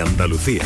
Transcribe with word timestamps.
Andalucía. 0.00 0.62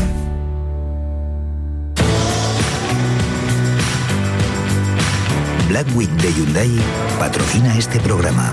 Black 5.68 5.86
Week 5.94 6.10
de 6.10 6.32
Hyundai 6.32 6.70
patrocina 7.18 7.76
este 7.76 8.00
programa. 8.00 8.52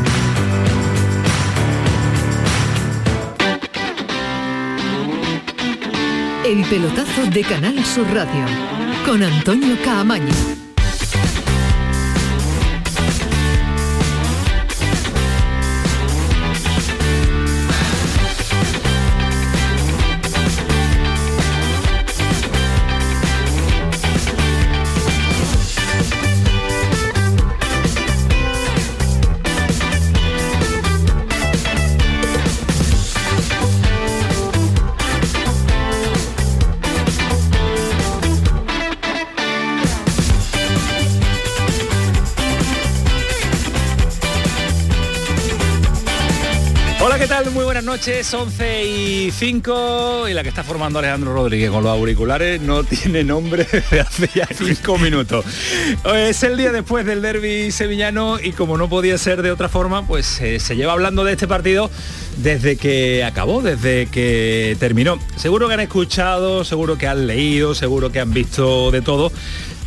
El 6.46 6.63
pelotazo 6.66 7.25
de 7.32 7.41
Canal 7.41 7.84
Sur 7.84 8.05
Radio 8.14 8.46
con 9.05 9.23
Antonio 9.23 9.75
Caamaño. 9.84 10.57
Noches, 47.98 48.32
11 48.32 48.86
y 48.86 49.32
5 49.32 50.28
y 50.30 50.34
la 50.36 50.44
que 50.44 50.50
está 50.50 50.64
formando 50.64 51.00
Alejandro 51.00 51.34
Rodríguez 51.34 51.72
con 51.72 51.84
los 51.84 51.92
auriculares 51.92 52.62
no 52.62 52.84
tiene 52.84 53.23
nombre 53.23 53.66
desde 53.72 54.00
hace 54.02 54.30
ya 54.36 54.46
5 54.46 55.00
minutos. 55.00 55.44
Es 56.14 56.44
el 56.44 56.58
día 56.58 56.72
después 56.72 57.08
del 57.08 57.23
derby 57.23 57.72
sevillano 57.72 58.39
y 58.39 58.52
como 58.52 58.78
no 58.78 58.88
podía 58.88 59.17
ser 59.17 59.42
de 59.42 59.50
otra 59.50 59.67
forma, 59.67 60.06
pues 60.06 60.39
eh, 60.42 60.59
se 60.59 60.76
lleva 60.76 60.94
hablando 60.94 61.23
de 61.23 61.31
este 61.31 61.48
partido 61.48 61.89
desde 62.38 62.78
que 62.78 63.23
acabó, 63.23 63.64
desde 63.64 64.06
que 64.06 64.78
terminó. 64.80 65.17
Seguro 65.36 65.67
que 65.67 65.73
han 65.73 65.80
escuchado, 65.80 66.64
seguro 66.66 67.00
que 67.00 67.08
han 67.08 67.26
leído, 67.26 67.73
seguro 67.73 68.11
que 68.11 68.20
han 68.20 68.32
visto 68.32 68.92
de 68.92 69.02
todo, 69.02 69.32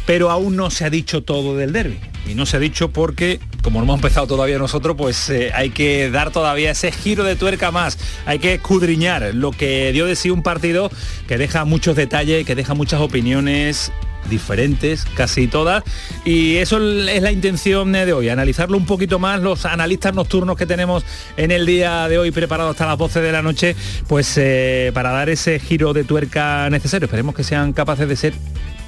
pero 0.04 0.30
aún 0.30 0.56
no 0.56 0.70
se 0.70 0.84
ha 0.84 0.90
dicho 0.90 1.22
todo 1.22 1.56
del 1.56 1.72
derby. 1.72 2.09
Y 2.26 2.34
no 2.34 2.46
se 2.46 2.56
ha 2.56 2.60
dicho 2.60 2.90
porque, 2.90 3.40
como 3.62 3.80
no 3.80 3.84
hemos 3.84 3.96
empezado 3.96 4.26
todavía 4.26 4.58
nosotros, 4.58 4.96
pues 4.96 5.30
eh, 5.30 5.50
hay 5.54 5.70
que 5.70 6.10
dar 6.10 6.30
todavía 6.30 6.70
ese 6.70 6.92
giro 6.92 7.24
de 7.24 7.36
tuerca 7.36 7.70
más. 7.70 7.98
Hay 8.26 8.38
que 8.38 8.54
escudriñar 8.54 9.34
lo 9.34 9.50
que 9.50 9.92
dio 9.92 10.06
de 10.06 10.16
sí 10.16 10.30
un 10.30 10.42
partido 10.42 10.90
que 11.26 11.38
deja 11.38 11.64
muchos 11.64 11.96
detalles, 11.96 12.46
que 12.46 12.54
deja 12.54 12.74
muchas 12.74 13.00
opiniones 13.00 13.92
diferentes, 14.28 15.06
casi 15.14 15.46
todas, 15.46 15.82
y 16.24 16.56
eso 16.56 16.78
es 16.78 17.22
la 17.22 17.32
intención 17.32 17.92
de 17.92 18.12
hoy, 18.12 18.28
analizarlo 18.28 18.76
un 18.76 18.86
poquito 18.86 19.18
más, 19.18 19.40
los 19.40 19.64
analistas 19.64 20.14
nocturnos 20.14 20.56
que 20.56 20.66
tenemos 20.66 21.04
en 21.36 21.50
el 21.50 21.66
día 21.66 22.08
de 22.08 22.18
hoy 22.18 22.30
preparados 22.30 22.72
hasta 22.72 22.86
las 22.86 22.98
12 22.98 23.20
de 23.20 23.32
la 23.32 23.42
noche, 23.42 23.76
pues 24.08 24.36
eh, 24.36 24.90
para 24.94 25.10
dar 25.10 25.28
ese 25.28 25.58
giro 25.58 25.92
de 25.92 26.04
tuerca 26.04 26.68
necesario. 26.70 27.06
Esperemos 27.06 27.34
que 27.34 27.44
sean 27.44 27.72
capaces 27.72 28.08
de 28.08 28.16
ser 28.16 28.34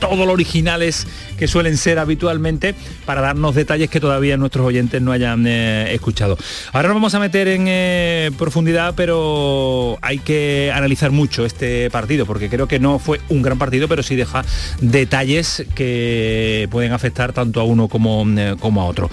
todo 0.03 0.27
lo 0.27 0.33
originales 0.33 1.07
que 1.39 1.47
suelen 1.47 1.77
ser 1.77 2.01
habitualmente 2.01 2.75
para 3.07 3.21
darnos 3.21 3.55
detalles 3.55 3.89
que 3.89 4.01
todavía 4.01 4.37
nuestros 4.37 4.67
oyentes 4.67 5.01
no 5.01 5.13
hayan 5.13 5.47
eh, 5.47 5.95
escuchado. 5.95 6.37
Ahora 6.73 6.89
nos 6.89 6.97
vamos 6.97 7.15
a 7.15 7.21
meter 7.21 7.47
en 7.47 7.67
eh, 7.69 8.33
profundidad, 8.37 8.95
pero 8.97 9.99
hay 10.03 10.19
que 10.19 10.73
analizar 10.75 11.13
mucho 11.13 11.47
este 11.47 11.89
partido, 11.91 12.27
porque 12.27 12.51
creo 12.51 12.67
que 12.67 12.81
no 12.81 12.99
fue 12.99 13.21
un 13.29 13.43
gran 13.43 13.59
partido, 13.59 13.87
pero 13.87 14.03
sí 14.03 14.17
deja 14.17 14.45
detalles 14.81 15.65
que 15.77 16.69
pueden 16.73 16.93
afectar 16.93 17.33
tanto 17.33 17.61
a 17.61 17.65
uno 17.65 17.87
como, 17.87 18.27
eh, 18.37 18.57
como 18.59 18.83
a 18.83 18.87
otro. 18.87 19.09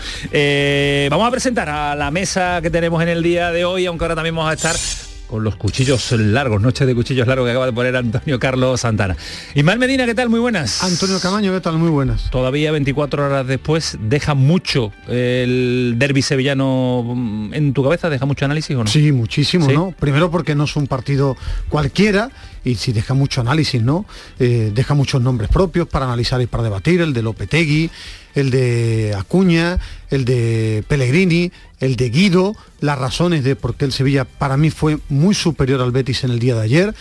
Vamos 1.11 1.27
a 1.27 1.31
presentar 1.31 1.69
a 1.69 1.95
la 1.95 2.09
mesa 2.09 2.61
que 2.63 2.71
tenemos 2.71 3.01
en 3.03 3.09
el 3.09 3.21
día 3.21 3.51
de 3.51 3.63
hoy, 3.63 3.85
aunque 3.85 4.05
ahora 4.05 4.15
también 4.15 4.35
vamos 4.35 4.49
a 4.49 4.55
estar 4.55 5.08
con 5.29 5.43
los 5.43 5.55
cuchillos 5.55 6.11
largos, 6.13 6.59
noche 6.61 6.85
de 6.85 6.95
cuchillos 6.95 7.27
largos 7.27 7.45
que 7.45 7.51
acaba 7.51 7.67
de 7.67 7.73
poner 7.73 7.95
Antonio 7.95 8.39
Carlos 8.39 8.81
Santana. 8.81 9.15
Ismael 9.53 9.77
Medina, 9.77 10.05
¿qué 10.05 10.15
tal? 10.15 10.27
Muy 10.27 10.39
buenas. 10.39 10.83
Antonio 10.83 11.19
Camaño, 11.19 11.53
¿qué 11.53 11.61
tal? 11.61 11.77
Muy 11.77 11.89
buenas. 11.89 12.31
Todavía 12.31 12.71
24 12.71 13.27
horas 13.27 13.45
después, 13.45 13.97
¿deja 14.01 14.33
mucho 14.33 14.91
el 15.07 15.95
derby 15.97 16.23
sevillano 16.23 17.03
mm, 17.15 17.53
en 17.53 17.73
tu 17.73 17.83
cabeza? 17.83 18.09
¿Deja 18.09 18.25
mucho 18.25 18.45
análisis 18.45 18.75
o 18.75 18.83
no? 18.83 18.89
Sí, 18.89 19.11
muchísimo, 19.11 19.67
¿Sí? 19.67 19.73
¿no? 19.73 19.93
Primero 19.99 20.31
porque 20.31 20.55
no 20.55 20.63
es 20.63 20.75
un 20.75 20.87
partido 20.87 21.37
cualquiera 21.69 22.31
y 22.63 22.75
si 22.75 22.91
deja 22.91 23.13
mucho 23.13 23.41
análisis, 23.41 23.81
¿no? 23.81 24.05
Eh, 24.39 24.71
deja 24.73 24.95
muchos 24.95 25.21
nombres 25.21 25.49
propios 25.49 25.87
para 25.87 26.05
analizar 26.05 26.41
y 26.41 26.47
para 26.47 26.63
debatir, 26.63 27.01
el 27.01 27.13
de 27.13 27.21
Lopetegui, 27.21 27.91
el 28.35 28.49
de 28.51 29.15
Acuña, 29.17 29.79
el 30.09 30.25
de 30.25 30.83
Pellegrini, 30.87 31.51
el 31.79 31.95
de 31.95 32.09
Guido, 32.09 32.55
las 32.81 32.97
razones 32.99 33.43
de 33.43 33.55
por 33.55 33.75
qué 33.75 33.85
el 33.85 33.91
Sevilla 33.93 34.25
para 34.25 34.57
mí 34.57 34.69
fue 34.69 34.99
muy 35.09 35.33
superior 35.33 35.81
al 35.81 35.91
Betis 35.91 36.23
en 36.23 36.31
el 36.31 36.39
día 36.39 36.55
de 36.55 36.61
ayer. 36.61 36.95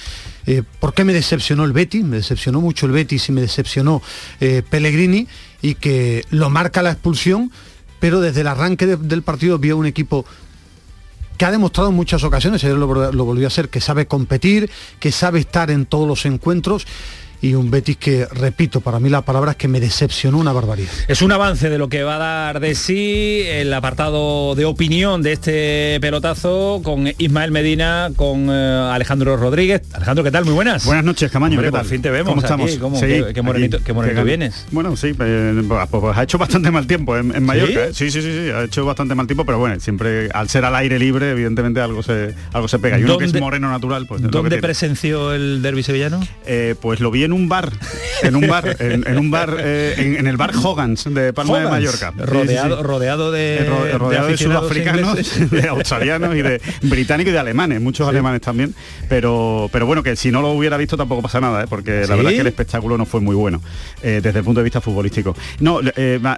Eh, 0.46 0.62
¿Por 0.80 0.94
qué 0.94 1.04
me 1.04 1.12
decepcionó 1.12 1.64
el 1.64 1.72
Betis? 1.72 2.04
Me 2.04 2.16
decepcionó 2.18 2.60
mucho 2.60 2.86
el 2.86 2.92
Betis 2.92 3.28
y 3.28 3.32
me 3.32 3.40
decepcionó 3.40 4.00
eh, 4.40 4.62
Pellegrini 4.68 5.26
y 5.62 5.74
que 5.74 6.24
lo 6.30 6.48
marca 6.50 6.82
la 6.82 6.92
expulsión, 6.92 7.50
pero 7.98 8.20
desde 8.20 8.42
el 8.42 8.46
arranque 8.46 8.86
de- 8.86 8.96
del 8.96 9.22
partido 9.22 9.58
vio 9.58 9.76
un 9.76 9.86
equipo 9.86 10.24
que 11.36 11.44
ha 11.44 11.50
demostrado 11.52 11.90
en 11.90 11.94
muchas 11.96 12.24
ocasiones, 12.24 12.64
ayer 12.64 12.76
lo 12.76 12.86
volvió 13.24 13.46
a 13.46 13.48
hacer, 13.48 13.68
que 13.68 13.80
sabe 13.80 14.06
competir, 14.06 14.68
que 14.98 15.12
sabe 15.12 15.38
estar 15.38 15.70
en 15.70 15.86
todos 15.86 16.08
los 16.08 16.26
encuentros 16.26 16.84
y 17.40 17.54
un 17.54 17.70
Betis 17.70 17.96
que, 17.96 18.26
repito, 18.26 18.80
para 18.80 18.98
mí 19.00 19.08
la 19.08 19.22
palabra 19.22 19.52
es 19.52 19.56
que 19.56 19.68
me 19.68 19.80
decepcionó 19.80 20.38
una 20.38 20.52
barbaridad. 20.52 20.90
Es 21.06 21.22
un 21.22 21.32
avance 21.32 21.70
de 21.70 21.78
lo 21.78 21.88
que 21.88 22.02
va 22.02 22.16
a 22.16 22.18
dar 22.18 22.60
de 22.60 22.74
sí 22.74 23.42
el 23.46 23.72
apartado 23.72 24.54
de 24.54 24.64
opinión 24.64 25.22
de 25.22 25.32
este 25.32 25.98
pelotazo 26.00 26.80
con 26.82 27.06
Ismael 27.18 27.50
Medina, 27.52 28.10
con 28.16 28.48
eh, 28.50 28.90
Alejandro 28.92 29.36
Rodríguez. 29.36 29.82
Alejandro, 29.92 30.24
¿qué 30.24 30.30
tal? 30.30 30.44
Muy 30.44 30.54
buenas. 30.54 30.84
Buenas 30.84 31.04
noches, 31.04 31.30
Camaño. 31.30 31.54
Hombre, 31.54 31.68
¿qué 31.68 31.72
tal? 31.72 31.80
por 31.82 31.90
fin 31.90 32.02
te 32.02 32.10
vemos 32.10 32.28
¿Cómo 32.34 32.40
aquí, 32.40 32.64
estamos? 32.64 32.76
¿cómo? 32.78 32.98
Sí, 32.98 33.06
Qué- 33.06 33.32
qué 33.34 33.42
morenito- 33.42 33.76
aquí, 33.76 33.84
qué 33.86 33.92
morenito 33.92 34.20
qué- 34.22 34.24
vienes. 34.26 34.66
Bueno, 34.72 34.96
sí, 34.96 35.14
eh, 35.18 35.62
pues, 35.68 35.88
pues 35.90 36.16
ha 36.16 36.22
hecho 36.24 36.38
bastante 36.38 36.70
mal 36.70 36.86
tiempo 36.86 37.16
en, 37.16 37.34
en 37.34 37.44
Mallorca. 37.44 37.86
¿eh? 37.86 37.90
Sí, 37.94 38.10
sí, 38.10 38.20
sí, 38.22 38.32
sí, 38.32 38.50
ha 38.50 38.64
hecho 38.64 38.84
bastante 38.84 39.14
mal 39.14 39.26
tiempo, 39.26 39.44
pero 39.46 39.58
bueno, 39.58 39.78
siempre 39.80 40.28
al 40.32 40.48
ser 40.48 40.64
al 40.64 40.74
aire 40.74 40.98
libre, 40.98 41.30
evidentemente 41.30 41.80
algo 41.80 42.02
se, 42.02 42.34
algo 42.52 42.66
se 42.68 42.78
pega. 42.78 42.98
Y 42.98 43.04
uno 43.04 43.18
que 43.18 43.24
es 43.26 43.32
¿Dónde- 43.32 43.40
moreno 43.40 43.70
natural, 43.70 44.06
pues 44.06 44.22
que 44.22 44.28
¿Dónde 44.28 44.58
presenció 44.58 45.32
el 45.34 45.62
derby 45.62 45.82
sevillano? 45.82 46.20
Eh, 46.46 46.74
pues 46.80 47.00
lo 47.00 47.10
vi 47.10 47.27
en 47.28 47.32
un 47.34 47.48
bar, 47.48 47.70
en 48.22 48.36
un 48.36 48.48
bar, 48.48 48.76
en, 48.80 49.06
en 49.06 49.18
un 49.18 49.30
bar, 49.30 49.56
eh, 49.60 49.94
en, 49.98 50.16
en 50.16 50.26
el 50.26 50.36
bar 50.38 50.52
Hogans 50.62 51.04
de 51.12 51.32
Palma 51.34 51.58
de 51.60 51.66
Mallorca. 51.68 52.12
Sí, 52.12 52.18
sí, 52.18 52.24
sí. 52.24 52.32
Rodeado, 52.32 52.82
rodeado 52.82 53.30
de, 53.30 53.56
Eh, 53.58 53.64
ro- 53.64 53.98
rodeado 53.98 54.28
de, 54.28 54.36
sudafricanos, 54.38 55.08
ingleses. 55.10 55.50
de 55.50 55.68
australianos 55.68 56.34
y 56.34 56.42
de 56.42 56.60
británicos 56.82 57.30
y 57.30 57.32
de 57.34 57.38
alemanes, 57.38 57.80
muchos 57.80 58.08
alemanes 58.08 58.40
también, 58.40 58.74
pero 59.08 59.68
pero 59.72 59.86
bueno, 59.86 60.02
que 60.02 60.16
si 60.16 60.30
no 60.30 60.40
lo 60.42 60.52
hubiera 60.52 60.76
visto 60.76 60.96
tampoco 60.96 61.22
pasa 61.22 61.40
nada, 61.40 61.64
¿eh? 61.64 61.66
porque 61.68 62.06
la 62.08 62.16
verdad 62.16 62.32
es 62.32 62.36
que 62.36 62.40
el 62.40 62.46
espectáculo 62.46 62.96
no 62.96 63.04
fue 63.06 63.20
muy 63.20 63.34
bueno 63.36 63.60
eh, 64.02 64.20
desde 64.22 64.38
el 64.38 64.44
punto 64.44 64.60
de 64.60 64.64
vista 64.64 64.80
futbolístico. 64.80 65.36
No, 65.60 65.80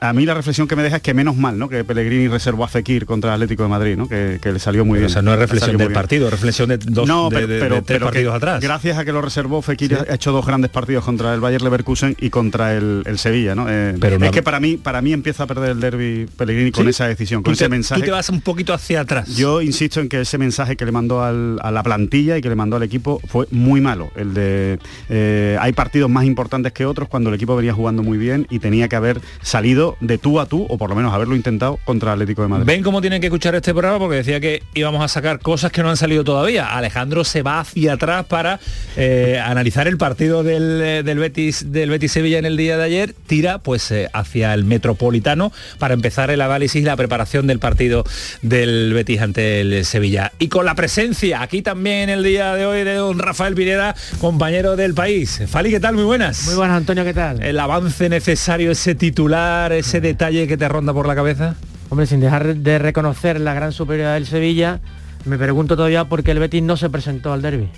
a 0.00 0.12
mí 0.12 0.26
la 0.26 0.34
reflexión 0.34 0.66
que 0.66 0.76
me 0.76 0.82
deja 0.82 0.96
es 0.96 1.02
que 1.02 1.14
menos 1.14 1.36
mal, 1.36 1.58
¿no? 1.58 1.68
Que 1.68 1.84
Pellegrini 1.84 2.28
reservó 2.28 2.64
a 2.64 2.68
Fekir 2.68 3.06
contra 3.06 3.30
el 3.30 3.34
Atlético 3.34 3.62
de 3.62 3.68
Madrid, 3.68 3.96
¿no? 3.96 4.08
Que, 4.08 4.38
que 4.42 4.52
le 4.52 4.58
salió 4.58 4.84
muy 4.84 4.94
Pero, 4.98 5.06
bien. 5.06 5.10
o 5.10 5.12
sea, 5.12 5.22
no 5.22 5.32
es 5.32 5.38
Le 5.38 5.44
reflexión 5.46 5.76
del 5.76 5.92
partido, 5.92 6.30
reflexión 6.30 6.68
de 6.68 6.78
dos 6.78 7.06
no, 7.06 7.28
de- 7.30 7.46
pero, 7.46 7.82
tres 7.82 7.98
que 7.98 8.04
partidos 8.04 8.34
atrás. 8.34 8.60
Gracias 8.60 8.98
a 8.98 9.04
que 9.04 9.12
lo 9.12 9.20
reservó, 9.22 9.62
Fekir 9.62 9.98
ha 10.10 10.14
hecho 10.14 10.32
dos 10.32 10.44
grandes 10.46 10.70
partidos 10.70 10.79
contra 11.04 11.34
el 11.34 11.40
Bayer 11.40 11.62
Leverkusen 11.62 12.16
y 12.20 12.30
contra 12.30 12.74
el, 12.74 13.02
el 13.06 13.18
Sevilla, 13.18 13.54
¿no? 13.54 13.66
Eh, 13.68 13.94
Pero 14.00 14.18
no- 14.18 14.26
es 14.26 14.32
que 14.32 14.42
para 14.42 14.60
mí, 14.60 14.76
para 14.76 15.02
mí 15.02 15.12
empieza 15.12 15.44
a 15.44 15.46
perder 15.46 15.70
el 15.70 15.80
derby 15.80 16.26
Pellegrini 16.36 16.70
con 16.72 16.84
¿Sí? 16.84 16.90
esa 16.90 17.06
decisión, 17.06 17.42
con 17.42 17.52
te- 17.54 17.64
ese 17.64 17.68
mensaje. 17.68 18.00
Tú 18.00 18.06
te 18.06 18.10
vas 18.12 18.28
un 18.30 18.40
poquito 18.40 18.72
hacia 18.74 19.00
atrás. 19.00 19.36
Yo 19.36 19.60
insisto 19.62 20.00
en 20.00 20.08
que 20.08 20.20
ese 20.22 20.38
mensaje 20.38 20.76
que 20.76 20.84
le 20.84 20.92
mandó 20.92 21.22
al- 21.22 21.58
a 21.62 21.70
la 21.70 21.82
plantilla 21.82 22.36
y 22.38 22.40
que 22.42 22.48
le 22.48 22.54
mandó 22.56 22.76
al 22.76 22.82
equipo 22.82 23.20
fue 23.28 23.46
muy 23.50 23.80
malo. 23.80 24.10
El 24.16 24.34
de 24.34 24.78
eh, 25.08 25.56
hay 25.60 25.72
partidos 25.72 26.10
más 26.10 26.24
importantes 26.24 26.72
que 26.72 26.86
otros 26.86 27.08
cuando 27.08 27.28
el 27.30 27.34
equipo 27.36 27.56
venía 27.56 27.72
jugando 27.72 28.02
muy 28.02 28.18
bien 28.18 28.46
y 28.50 28.58
tenía 28.58 28.88
que 28.88 28.96
haber 28.96 29.20
salido 29.42 29.96
de 30.00 30.18
tú 30.18 30.40
a 30.40 30.46
tú 30.46 30.66
o 30.68 30.78
por 30.78 30.90
lo 30.90 30.96
menos 30.96 31.12
haberlo 31.12 31.36
intentado 31.36 31.78
contra 31.84 32.10
el 32.12 32.14
Atlético 32.14 32.42
de 32.42 32.48
Madrid. 32.48 32.66
Ven 32.66 32.82
cómo 32.82 33.00
tienen 33.00 33.20
que 33.20 33.26
escuchar 33.28 33.54
este 33.54 33.72
programa 33.72 33.98
porque 33.98 34.16
decía 34.16 34.40
que 34.40 34.62
íbamos 34.74 35.02
a 35.04 35.08
sacar 35.08 35.38
cosas 35.40 35.72
que 35.72 35.82
no 35.82 35.90
han 35.90 35.96
salido 35.96 36.24
todavía. 36.24 36.66
Alejandro 36.76 37.24
se 37.24 37.42
va 37.42 37.60
hacia 37.60 37.94
atrás 37.94 38.26
para 38.26 38.60
eh, 38.96 39.40
analizar 39.44 39.86
el 39.88 39.96
partido 39.98 40.42
del, 40.42 40.69
eh, 40.70 41.02
del 41.02 41.18
Betis 41.18 41.72
del 41.72 41.90
Betis 41.90 42.12
Sevilla 42.12 42.38
en 42.38 42.44
el 42.44 42.56
día 42.56 42.76
de 42.76 42.84
ayer. 42.84 43.14
Tira 43.26 43.58
pues 43.58 43.90
eh, 43.90 44.08
hacia 44.12 44.54
el 44.54 44.64
Metropolitano 44.64 45.52
para 45.78 45.94
empezar 45.94 46.30
el 46.30 46.40
análisis 46.40 46.82
y 46.82 46.84
la 46.84 46.96
preparación 46.96 47.46
del 47.46 47.58
partido 47.58 48.04
del 48.42 48.92
Betis 48.92 49.20
ante 49.20 49.60
el 49.60 49.84
Sevilla. 49.84 50.32
Y 50.38 50.48
con 50.48 50.66
la 50.66 50.74
presencia 50.74 51.42
aquí 51.42 51.62
también 51.62 52.10
el 52.10 52.22
día 52.22 52.54
de 52.54 52.66
hoy 52.66 52.84
de 52.84 52.94
don 52.94 53.18
Rafael 53.18 53.54
Pineda, 53.54 53.94
compañero 54.20 54.76
del 54.76 54.94
país. 54.94 55.42
Fali, 55.46 55.70
¿qué 55.70 55.80
tal? 55.80 55.94
Muy 55.94 56.04
buenas. 56.04 56.46
Muy 56.46 56.54
buenas, 56.54 56.76
Antonio, 56.76 57.04
¿qué 57.04 57.14
tal? 57.14 57.42
El 57.42 57.58
avance 57.58 58.08
necesario, 58.08 58.70
ese 58.70 58.94
titular, 58.94 59.72
ese 59.72 60.00
detalle 60.00 60.46
que 60.46 60.56
te 60.56 60.68
ronda 60.68 60.92
por 60.92 61.06
la 61.06 61.14
cabeza. 61.14 61.56
Hombre, 61.88 62.06
sin 62.06 62.20
dejar 62.20 62.54
de 62.54 62.78
reconocer 62.78 63.40
la 63.40 63.54
gran 63.54 63.72
superioridad 63.72 64.14
del 64.14 64.26
Sevilla, 64.26 64.80
me 65.24 65.38
pregunto 65.38 65.76
todavía 65.76 66.04
por 66.04 66.22
qué 66.22 66.30
el 66.30 66.38
Betis 66.38 66.62
no 66.62 66.76
se 66.76 66.88
presentó 66.88 67.32
al 67.32 67.42
derby. 67.42 67.68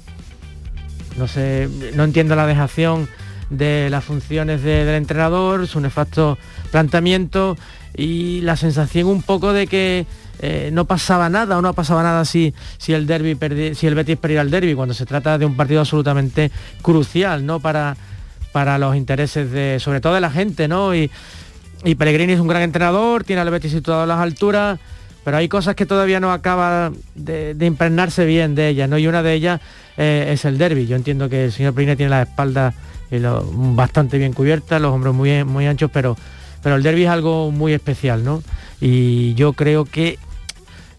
No 1.17 1.29
sé, 1.29 1.69
no 1.95 2.05
entiendo 2.05 2.37
la 2.37 2.47
dejación 2.47 3.09
de 3.51 3.89
las 3.91 4.05
funciones 4.05 4.63
del 4.63 4.89
entrenador, 4.89 5.67
su 5.67 5.81
nefasto 5.81 6.39
planteamiento 6.71 7.57
y 7.95 8.41
la 8.41 8.57
sensación 8.57 9.07
un 9.07 9.23
poco 9.23 9.53
de 9.53 9.67
que 9.67 10.07
eh, 10.41 10.71
no 10.73 10.87
pasaba 10.87 11.29
nada 11.29 11.59
o 11.59 11.63
no 11.63 11.75
pasaba 11.75 12.03
nada 12.03 12.25
si, 12.25 12.55
si 12.79 12.95
el 12.95 13.07
derby 13.07 13.37
si 13.75 13.87
el 13.87 13.95
Betis 13.95 14.17
perdiera 14.17 14.43
el 14.43 14.51
derby 14.51 14.75
cuando 14.75 14.95
se 14.95 15.05
trata 15.05 15.37
de 15.37 15.45
un 15.45 15.57
partido 15.57 15.81
absolutamente 15.81 16.51
crucial 16.81 17.45
¿no? 17.45 17.61
para, 17.61 17.97
para 18.53 18.79
los 18.79 18.97
intereses 18.97 19.51
de 19.51 19.79
sobre 19.79 20.01
todo 20.01 20.15
de 20.15 20.23
la 20.23 20.31
gente 20.31 20.69
¿no? 20.69 20.95
y, 20.95 21.11
y 21.85 21.95
Pellegrini 21.95 22.33
es 22.33 22.41
un 22.41 22.49
gran 22.49 22.63
entrenador 22.63 23.25
tiene 23.25 23.43
al 23.43 23.51
Betis 23.51 23.73
situado 23.73 24.03
a 24.03 24.07
las 24.07 24.19
alturas 24.19 24.81
pero 25.25 25.37
hay 25.37 25.49
cosas 25.49 25.75
que 25.75 25.87
todavía 25.87 26.21
no 26.21 26.33
acaba 26.33 26.93
de, 27.15 27.57
impregnarse 27.61 28.25
bien 28.25 28.55
de 28.55 28.69
ellas 28.69 28.89
¿no? 28.89 28.99
y 28.99 29.07
una 29.07 29.23
de 29.23 29.35
ellas 29.35 29.61
eh, 29.97 30.31
es 30.33 30.45
el 30.45 30.59
derby 30.59 30.87
yo 30.87 30.97
entiendo 30.97 31.29
que 31.29 31.47
el 31.47 31.53
señor 31.53 31.75
Pellegrini 31.75 31.97
tiene 31.97 32.11
la 32.11 32.23
espalda 32.23 32.75
bastante 33.53 34.17
bien 34.19 34.33
cubierta 34.33 34.79
los 34.79 34.93
hombros 34.93 35.15
muy, 35.15 35.45
muy 35.45 35.67
anchos 35.67 35.91
pero 35.93 36.17
pero 36.63 36.77
el 36.77 36.83
derby 36.83 37.05
es 37.05 37.11
algo 37.11 37.51
muy 37.51 37.73
especial, 37.73 38.25
¿no? 38.25 38.43
Y 38.81 39.35
yo 39.35 39.53
creo 39.53 39.85
que 39.85 40.19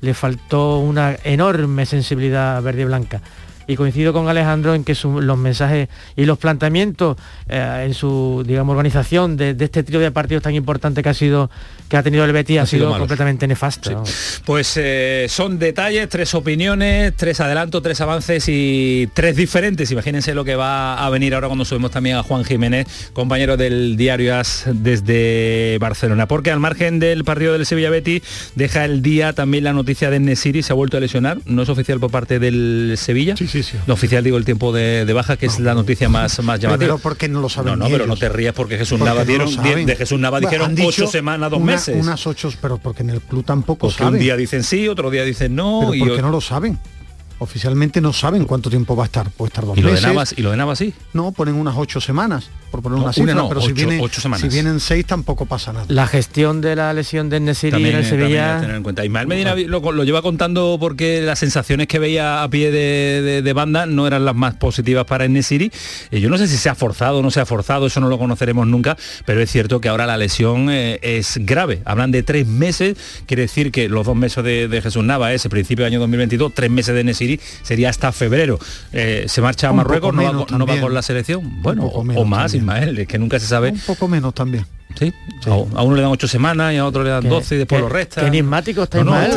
le 0.02 0.14
faltó 0.14 0.80
una 0.80 1.16
enorme 1.24 1.86
sensibilidad 1.86 2.62
verde 2.62 2.82
y 2.82 2.86
blanca 2.86 3.22
y 3.68 3.76
coincido 3.76 4.14
con 4.14 4.28
Alejandro 4.28 4.76
en 4.76 4.84
que 4.84 4.96
los 5.04 5.38
mensajes 5.38 5.90
y 6.16 6.26
los 6.26 6.38
planteamientos 6.38 7.18
eh, 7.50 7.84
en 7.86 7.94
su 7.94 8.44
digamos 8.46 8.74
organización 8.74 9.38
de, 9.38 9.56
este 9.60 9.84
trío 9.84 10.00
de 10.00 10.12
partidos 10.12 10.44
tan 10.44 10.56
importante 10.56 11.04
que 11.04 11.10
ha 11.10 11.14
sido 11.14 11.50
que 11.90 11.98
ha 11.98 12.04
tenido 12.04 12.26
el 12.26 12.32
Betis 12.32 12.60
ha, 12.60 12.66
sido, 12.66 12.98
completamente 12.98 13.48
nefasto. 13.48 14.04
Pues 14.46 14.74
eh, 14.78 15.28
son 15.30 15.60
detalles, 15.60 16.10
tres 16.10 16.34
opiniones, 16.34 17.14
tres 17.16 17.40
adelantos, 17.40 17.84
tres 17.84 18.02
avances 18.02 18.46
y 18.48 19.10
tres 19.14 19.36
diferentes. 19.36 19.92
Imagínense 19.92 20.34
lo 20.34 20.44
que 20.44 20.56
va 20.56 21.06
a 21.06 21.10
venir 21.12 21.36
ahora 21.36 21.48
cuando 21.48 21.66
subimos 21.66 21.92
también 21.92 22.16
a 22.16 22.24
Juan 22.24 22.44
Jiménez, 22.46 23.12
compañero 23.14 23.58
del 23.58 23.96
diario 23.96 24.36
AS 24.36 24.66
desde 24.74 25.78
Barcelona. 25.80 26.28
Porque 26.28 26.50
al 26.50 26.60
margen 26.60 27.00
del 27.00 27.24
partido 27.24 27.54
del 27.54 27.66
Sevilla 27.66 27.92
Betis 27.92 28.24
deja 28.56 28.86
el 28.86 29.04
día 29.04 29.34
también 29.34 29.64
la 29.64 29.74
noticia 29.74 30.10
de 30.10 30.20
Nesiri, 30.20 30.64
se 30.64 30.74
ha 30.74 30.76
vuelto 30.76 30.98
a 30.98 31.00
lesionar, 31.00 31.40
no 31.46 31.62
es 31.62 31.70
oficial 31.70 32.00
por 32.00 32.10
parte 32.10 32.40
del 32.40 32.96
Sevilla. 32.98 33.36
Sí, 33.38 33.48
No 33.88 33.94
oficial 33.94 34.24
digo 34.24 34.38
el 34.38 34.46
tiempo 34.46 34.72
de, 34.72 35.12
baja, 35.14 35.38
que 35.38 35.46
es 35.46 35.60
la 35.60 35.74
noticia 35.74 36.10
más, 36.10 36.42
más 36.44 36.60
llamativa. 36.60 36.96
Pero 36.96 36.98
porque 36.98 37.28
no 37.28 37.42
lo 37.42 37.50
saben. 37.50 37.78
No, 37.78 37.86
no, 37.86 37.92
pero 37.92 38.08
no 38.08 38.16
te 38.16 38.30
rías 38.30 38.54
porque 38.54 38.78
Jesús 38.78 39.00
Nava 39.00 39.26
dieron, 39.26 39.50
de 39.86 39.96
Jesús 39.96 40.20
Nava 40.20 40.40
dijeron 40.40 40.76
ocho 40.84 41.08
semanas, 41.08 41.52
dos 41.52 41.62
meses. 41.62 41.96
Unas 42.00 42.26
ocho, 42.28 42.52
pero 42.62 42.78
porque 42.78 43.04
en 43.04 43.12
el 43.12 43.22
club 43.22 43.44
tampoco 43.44 43.88
porque 43.88 44.04
un 44.04 44.20
día 44.20 44.36
dicen 44.36 44.64
sí, 44.64 44.88
otro 44.88 45.10
día 45.10 45.24
dicen 45.24 45.56
no. 45.56 45.90
Pero 45.92 46.06
porque 46.06 46.22
no 46.22 46.30
lo 46.30 46.42
saben 46.42 46.80
oficialmente 47.44 48.02
no 48.02 48.14
saben 48.14 48.46
cuánto 48.46 48.70
tiempo 48.70 48.96
va 48.96 49.04
a 49.04 49.06
estar. 49.06 49.30
Puede 49.30 49.50
estar 49.50 49.66
dos 49.66 49.78
¿Y 49.78 49.82
meses. 49.82 50.02
Lo 50.02 50.08
de 50.08 50.14
Navas, 50.14 50.34
¿Y 50.38 50.42
lo 50.42 50.52
de 50.52 50.58
Navas 50.58 50.80
sí? 50.80 50.94
No, 51.14 51.32
ponen 51.32 51.56
unas 51.56 51.76
ocho 51.78 52.02
semanas, 52.02 52.50
por 52.72 52.82
poner 52.82 53.00
una 53.00 53.14
cifra, 53.14 53.48
pero 53.48 53.62
si, 53.62 53.74
viene, 53.74 54.02
si 54.38 54.48
vienen 54.50 54.80
seis 54.80 55.06
tampoco 55.06 55.46
pasa 55.46 55.74
nada. 55.74 55.86
La 55.90 56.08
gestión 56.08 56.62
de 56.62 56.76
la 56.76 56.94
lesión 56.94 57.30
de 57.30 57.40
Nesiri 57.40 57.90
en 57.90 57.96
el 57.96 58.06
Sevilla... 58.06 58.62
Tener 58.62 58.76
en 58.78 58.84
cuenta. 58.84 59.06
Ismael 59.06 59.28
Medina 59.28 59.56
lo, 59.56 59.92
lo, 59.92 60.04
lleva 60.04 60.22
contando 60.22 60.78
porque 60.80 61.22
las 61.22 61.40
sensaciones 61.40 61.88
que 61.88 62.00
veía 62.00 62.44
a 62.44 62.50
pie 62.50 62.72
de, 62.72 63.54
banda 63.54 63.86
no 63.86 64.08
eran 64.08 64.26
las 64.26 64.36
más 64.36 64.56
positivas 64.56 65.06
para 65.06 65.28
Nesiri. 65.28 65.72
Eh, 66.12 66.20
yo 66.20 66.30
no 66.30 66.38
sé 66.38 66.48
si 66.48 66.58
se 66.58 66.70
ha 66.70 66.76
forzado 66.76 67.20
o 67.20 67.22
no 67.22 67.30
se 67.30 67.40
ha 67.40 67.46
forzado, 67.46 67.86
eso 67.86 68.00
no 68.00 68.10
lo 68.10 68.18
conoceremos 68.18 68.66
nunca, 68.66 68.98
pero 69.26 69.42
es 69.42 69.52
cierto 69.52 69.80
que 69.80 69.90
ahora 69.90 70.08
la 70.08 70.18
lesión 70.18 70.70
eh, 70.72 71.00
es 71.02 71.40
grave. 71.42 71.82
Hablan 71.86 72.12
de 72.12 72.24
tres 72.24 72.48
meses, 72.48 72.98
quiere 73.28 73.44
decir 73.44 73.72
que 73.72 73.90
los 73.90 74.06
dos 74.06 74.16
meses 74.16 74.44
de, 74.44 74.82
Jesús 74.82 75.04
Nava, 75.04 75.34
ese 75.34 75.50
principio 75.50 75.86
del 75.86 75.94
año 75.94 76.00
2022, 76.00 76.54
tres 76.54 76.72
meses 76.72 76.96
de 76.96 77.04
Nesiri, 77.04 77.33
sería 77.62 77.90
hasta 77.90 78.12
febrero. 78.12 78.60
Eh, 78.92 79.26
se 79.28 79.42
marcha 79.42 79.70
a 79.70 79.74
Marruecos, 79.74 80.14
no 80.14 80.66
va, 80.66 80.80
con 80.80 80.94
la 80.94 81.02
selección. 81.02 81.62
Bueno, 81.62 81.86
o, 81.86 82.26
más, 82.26 82.54
Ismael, 82.54 83.00
es 83.00 83.08
que 83.08 83.18
nunca 83.18 83.40
se 83.40 83.48
sabe. 83.48 83.70
Un 83.72 83.80
poco 83.80 84.08
menos 84.08 84.34
también. 84.34 84.66
¿Sí? 84.98 85.12
A, 85.48 85.82
uno 85.82 85.96
le 85.96 86.04
dan 86.04 86.12
ocho 86.12 86.28
semanas 86.28 86.72
y 86.74 86.78
a 86.78 86.86
otro 86.86 87.04
le 87.04 87.10
dan 87.10 87.28
doce 87.28 87.56
y 87.56 87.58
después 87.60 87.82
lo 87.82 87.90
resta. 87.90 88.22
Qué 88.22 88.28
enigmático 88.28 88.84
está 88.84 89.04
no, 89.04 89.14
que 89.14 89.30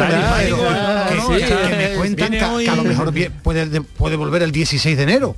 me 1.77 1.95
cuentan 1.97 2.31
que, 2.31 2.69
a 2.69 2.77
lo 2.77 2.85
mejor 2.85 3.13
puede, 3.43 3.81
puede 3.81 4.17
volver 4.17 4.43
el 4.43 4.53
16 4.53 4.97
de 4.97 5.03
enero 5.03 5.37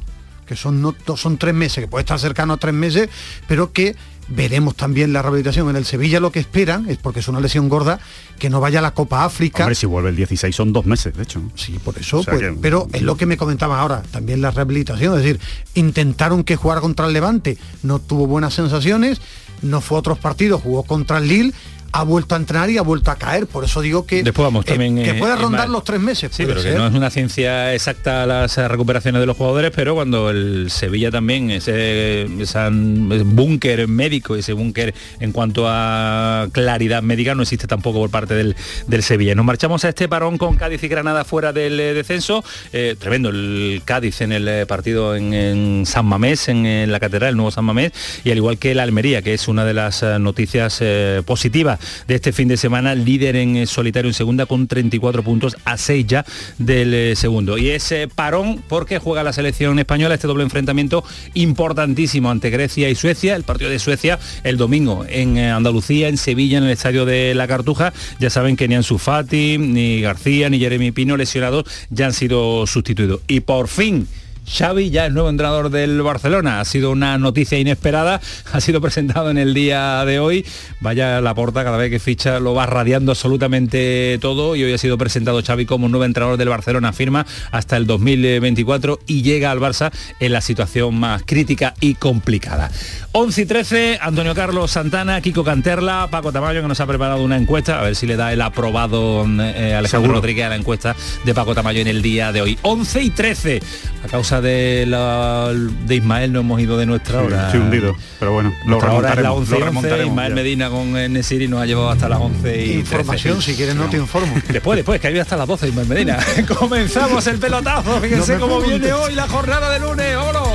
que 0.49 0.57
son, 0.57 0.81
no, 0.81 0.95
son 1.17 1.37
tres 1.37 1.55
meses, 1.55 1.85
que 1.85 1.89
puede 1.89 2.03
estar 2.03 2.19
cercano 2.19 2.55
a 2.55 2.57
tres 2.57 2.73
meses, 2.73 3.11
pero 3.47 3.71
que 3.71 3.95
veremos 4.29 4.75
también 4.75 5.13
la 5.13 5.23
rehabilitación. 5.23 5.69
En 5.71 5.77
el 5.77 5.85
Sevilla 5.85 6.21
lo 6.21 6.33
que 6.33 6.41
esperan 6.41 6.89
es, 6.89 6.99
porque 6.99 7.21
es 7.21 7.29
una 7.29 7.41
lesión 7.41 7.69
gorda, 7.69 7.99
que 8.39 8.51
no 8.51 8.61
vaya 8.61 8.79
a 8.79 8.83
la 8.83 8.93
Copa 8.93 9.25
África. 9.25 9.65
Hombre, 9.65 9.75
si 9.75 9.87
vuelve 9.87 10.11
el 10.11 10.17
16 10.17 10.55
son 10.55 10.73
dos 10.73 10.87
meses, 10.87 11.15
de 11.17 11.23
hecho. 11.23 11.43
Sí, 11.55 11.79
por 11.83 11.99
eso, 11.99 12.23
pues, 12.23 12.43
pero 12.61 12.89
es 12.93 13.03
lo 13.03 13.17
que 13.17 13.27
me 13.27 13.37
comentaban 13.37 13.79
ahora, 13.79 14.03
también 14.11 14.41
la 14.41 14.51
rehabilitación, 14.51 15.17
es 15.17 15.25
decir, 15.25 15.41
intentaron 15.75 16.45
que 16.45 16.57
jugara 16.57 16.81
contra 16.81 17.07
el 17.07 17.13
Levante, 17.13 17.59
no 17.83 17.99
tuvo 17.99 18.27
buenas 18.27 18.55
sensaciones, 18.55 19.21
no 19.63 19.81
fue 19.81 19.97
a 19.97 20.01
otros 20.01 20.19
partidos, 20.19 20.63
jugó 20.63 20.85
contra 20.85 21.19
el 21.19 21.29
Lille 21.29 21.55
ha 21.93 22.02
vuelto 22.02 22.35
a 22.35 22.38
entrenar 22.38 22.70
y 22.70 22.79
ha 22.79 22.82
vuelto 22.82 23.11
a 23.11 23.17
caer. 23.17 23.46
Por 23.46 23.64
eso 23.64 23.81
digo 23.81 24.06
que, 24.06 24.23
Después 24.23 24.44
vamos, 24.44 24.64
eh, 24.67 24.70
también, 24.70 25.02
que 25.02 25.14
puede 25.14 25.37
rondar 25.37 25.69
los 25.69 25.85
tres 25.85 26.00
meses. 26.00 26.31
Sí, 26.32 26.44
pero 26.46 26.62
que 26.62 26.73
no 26.73 26.87
es 26.87 26.94
una 26.94 27.11
ciencia 27.11 27.75
exacta 27.75 28.26
las 28.26 28.56
recuperaciones 28.56 29.20
de 29.20 29.26
los 29.26 29.37
jugadores, 29.37 29.73
pero 29.75 29.94
cuando 29.94 30.31
el 30.31 30.70
Sevilla 30.70 31.11
también, 31.11 31.50
ese, 31.50 32.23
ese 32.40 32.69
búnker 32.70 33.88
médico, 33.88 34.37
ese 34.37 34.52
búnker 34.52 34.94
en 35.20 35.32
cuanto 35.32 35.64
a 35.67 36.49
claridad 36.52 37.02
médica, 37.02 37.35
no 37.35 37.43
existe 37.43 37.67
tampoco 37.67 38.00
por 38.00 38.11
parte 38.11 38.35
del, 38.35 38.56
del 38.87 39.02
Sevilla. 39.02 39.35
Nos 39.35 39.44
marchamos 39.44 39.85
a 39.85 39.88
este 39.88 40.08
parón 40.08 40.38
con 40.38 40.56
Cádiz 40.56 40.82
y 40.82 40.88
Granada 40.88 41.25
fuera 41.25 41.52
del 41.52 41.79
eh, 41.81 41.94
descenso. 41.94 42.44
Eh, 42.73 42.96
tremendo 42.99 43.31
el 43.31 43.82
Cádiz 43.85 44.20
en 44.20 44.32
el 44.32 44.67
partido 44.67 45.17
en, 45.17 45.85
San 45.87 46.06
Mamés, 46.06 46.49
en, 46.49 46.90
la 46.90 47.00
catedral, 47.00 47.31
el 47.31 47.37
nuevo 47.37 47.50
San 47.50 47.64
Mamés, 47.64 47.93
y 48.25 48.31
al 48.31 48.37
igual 48.37 48.58
que 48.58 48.73
el 48.73 48.81
Almería, 48.81 49.23
que 49.23 49.35
es 49.35 49.49
una 49.49 49.64
de 49.64 49.75
las 49.75 50.02
noticias 50.02 50.82
positivas 51.25 51.78
de 52.07 52.15
este 52.15 52.33
fin 52.33 52.49
de 52.49 52.57
semana, 52.57 52.95
líder 52.95 53.37
en 53.37 53.57
eh, 53.57 53.67
solitario 53.67 54.09
en 54.09 54.15
segunda 54.15 54.47
con 54.47 54.67
34 54.67 55.23
puntos 55.23 55.57
a 55.65 55.77
6 55.77 56.07
ya 56.07 56.25
del 56.59 56.95
eh, 56.95 57.17
segundo. 57.17 57.59
Y 57.59 57.71
ese 57.71 58.09
parón 58.09 58.63
porque 58.69 58.99
juega 58.99 59.23
la 59.23 59.33
selección 59.33 59.79
española 59.79 60.15
este 60.15 60.27
doble 60.27 60.45
enfrentamiento 60.45 61.05
importantísimo 61.35 62.31
ante 62.31 62.51
Grecia 62.51 62.89
y 62.89 62.95
Suecia, 62.95 63.37
el 63.37 63.45
partido 63.45 63.71
de 63.71 63.79
Suecia 63.79 64.19
el 64.45 64.57
domingo 64.57 65.05
en 65.09 65.37
eh, 65.37 65.51
Andalucía, 65.51 66.09
en 66.09 66.17
Sevilla, 66.17 66.59
en 66.59 66.65
el 66.65 66.71
estadio 66.71 67.05
de 67.05 67.35
la 67.35 67.47
Cartuja. 67.47 67.93
Ya 68.19 68.31
saben 68.31 68.57
que 68.57 68.69
ni 68.69 68.75
Ansu 68.75 68.99
Fati, 68.99 69.59
ni 69.59 70.01
García, 70.01 70.51
ni 70.51 70.59
Jeremy 70.59 70.93
Pino 70.93 71.17
lesionados 71.17 71.65
ya 71.91 72.07
han 72.07 72.13
sido 72.13 72.67
sustituidos. 72.67 73.21
Y 73.29 73.41
por 73.41 73.69
fin 73.69 74.07
Xavi 74.49 74.91
ya 74.91 75.06
es 75.06 75.12
nuevo 75.12 75.29
entrenador 75.29 75.71
del 75.71 76.00
Barcelona. 76.03 76.61
Ha 76.61 76.65
sido 76.65 76.91
una 76.91 77.19
noticia 77.19 77.59
inesperada, 77.59 78.21
ha 78.52 78.61
sido 78.61 78.81
presentado 78.81 79.31
en 79.31 79.38
el 79.38 79.55
día 79.55 80.05
de 80.05 80.19
hoy. 80.19 80.47
Vaya 80.81 81.21
la 81.21 81.35
porta, 81.35 81.64
cada 81.64 81.76
vez 81.76 81.90
que 81.90 81.99
ficha 81.99 82.40
lo 82.40 82.55
va 82.55 82.67
radiando 82.67 83.12
absolutamente 83.12 84.19
todo 84.21 84.57
y 84.57 84.64
hoy 84.64 84.73
ha 84.73 84.78
sido 84.78 84.99
presentado 84.99 85.43
Xavi 85.43 85.67
como 85.67 85.88
nuevo 85.88 86.05
entrenador 86.05 86.37
del 86.38 86.49
Barcelona. 86.49 86.93
Firma 86.93 87.26
hasta 87.50 87.76
el 87.76 87.87
2024 87.87 89.00
y 89.07 89.23
llega 89.23 89.50
al 89.50 89.61
Barça 89.61 89.93
en 90.21 90.33
la 90.33 90.40
situación 90.40 90.99
más 90.99 91.23
crítica 91.25 91.75
y 91.81 91.95
complicada. 91.95 92.71
11 93.12 93.43
y 93.43 93.47
13, 93.47 93.99
Antonio 94.00 94.35
Carlos 94.35 94.71
Santana, 94.71 95.21
Kiko 95.21 95.45
Canterla, 95.45 96.09
Paco 96.11 96.33
Tamayo 96.33 96.62
que 96.62 96.69
nos 96.69 96.81
ha 96.81 96.87
preparado 96.87 97.23
una 97.23 97.37
encuesta, 97.37 97.81
a 97.81 97.83
ver 97.83 97.97
si 97.97 98.07
le 98.07 98.17
da 98.17 98.33
el 98.33 98.40
aprobado 98.40 99.26
eh, 99.40 99.75
Alejandro 99.75 100.12
Rodríguez 100.12 100.47
a 100.47 100.50
la 100.50 100.57
encuesta 100.57 100.95
de 101.25 101.35
Paco 101.35 101.55
Tamayo 101.55 101.81
en 101.81 101.88
el 101.88 102.02
día 102.02 102.33
de 102.33 102.43
hoy. 102.43 102.59
11 102.62 103.02
y 103.02 103.11
13, 103.11 103.61
a 104.05 104.09
causa 104.09 104.38
de, 104.40 104.87
la, 104.87 105.52
de 105.52 105.97
Ismael 105.97 106.33
no 106.33 106.40
hemos 106.40 106.61
ido 106.61 106.76
de 106.78 106.87
nuestra 106.87 107.23
hora. 107.23 107.47
Estoy 107.47 107.61
hundido, 107.61 107.97
pero 108.18 108.33
bueno, 108.33 108.52
lo 108.66 108.78
hora 108.78 109.12
es 109.12 109.23
la 109.23 109.33
11, 109.33 109.54
11 109.54 110.07
Ismael 110.07 110.35
Medina 110.35 110.71
con 110.71 110.92
Nesiri 110.92 111.49
nos 111.49 111.61
ha 111.61 111.66
llevado 111.66 111.90
hasta 111.90 112.09
las 112.09 112.21
11 112.21 112.64
y 112.64 112.73
Información, 112.73 113.42
si 113.42 113.54
quieres 113.54 113.75
no, 113.75 113.88
te 113.88 113.97
informo. 113.97 114.35
Después, 114.49 114.76
después, 114.76 115.00
que 115.00 115.09
hay 115.09 115.18
hasta 115.18 115.37
las 115.37 115.47
12 115.47 115.68
Ismael 115.68 115.88
Medina. 115.88 116.18
Comenzamos 116.59 117.26
el 117.26 117.38
pelotazo, 117.38 118.00
fíjense 118.00 118.38
cómo 118.38 118.61
viene 118.61 118.92
hoy 118.92 119.14
la 119.14 119.28
jornada 119.28 119.71
de 119.73 119.80
lunes, 119.80 120.16
¡oro! 120.16 120.54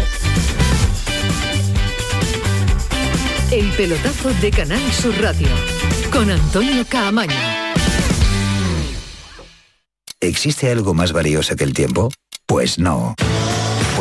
El 3.52 3.70
pelotazo 3.72 4.34
de 4.42 4.50
Canal 4.52 4.82
Sur 4.92 5.14
Radio 5.22 5.48
con 6.12 6.30
Antonio 6.30 6.86
Caamaño. 6.90 7.34
¿Existe 10.20 10.72
algo 10.72 10.94
más 10.94 11.12
valioso 11.12 11.56
que 11.56 11.64
el 11.64 11.74
tiempo? 11.74 12.10
Pues 12.46 12.80
no. 12.80 13.16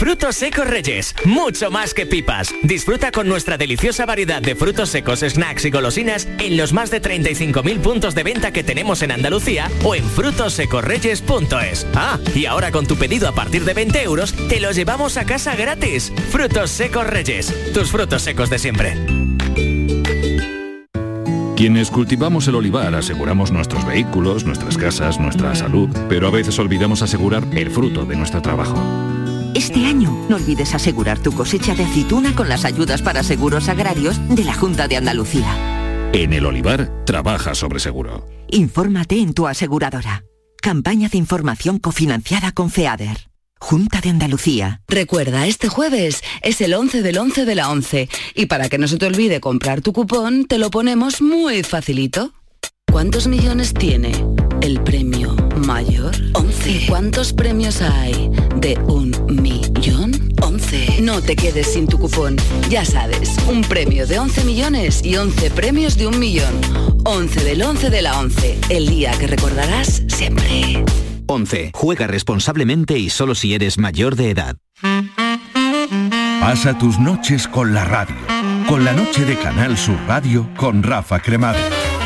Frutos 0.00 0.36
secos 0.36 0.66
Reyes, 0.66 1.14
mucho 1.26 1.70
más 1.70 1.92
que 1.92 2.06
pipas. 2.06 2.54
Disfruta 2.62 3.12
con 3.12 3.28
nuestra 3.28 3.58
deliciosa 3.58 4.06
variedad 4.06 4.40
de 4.40 4.54
frutos 4.54 4.88
secos, 4.88 5.20
snacks 5.20 5.66
y 5.66 5.70
golosinas 5.70 6.26
en 6.38 6.56
los 6.56 6.72
más 6.72 6.90
de 6.90 7.02
35.000 7.02 7.80
puntos 7.80 8.14
de 8.14 8.22
venta 8.22 8.50
que 8.50 8.64
tenemos 8.64 9.02
en 9.02 9.10
Andalucía 9.12 9.70
o 9.84 9.94
en 9.94 10.02
frutosecorreyes.es. 10.02 11.86
Ah, 11.94 12.18
y 12.34 12.46
ahora 12.46 12.70
con 12.70 12.86
tu 12.86 12.96
pedido 12.96 13.28
a 13.28 13.32
partir 13.32 13.66
de 13.66 13.74
20 13.74 14.02
euros, 14.02 14.32
te 14.48 14.58
los 14.58 14.74
llevamos 14.74 15.18
a 15.18 15.26
casa 15.26 15.54
gratis. 15.54 16.10
Frutos 16.30 16.70
secos 16.70 17.06
Reyes, 17.06 17.52
tus 17.74 17.90
frutos 17.90 18.22
secos 18.22 18.48
de 18.48 18.58
siempre. 18.58 18.96
Quienes 21.56 21.90
cultivamos 21.90 22.48
el 22.48 22.54
olivar 22.54 22.94
aseguramos 22.94 23.52
nuestros 23.52 23.84
vehículos, 23.84 24.46
nuestras 24.46 24.78
casas, 24.78 25.20
nuestra 25.20 25.54
salud, 25.54 25.90
pero 26.08 26.26
a 26.26 26.30
veces 26.30 26.58
olvidamos 26.58 27.02
asegurar 27.02 27.44
el 27.52 27.70
fruto 27.70 28.06
de 28.06 28.16
nuestro 28.16 28.40
trabajo. 28.40 28.82
Este 29.60 29.84
año 29.84 30.24
no 30.30 30.36
olvides 30.36 30.74
asegurar 30.74 31.18
tu 31.18 31.32
cosecha 31.32 31.74
de 31.74 31.84
aceituna 31.84 32.34
con 32.34 32.48
las 32.48 32.64
ayudas 32.64 33.02
para 33.02 33.22
seguros 33.22 33.68
agrarios 33.68 34.18
de 34.34 34.42
la 34.42 34.54
Junta 34.54 34.88
de 34.88 34.96
Andalucía. 34.96 36.10
En 36.14 36.32
el 36.32 36.46
olivar, 36.46 37.04
trabaja 37.04 37.54
sobre 37.54 37.78
seguro. 37.78 38.26
Infórmate 38.48 39.18
en 39.18 39.34
tu 39.34 39.46
aseguradora. 39.46 40.24
Campaña 40.62 41.10
de 41.10 41.18
información 41.18 41.78
cofinanciada 41.78 42.52
con 42.52 42.70
FEADER. 42.70 43.28
Junta 43.60 44.00
de 44.00 44.08
Andalucía. 44.08 44.80
Recuerda, 44.88 45.46
este 45.46 45.68
jueves 45.68 46.22
es 46.40 46.62
el 46.62 46.72
11 46.72 47.02
del 47.02 47.18
11 47.18 47.44
de 47.44 47.54
la 47.54 47.68
11 47.68 48.08
y 48.34 48.46
para 48.46 48.70
que 48.70 48.78
no 48.78 48.88
se 48.88 48.96
te 48.96 49.04
olvide 49.04 49.40
comprar 49.40 49.82
tu 49.82 49.92
cupón, 49.92 50.46
te 50.46 50.56
lo 50.56 50.70
ponemos 50.70 51.20
muy 51.20 51.64
facilito. 51.64 52.32
¿Cuántos 52.90 53.26
millones 53.26 53.74
tiene 53.74 54.24
el 54.62 54.82
premio 54.82 55.36
mayor? 55.72 56.10
11. 56.32 56.86
¿Cuántos 56.88 57.32
premios 57.32 57.80
hay 57.80 58.28
de 58.56 58.76
un 58.88 59.14
millón? 59.40 60.10
11. 60.42 61.00
No 61.00 61.22
te 61.22 61.36
quedes 61.36 61.72
sin 61.74 61.86
tu 61.86 61.96
cupón. 61.96 62.36
Ya 62.68 62.84
sabes, 62.84 63.36
un 63.48 63.60
premio 63.62 64.04
de 64.04 64.18
11 64.18 64.44
millones 64.44 65.00
y 65.04 65.16
11 65.16 65.50
premios 65.52 65.96
de 65.96 66.08
un 66.08 66.18
millón. 66.18 66.52
11 67.04 67.44
del 67.44 67.62
11 67.62 67.88
de 67.88 68.02
la 68.02 68.18
11. 68.18 68.58
El 68.68 68.88
día 68.88 69.12
que 69.12 69.28
recordarás 69.28 70.02
siempre. 70.08 70.82
11. 71.26 71.70
Juega 71.72 72.08
responsablemente 72.08 72.98
y 72.98 73.08
solo 73.08 73.36
si 73.36 73.54
eres 73.54 73.78
mayor 73.78 74.16
de 74.16 74.30
edad. 74.30 74.56
Pasa 76.40 76.76
tus 76.78 76.98
noches 76.98 77.46
con 77.46 77.74
la 77.74 77.84
radio. 77.84 78.16
Con 78.68 78.84
la 78.84 78.92
noche 78.92 79.24
de 79.24 79.36
Canal 79.36 79.78
Sur 79.78 79.98
Radio 80.08 80.48
con 80.56 80.82
Rafa 80.82 81.20
Cremades. 81.20 81.89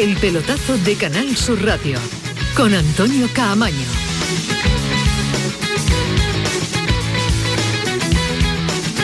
El 0.00 0.16
pelotazo 0.18 0.78
de 0.78 0.94
Canal 0.94 1.36
Sur 1.36 1.60
Radio 1.64 1.98
con 2.56 2.72
Antonio 2.72 3.28
Caamaño. 3.34 3.74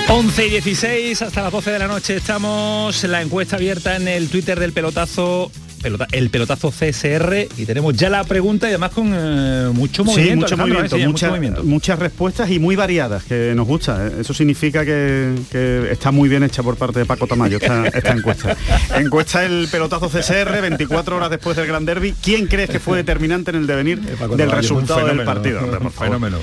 Once 0.09 0.47
y 0.47 0.51
16 0.51 1.21
hasta 1.21 1.43
las 1.43 1.51
12 1.51 1.73
de 1.73 1.79
la 1.81 1.89
noche 1.89 2.15
estamos 2.15 3.03
la 3.03 3.23
encuesta 3.23 3.57
abierta 3.57 3.97
en 3.97 4.07
el 4.07 4.29
Twitter 4.29 4.61
del 4.61 4.73
pelotazo 4.73 5.51
pelota- 5.85 6.07
el 6.13 6.31
pelotazo 6.31 6.71
CSR 6.73 7.49
y 7.59 7.67
tenemos 7.67 7.95
ya 7.95 8.09
la 8.11 8.25
pregunta 8.25 8.67
y 8.67 8.71
además 8.71 8.91
con 8.93 9.13
eh, 9.15 9.71
mucho 9.73 10.05
movimiento. 10.05 10.49
sí, 10.49 10.55
mucho 10.55 10.55
Alejandro, 10.55 10.75
movimiento, 10.81 10.97
¿eh? 10.97 10.99
Mucha- 11.07 11.27
mucho 11.27 11.29
movimiento. 11.31 11.65
muchas 11.65 11.99
respuestas 11.99 12.51
y 12.51 12.59
muy 12.59 12.75
variadas, 12.77 13.25
que 13.25 13.53
nos 13.55 13.67
gusta. 13.67 14.09
Eso 14.19 14.33
significa 14.35 14.85
que, 14.85 15.35
que 15.51 15.89
está 15.93 16.11
muy 16.11 16.29
bien 16.29 16.43
hecha 16.43 16.63
por 16.63 16.77
parte 16.77 16.99
de 17.01 17.05
Paco 17.07 17.27
Tamayo 17.27 17.59
esta, 17.59 17.87
esta 17.95 18.13
encuesta. 18.13 18.57
encuesta 18.97 19.45
el 19.45 19.69
pelotazo 19.71 20.09
CSR, 20.09 20.61
24 20.63 21.17
horas 21.17 21.31
después 21.31 21.57
del 21.57 21.67
Gran 21.67 21.85
Derby. 21.85 22.15
¿Quién 22.23 22.47
crees 22.47 22.71
que 22.71 22.81
fue 22.81 22.97
determinante 22.97 23.51
en 23.51 23.59
el 23.59 23.67
devenir 23.67 24.01
del 24.01 24.17
Tamayo 24.19 24.51
resultado 24.51 25.07
del 25.07 25.23
partido? 25.25 25.61
fenómeno. 25.91 26.39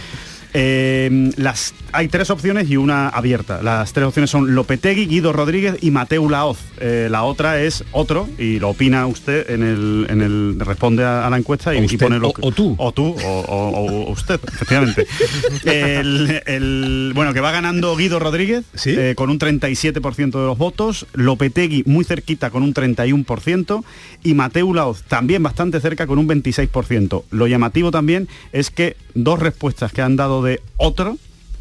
Eh, 0.53 1.31
las, 1.38 1.74
hay 1.93 2.08
tres 2.08 2.29
opciones 2.29 2.70
y 2.70 2.77
una 2.77 3.10
abierta. 3.10 3.62
Las 3.63 3.93
tres 3.93 4.05
opciones 4.08 4.29
son 4.29 4.53
Lopetegui, 4.55 5.05
Guido 5.05 5.31
Rodríguez 5.34 5.75
y 5.81 5.91
Mateu 5.91 6.29
Laoz. 6.29 6.60
Eh, 6.79 7.08
la 7.10 7.24
otra 7.24 7.62
es 7.62 7.84
otro 7.91 8.27
y 8.38 8.60
lo 8.60 8.70
opina 8.70 9.05
usted 9.08 9.50
en 9.50 9.63
el, 9.63 10.08
en 10.10 10.22
el 10.22 10.55
responde 10.60 11.03
a, 11.05 11.25
a 11.25 11.29
la 11.29 11.38
encuesta 11.38 11.74
y, 11.75 11.86
usted, 11.86 12.00
pone 12.00 12.20
lo 12.20 12.29
o- 12.29 12.34
que- 12.34 12.41
o 12.46 12.51
tú. 12.51 12.75
o 12.77 12.91
tú 12.91 13.15
o, 13.24 13.39
o- 13.48 14.08
o 14.08 14.12
usted, 14.12 14.39
efectivamente. 14.48 15.05
el, 15.65 16.41
el- 16.46 17.12
bueno, 17.15 17.34
que 17.34 17.39
va 17.39 17.51
ganando 17.51 17.96
Guido 17.96 18.20
Rodríguez 18.20 18.63
eh, 18.86 19.13
con 19.15 19.29
un 19.29 19.39
37% 19.39 20.31
de 20.31 20.46
los 20.46 20.58
votos, 20.58 21.05
Lopetegui 21.13 21.84
muy 21.86 22.03
cerquita 22.03 22.50
con 22.50 22.63
un 22.63 22.74
31% 22.74 23.84
y 24.24 24.34
Mateu 24.34 24.74
Laoz 24.74 25.03
también 25.03 25.43
bastante 25.43 25.79
cerca 25.79 26.08
con 26.08 26.20
un 26.20 26.27
26%. 26.27 27.24
Lo 27.31 27.48
llamativo 27.48 27.91
también 27.91 28.27
es 28.51 28.70
que 28.70 28.96
dos 29.13 29.39
respuestas 29.39 29.91
que 29.91 30.01
han 30.01 30.15
dado 30.15 30.40
de 30.41 30.62
otro, 30.77 31.17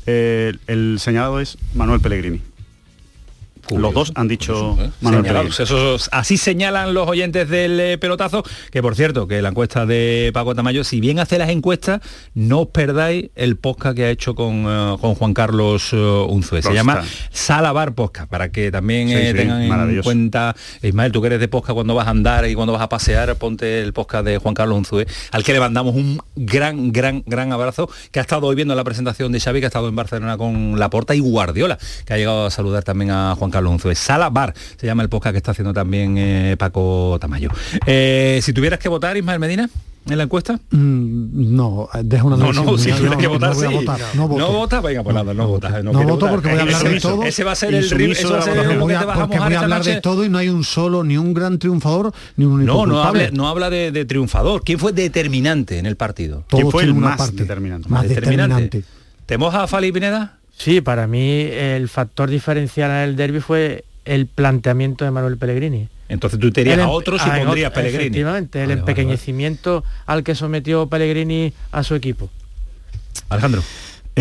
eh, 0.07 0.55
el 0.67 0.99
señalado 0.99 1.41
es 1.41 1.59
Manuel 1.75 2.01
Pellegrini. 2.01 2.41
Los 3.79 3.95
dos 3.95 4.13
han 4.15 4.29
dicho 4.29 4.77
Manuel 5.01 5.23
Señalados. 5.25 5.57
Pellegrini. 5.57 5.81
Esos- 5.81 6.09
así 6.13 6.37
señalan 6.37 6.95
los 6.95 7.09
oyentes 7.09 7.49
del 7.49 7.79
eh, 7.81 7.99
pelotazo, 7.99 8.43
que 8.71 8.83
por 8.83 8.97
cierto, 8.97 9.29
que 9.29 9.43
la 9.43 9.51
encuesta 9.51 9.87
de 9.87 10.31
Paco 10.35 10.55
Tamayo, 10.55 10.85
si 10.85 11.01
bien 11.01 11.19
hace 11.19 11.39
las 11.39 11.51
encuestas, 11.51 12.01
no 12.35 12.61
os 12.61 12.67
perdáis 12.69 13.31
el 13.35 13.57
podcast 13.57 13.97
que 13.97 14.05
ha 14.05 14.11
hecho 14.11 14.35
con, 14.35 14.65
eh, 14.67 14.97
con 15.01 15.15
Juan 15.15 15.35
Carlos 15.35 15.91
eh, 15.93 15.97
Unzué. 15.97 16.63
Se 16.63 16.73
llama 16.75 17.03
Salabar 17.31 17.95
Podcast, 17.95 18.29
para 18.31 18.51
que 18.51 18.71
también 18.71 19.09
Sí, 19.09 19.15
eh, 19.15 19.31
sí, 19.33 19.37
tengan 19.37 19.63
en 19.91 20.03
cuenta, 20.03 20.55
Ismael, 20.83 21.13
tú 21.13 21.21
que 21.21 21.27
eres 21.29 21.41
de 21.41 21.49
podcast 21.49 21.75
cuando 21.75 21.95
vas 21.95 22.07
a 22.07 22.11
andar 22.11 22.47
y 22.49 22.55
cuando 22.55 22.73
vas 22.73 22.83
a 22.83 22.89
pasear, 22.89 23.37
ponte 23.37 23.81
el 23.83 23.93
podcast 23.93 24.25
de 24.25 24.39
Juan 24.39 24.55
Carlos 24.55 24.79
Unzué, 24.79 25.07
al 25.33 25.45
que 25.45 25.53
le 25.53 25.61
mandamos 25.61 25.95
un 25.95 26.21
gran, 26.37 26.93
gran, 26.93 27.23
gran 27.27 27.53
abrazo, 27.53 27.89
que 28.11 28.19
ha 28.19 28.23
estado 28.23 28.47
hoy 28.47 28.57
viendo 28.57 28.75
la 28.75 28.85
presentación 28.85 29.33
de 29.33 29.41
Xavi, 29.41 29.61
que 29.61 29.67
ha 29.67 29.69
estado 29.69 29.89
en 29.89 29.97
Barcelona 29.97 30.37
con 30.37 30.79
Laporta 30.79 31.15
y 31.15 31.21
Guardiola, 31.21 31.79
que 32.05 32.15
ha 32.15 32.17
llegado 32.17 32.47
a 32.47 32.51
saludar 32.51 32.83
también 32.83 33.11
a 33.11 33.35
Juan 33.39 33.51
Carlos 33.51 33.60
Unzué. 33.67 33.95
Sala 33.95 34.31
Bar 34.31 34.55
se 34.77 34.87
llama 34.87 35.03
el 35.03 35.09
podcast 35.09 35.33
que 35.33 35.39
está 35.39 35.51
haciendo 35.51 35.73
también 35.73 36.17
eh, 36.19 36.57
Paco 36.59 37.19
Tamayo. 37.21 37.51
Eh, 37.87 38.41
si 38.43 38.53
tuvieras 38.53 38.79
que 38.79 38.89
votar, 38.89 39.17
Ismael 39.17 39.39
Medina, 39.41 39.69
en 40.09 40.17
la 40.17 40.25
encuesta. 40.25 40.55
Mm, 40.71 41.55
no, 41.55 41.89
deja 42.03 42.25
una 42.25 42.37
No, 42.37 42.53
no, 42.53 42.79
si 42.79 42.91
tuvieras 42.91 43.19
que 43.19 43.25
no, 43.25 43.31
votar, 43.31 43.55
no 43.55 43.61
a 43.61 43.69
sí. 43.69 43.75
votar, 43.75 44.01
no 44.15 44.29
voto. 44.29 44.41
No 44.41 44.53
votas, 44.53 44.83
venga, 44.83 45.03
pues 45.03 45.15
nada, 45.15 45.35
no 45.35 45.47
votas. 45.47 45.71
No, 45.73 45.83
No 45.83 45.91
quieres 45.93 46.07
voto 46.11 46.27
votar. 46.27 46.31
porque 46.35 46.49
voy 46.51 46.59
a 46.59 46.63
hablar 46.63 46.83
de 46.83 46.91
Ese- 46.97 47.01
todo. 47.09 47.23
Ese 47.25 47.45
va 47.45 47.53
a 47.53 47.55
ser 47.55 47.75
el 47.75 47.85
eso 47.85 48.31
va 48.31 48.37
a 48.37 48.45
de 48.47 48.53
ser 48.53 48.79
Voy 48.79 48.89
que 48.89 48.95
a- 48.97 49.01
a 49.01 49.15
porque 49.15 49.39
voy 49.39 49.55
a 49.55 49.61
hablar 49.61 49.79
noche. 49.81 49.95
de 49.97 50.01
todo 50.01 50.25
y 50.25 50.29
no 50.31 50.39
hay 50.39 50.49
un 50.49 50.65
solo, 50.65 51.05
ni 51.05 51.17
un 51.19 51.35
gran 51.35 51.59
triunfador, 51.59 52.13
ni 52.37 52.47
un 52.47 52.53
único 52.53 52.73
No, 52.73 52.87
no 52.87 52.95
culpable. 52.95 53.25
habla, 53.27 53.37
no 53.37 53.49
habla 53.49 53.71
de, 53.71 53.93
de 53.93 54.05
triunfador. 54.07 54.63
¿Quién 54.65 54.79
fue 54.79 54.93
determinante 54.93 55.79
en 55.79 55.87
el 55.87 55.97
partido? 55.97 56.45
Todos 56.49 56.63
¿Quién 56.63 56.71
fue 56.73 56.83
el 56.85 56.95
más 56.95 57.19
parte 57.19 57.37
determinante? 57.37 57.89
Más 57.89 58.09
determinante. 58.09 58.85
¿Te 59.27 59.39
moja 59.39 59.67
Fali 59.69 59.93
Pineda? 59.93 60.39
Sí, 60.61 60.83
para 60.83 61.07
mí 61.07 61.41
el 61.51 61.89
factor 61.89 62.29
diferencial 62.29 62.91
en 62.91 62.97
el 62.99 63.17
derby 63.17 63.41
fue 63.41 63.85
el 64.05 64.27
planteamiento 64.27 65.07
de 65.07 65.11
Manuel 65.11 65.39
Pellegrini. 65.39 65.89
Entonces 66.11 66.39
tú 66.39 66.51
te 66.51 66.61
irías 66.61 66.75
El 66.77 66.85
a 66.85 66.89
otros 66.91 67.23
y 67.25 67.31
pondrías 67.31 67.71
otro- 67.71 67.81
Pellegrini. 67.83 68.05
Efectivamente, 68.09 68.59
el 68.59 68.67
Vale, 68.69 68.75
vale, 68.75 68.81
empequeñecimiento 68.81 69.85
al 70.05 70.23
que 70.23 70.35
sometió 70.35 70.87
Pellegrini 70.87 71.55
a 71.73 71.83
su 71.83 71.95
equipo. 71.95 72.29
Alejandro. 73.31 73.63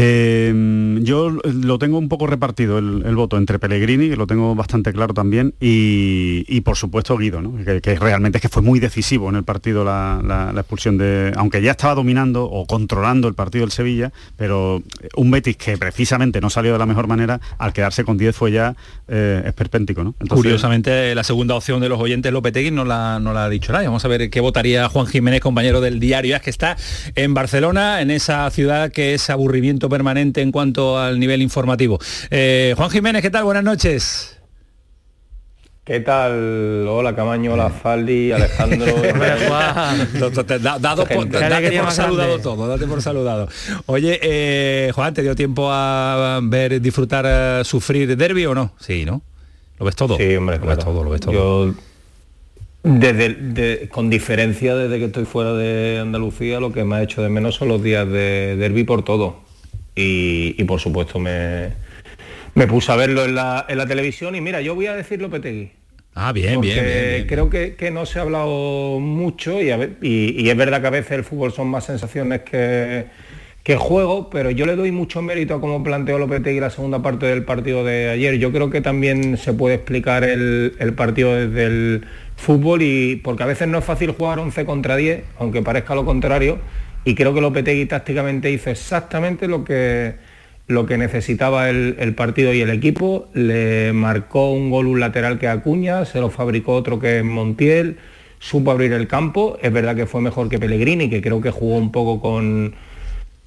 Eh, 0.01 0.99
yo 1.01 1.29
lo 1.29 1.77
tengo 1.77 1.97
un 1.97 2.07
poco 2.07 2.25
repartido 2.25 2.77
el, 2.77 3.15
voto 3.15 3.37
entre 3.37 3.59
Pellegrini, 3.59 4.09
que 4.09 4.15
lo 4.15 4.27
tengo 4.27 4.55
bastante 4.55 4.93
claro 4.93 5.13
también, 5.13 5.53
y, 5.59 6.61
por 6.61 6.77
supuesto 6.77 7.17
Guido, 7.17 7.41
¿no? 7.41 7.53
que, 7.63 7.95
realmente 7.99 8.37
es 8.37 8.41
que 8.41 8.49
fue 8.49 8.61
muy 8.61 8.79
decisivo 8.79 9.29
en 9.29 9.35
el 9.35 9.43
partido 9.43 9.83
la, 9.83 10.53
expulsión 10.55 10.97
de. 10.97 11.33
Aunque 11.35 11.61
ya 11.61 11.71
estaba 11.71 11.95
dominando 11.95 12.45
o 12.45 12.65
controlando 12.65 13.27
el 13.27 13.33
partido 13.33 13.63
del 13.65 13.71
Sevilla, 13.71 14.11
pero 14.37 14.81
un 15.15 15.31
Betis 15.31 15.57
que 15.57 15.77
precisamente 15.77 16.39
no 16.39 16.49
salió 16.49 16.73
de 16.73 16.79
la 16.79 16.85
mejor 16.85 17.07
manera, 17.07 17.41
al 17.57 17.73
quedarse 17.73 18.03
con 18.03 18.17
10 18.17 18.35
fue 18.35 18.51
ya 18.51 18.75
eh, 19.07 19.43
esperpéntico. 19.45 20.03
¿no? 20.03 20.15
Curiosamente, 20.29 21.13
la 21.15 21.23
segunda 21.23 21.55
opción 21.55 21.81
de 21.81 21.89
los 21.89 21.99
oyentes, 21.99 22.31
Lopetegui, 22.31 22.71
no 22.71 22.85
la, 22.85 23.19
no 23.19 23.33
la 23.33 23.45
ha 23.45 23.49
dicho 23.49 23.73
nadie. 23.73 23.87
Vamos 23.87 24.05
a 24.05 24.07
ver 24.07 24.29
qué 24.29 24.39
votaría 24.39 24.87
Juan 24.87 25.07
Jiménez, 25.07 25.41
compañero 25.41 25.81
del 25.81 25.99
diario, 25.99 26.35
es 26.35 26.41
que 26.41 26.49
está 26.49 26.77
en 27.15 27.33
Barcelona, 27.33 28.01
en 28.01 28.11
esa 28.11 28.49
ciudad 28.51 28.91
que 28.91 29.13
es 29.13 29.29
aburrimiento 29.29 29.88
permanente 29.89 30.41
en 30.41 30.51
cuanto 30.51 30.97
al 30.97 31.19
nivel 31.19 31.41
informativo. 31.41 31.99
Eh, 32.29 32.73
Juan 32.77 32.89
Jiménez, 32.89 33.21
¿qué 33.21 33.29
tal? 33.29 33.43
Buenas 33.43 33.63
noches. 33.63 34.39
¿Qué 35.89 36.01
tal? 36.01 36.85
Hola 36.87 37.15
Camaño, 37.15 37.53
hola 37.53 37.71
Faldi, 37.71 38.31
Alejandro. 38.31 38.85
dado 40.79 41.03
por, 41.07 41.27
date 41.27 41.79
por 41.79 41.91
saludado 41.91 42.37
todo, 42.37 42.67
date 42.67 42.85
por 42.85 43.01
saludado. 43.01 43.49
Oye, 43.87 44.19
eh, 44.21 44.91
Juan, 44.93 45.15
¿te 45.15 45.23
dio 45.23 45.35
tiempo 45.35 45.67
a 45.71 46.41
ver, 46.43 46.79
disfrutar, 46.79 47.25
eh, 47.27 47.63
sufrir 47.65 48.15
derby 48.15 48.45
o 48.45 48.53
no? 48.53 48.73
Sí, 48.79 49.03
¿no? 49.03 49.23
¿Lo 49.79 49.85
ves 49.87 49.95
todo? 49.95 50.15
Sí, 50.15 50.35
hombre, 50.35 50.59
lo 50.59 50.67
ves 50.67 50.77
todo, 50.77 51.03
lo 51.03 51.09
ves 51.09 51.21
todo. 51.21 51.73
desde, 52.83 53.89
con 53.89 54.11
diferencia 54.11 54.75
desde 54.75 54.99
que 54.99 55.05
estoy 55.05 55.25
fuera 55.25 55.53
de 55.53 55.97
Andalucía, 55.99 56.59
lo 56.59 56.71
que 56.71 56.83
me 56.83 56.97
ha 56.97 57.01
hecho 57.01 57.23
de 57.23 57.29
menos 57.29 57.55
son 57.55 57.67
los 57.67 57.81
días 57.81 58.07
de 58.07 58.57
derby 58.57 58.83
por 58.83 59.03
todo 59.03 59.48
y, 59.99 60.63
por 60.63 60.79
supuesto 60.79 61.19
me, 61.19 61.69
me, 62.55 62.67
puse 62.67 62.91
a 62.91 62.95
verlo 62.95 63.25
en 63.25 63.35
la, 63.35 63.65
en 63.67 63.77
la, 63.77 63.85
televisión 63.85 64.35
y 64.35 64.41
mira, 64.41 64.61
yo 64.61 64.75
voy 64.75 64.87
a 64.87 64.95
decir 64.95 65.21
Lopetegui. 65.21 65.71
Ah, 66.15 66.31
bien, 66.31 66.59
bien, 66.59 66.83
bien, 66.83 67.27
Creo 67.27 67.49
que, 67.49 67.75
que, 67.75 67.91
no 67.91 68.05
se 68.05 68.19
ha 68.19 68.23
hablado 68.23 68.99
mucho 68.99 69.61
y, 69.61 69.69
y, 70.01 70.49
es 70.49 70.57
verdad 70.57 70.81
que 70.81 70.87
a 70.87 70.91
veces 70.91 71.11
el 71.11 71.23
fútbol 71.23 71.53
son 71.53 71.67
más 71.67 71.85
sensaciones 71.85 72.41
que, 72.41 73.05
que 73.63 73.75
juego, 73.75 74.29
pero 74.29 74.49
yo 74.49 74.65
le 74.65 74.75
doy 74.75 74.91
mucho 74.91 75.21
mérito 75.21 75.55
a 75.55 75.61
cómo 75.61 75.83
planteó 75.83 76.17
Lopetegui 76.17 76.59
la 76.59 76.69
segunda 76.69 77.01
parte 77.01 77.25
del 77.25 77.43
partido 77.43 77.83
de 77.83 78.09
ayer. 78.09 78.37
Yo 78.37 78.51
creo 78.51 78.69
que 78.69 78.81
también 78.81 79.37
se 79.37 79.53
puede 79.53 79.75
explicar 79.75 80.23
el, 80.23 80.75
el 80.79 80.93
partido 80.93 81.35
desde 81.35 81.65
el 81.65 82.05
fútbol 82.35 82.81
y 82.81 83.17
porque 83.17 83.43
a 83.43 83.45
veces 83.45 83.67
no 83.67 83.77
es 83.77 83.85
fácil 83.85 84.11
jugar 84.11 84.39
11 84.39 84.65
contra 84.65 84.95
10, 84.95 85.23
aunque 85.39 85.61
parezca 85.61 85.93
lo 85.93 86.05
contrario, 86.05 86.59
y 87.09 87.15
creo 87.15 87.33
que 87.33 87.41
Lopetegui 87.41 87.87
tácticamente 87.87 88.51
hizo 88.51 88.69
exactamente 88.69 89.47
lo 89.47 89.63
que, 89.63 90.13
lo 90.67 90.85
que 90.85 90.99
necesitaba 90.99 91.67
el, 91.67 92.13
partido 92.13 92.53
y 92.53 92.61
el 92.61 92.69
equipo. 92.69 93.29
Le 93.33 93.93
marcó 93.93 94.51
un 94.51 94.69
gol 94.69 94.85
un 94.85 94.99
lateral 94.99 95.39
que 95.39 95.47
Acuña, 95.47 96.05
se 96.05 96.19
lo 96.19 96.29
fabricó 96.29 96.75
otro 96.75 96.99
que 96.99 97.23
Montiel, 97.23 97.97
supo 98.37 98.69
abrir 98.69 98.93
el 98.93 99.07
campo. 99.07 99.57
Es 99.63 99.73
verdad 99.73 99.95
que 99.95 100.05
fue 100.05 100.21
mejor 100.21 100.49
que 100.49 100.59
Pellegrini, 100.59 101.09
que 101.09 101.19
creo 101.19 101.41
que 101.41 101.49
jugó 101.49 101.77
un 101.77 101.91
poco 101.91 102.21
con, 102.21 102.75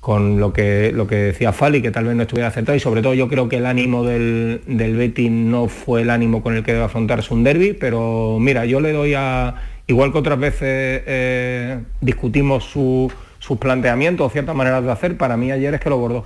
con 0.01 0.41
lo, 0.41 0.53
que, 0.53 0.91
lo 0.93 1.07
que 1.07 1.15
decía 1.15 1.53
Fali, 1.53 1.83
que 1.83 1.93
tal 1.93 2.07
vez 2.07 2.17
no 2.17 2.23
estuviera 2.23 2.49
acertado. 2.49 2.75
Y 2.75 2.81
sobre 2.81 3.01
todo 3.01 3.15
yo 3.15 3.29
creo 3.29 3.49
que 3.49 3.59
el 3.59 3.67
ánimo 3.67 4.03
del, 4.03 4.63
del 4.67 4.97
Betty 4.97 5.31
no 5.31 5.69
fue 5.69 6.03
el 6.03 6.11
ánimo 6.11 6.43
con 6.43 6.57
el 6.57 6.65
que 6.65 6.73
debe 6.73 6.87
afrontarse 6.87 7.33
un 7.33 7.45
derby. 7.45 7.75
Pero 7.75 8.39
mira, 8.41 8.67
yo 8.67 8.81
le 8.81 8.91
doy 8.91 9.15
a... 9.15 9.55
Igual 9.87 10.11
que 10.11 10.19
otras 10.19 10.41
veces 10.41 11.03
eh, 11.07 11.79
discutimos 12.01 12.65
su 12.65 13.13
sus 13.43 13.59
planteamientos 13.59 14.25
o 14.25 14.31
ciertas 14.31 14.55
maneras 14.55 14.85
de 14.85 14.93
hacer, 14.93 15.17
para 15.17 15.37
mí 15.37 15.51
ayer 15.51 15.75
es 15.75 15.81
que 15.81 15.91
lo 15.91 15.99
bordó. 15.99 16.25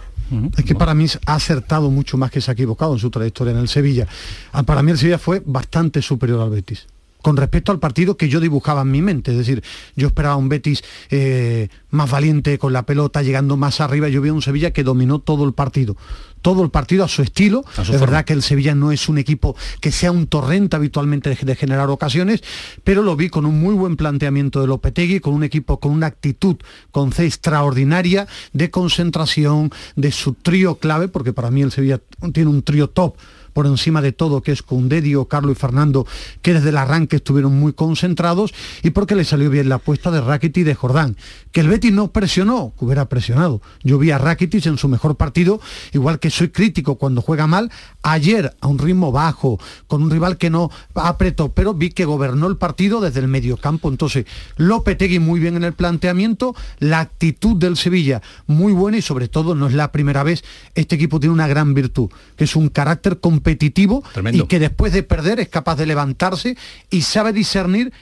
Es 0.57 0.65
que 0.65 0.75
para 0.75 0.93
mí 0.93 1.07
ha 1.25 1.35
acertado 1.35 1.91
mucho 1.91 2.19
más 2.19 2.31
que 2.31 2.43
se 2.43 2.51
ha 2.51 2.55
equivocado 2.55 2.93
en 2.93 2.99
su 2.99 3.11
trayectoria 3.11 3.53
en 3.53 3.59
el 3.59 3.69
Sevilla. 3.69 4.07
Ah, 4.53 4.65
para 4.65 4.83
mí 4.83 4.91
el 4.91 4.99
Sevilla 4.99 5.19
fue 5.19 5.41
bastante 5.45 6.03
superior 6.03 6.43
al 6.43 6.51
Betis 6.51 6.87
con 7.27 7.37
respecto 7.37 7.73
al 7.73 7.81
partido 7.81 8.17
que 8.17 8.29
yo 8.29 8.39
dibujaba 8.39 8.83
en 8.83 8.93
mi 8.93 9.03
mente. 9.03 9.33
Es 9.33 9.37
decir, 9.37 9.65
yo 9.97 10.07
esperaba 10.07 10.37
un 10.37 10.49
Betis 10.49 10.85
eh, 11.11 11.67
más 11.91 12.09
valiente 12.09 12.57
con 12.57 12.73
la 12.73 12.87
pelota, 12.87 13.21
llegando 13.21 13.57
más 13.57 13.81
arriba. 13.81 14.09
Yo 14.09 14.23
vi 14.23 14.31
un 14.31 14.43
Sevilla 14.43 14.71
que 14.71 14.85
dominó 14.85 15.19
todo 15.19 15.45
el 15.45 15.53
partido 15.53 15.97
todo 16.41 16.63
el 16.63 16.71
partido 16.71 17.03
a 17.03 17.09
su 17.09 17.23
estilo. 17.23 17.65
es 17.77 18.01
verdad 18.01 18.25
que 18.25 18.33
el 18.33 18.41
Sevilla 18.41 18.77
no 18.77 18.93
es 18.93 19.09
un 19.09 19.19
equipo 19.19 19.57
que 19.81 19.91
sea 19.91 20.13
un 20.13 20.29
torrente 20.29 20.77
habitualmente 20.77 21.35
de, 21.35 21.57
generar 21.57 21.91
ocasiones, 21.91 22.45
pero 22.85 23.03
lo 23.03 23.17
vi 23.17 23.29
con 23.29 23.45
un 23.47 23.59
muy 23.59 23.75
buen 23.75 23.97
planteamiento 23.97 24.61
de 24.61 24.69
Lopetegui, 24.69 25.19
con 25.19 25.35
un 25.35 25.43
equipo 25.43 25.81
con 25.81 25.91
una 25.91 26.07
actitud 26.07 26.55
con 26.93 27.11
C 27.11 27.27
extraordinaria 27.27 28.29
de 28.53 28.71
concentración, 28.71 29.73
de 29.97 30.13
su 30.13 30.35
trío 30.35 30.77
clave, 30.77 31.09
porque 31.09 31.33
para 31.33 31.51
mí 31.51 31.63
el 31.63 31.73
Sevilla 31.73 32.01
tiene 32.33 32.51
un 32.51 32.63
trío 32.63 32.91
top 32.91 33.17
por 33.57 33.67
encima 33.67 34.03
de 34.03 34.13
todo, 34.13 34.43
que 34.43 34.53
es 34.53 34.63
con 34.63 34.91
Dedio, 34.91 35.29
Carlos 35.29 35.53
y 35.53 35.59
Fernando, 35.59 36.07
que 36.43 36.53
desde 36.53 36.69
el 36.69 36.77
arranque 36.77 37.17
estuvieron 37.17 37.59
muy 37.59 37.73
concentrados, 37.73 38.53
y 38.83 38.91
porque 38.91 39.15
le 39.15 39.25
salió 39.25 39.49
bien 39.49 39.71
la 39.71 39.77
apuesta 39.77 40.11
de 40.11 40.21
Rakitic 40.21 40.67
de 40.67 40.75
Jordán. 40.75 41.17
Que 41.53 41.63
el 41.63 41.69
Betis 41.69 41.91
no 41.91 42.13
presionó, 42.13 42.75
que 42.79 42.85
hubiera 42.85 43.09
presionado. 43.09 43.63
Yo 43.83 43.99
vi 43.99 44.11
a 44.11 44.19
Rakitic 44.19 44.67
en 44.67 44.77
su 44.77 44.89
mejor 44.89 45.17
partido, 45.17 45.59
igual 45.95 46.19
que 46.19 46.29
soy 46.29 46.51
crítico 46.51 46.97
cuando 46.97 47.23
juega 47.23 47.47
mal, 47.47 47.71
ayer 48.03 48.55
a 48.61 48.67
un 48.67 48.79
ritmo 48.79 49.11
bajo, 49.11 49.59
con 49.87 50.03
un 50.03 50.11
rival 50.11 50.37
que 50.37 50.51
no 50.51 50.71
apretó, 50.93 51.51
pero 51.53 51.73
vi 51.73 51.89
que 51.89 52.05
gobernó 52.05 52.49
el 52.49 52.59
partido 52.59 53.01
desde 53.01 53.21
el 53.21 53.29
medio 53.29 53.57
campo. 53.57 53.89
Entonces, 53.89 54.27
Lopetegui 54.59 55.19
muy 55.19 55.41
bien 55.41 55.57
en 55.57 55.65
el 55.65 55.73
planteamiento, 55.73 56.55
la 56.79 57.01
actitud 57.01 57.57
del 57.57 57.79
Sevilla 57.79 58.21
muy 58.47 58.75
buena 58.75 58.99
y 58.99 59.03
sobre 59.03 59.29
todo 59.29 59.55
no 59.55 59.67
es 59.67 59.73
la 59.73 59.93
primera 59.93 60.23
vez, 60.25 60.45
este 60.75 60.97
equipo 60.97 61.21
tiene 61.21 61.33
una 61.33 61.49
gran 61.49 61.73
virtud, 61.73 62.11
que 62.37 62.45
es 62.45 62.55
un 62.55 62.69
carácter 62.69 63.19
competitivo 63.19 63.46
competitivo 63.47 64.03
y 64.33 64.43
que 64.47 64.59
después 64.59 64.93
de 64.93 65.03
perder 65.03 65.39
es 65.39 65.49
capaz 65.49 65.77
de 65.77 65.87
levantarse 65.87 66.57
y 66.91 67.03
sabe 67.03 67.33
discernir 67.33 67.93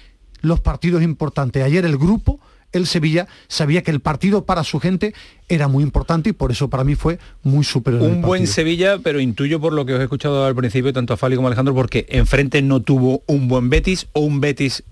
los 0.41 0.61
partidos 0.61 1.03
importantes. 1.03 1.63
Ayer 1.63 1.85
el 1.85 1.99
grupo, 1.99 2.41
el 2.73 2.87
Sevilla, 2.87 3.27
sabía 3.49 3.83
que 3.83 3.91
el 3.91 4.01
partido 4.01 4.45
para 4.45 4.65
su 4.65 4.81
gente 4.81 5.15
era 5.49 5.69
muy 5.69 5.85
importante 5.85 6.31
y 6.31 6.33
por 6.33 6.51
eso 6.51 6.71
para 6.71 6.83
mí 6.83 6.95
fue 6.95 7.19
muy 7.43 7.63
superior. 7.65 8.03
Un 8.03 8.23
buen 8.23 8.47
Sevilla, 8.47 8.99
pero 9.03 9.21
intuyo 9.21 9.61
por 9.61 9.75
lo 9.75 9.85
que 9.85 9.95
os 9.95 10.01
he 10.01 10.05
escuchado 10.05 10.47
al 10.47 10.55
principio, 10.55 10.93
tanto 10.93 11.13
a 11.13 11.17
Fali 11.19 11.37
como 11.37 11.49
a 11.49 11.51
Alejandro, 11.51 11.75
porque 11.75 12.07
enfrente 12.09 12.63
no 12.63 12.81
tuvo 12.81 13.23
un 13.27 13.49
buen 13.49 13.69
Betis 13.69 14.07
o 14.13 14.21
un 14.21 14.41
Betis 14.41 14.83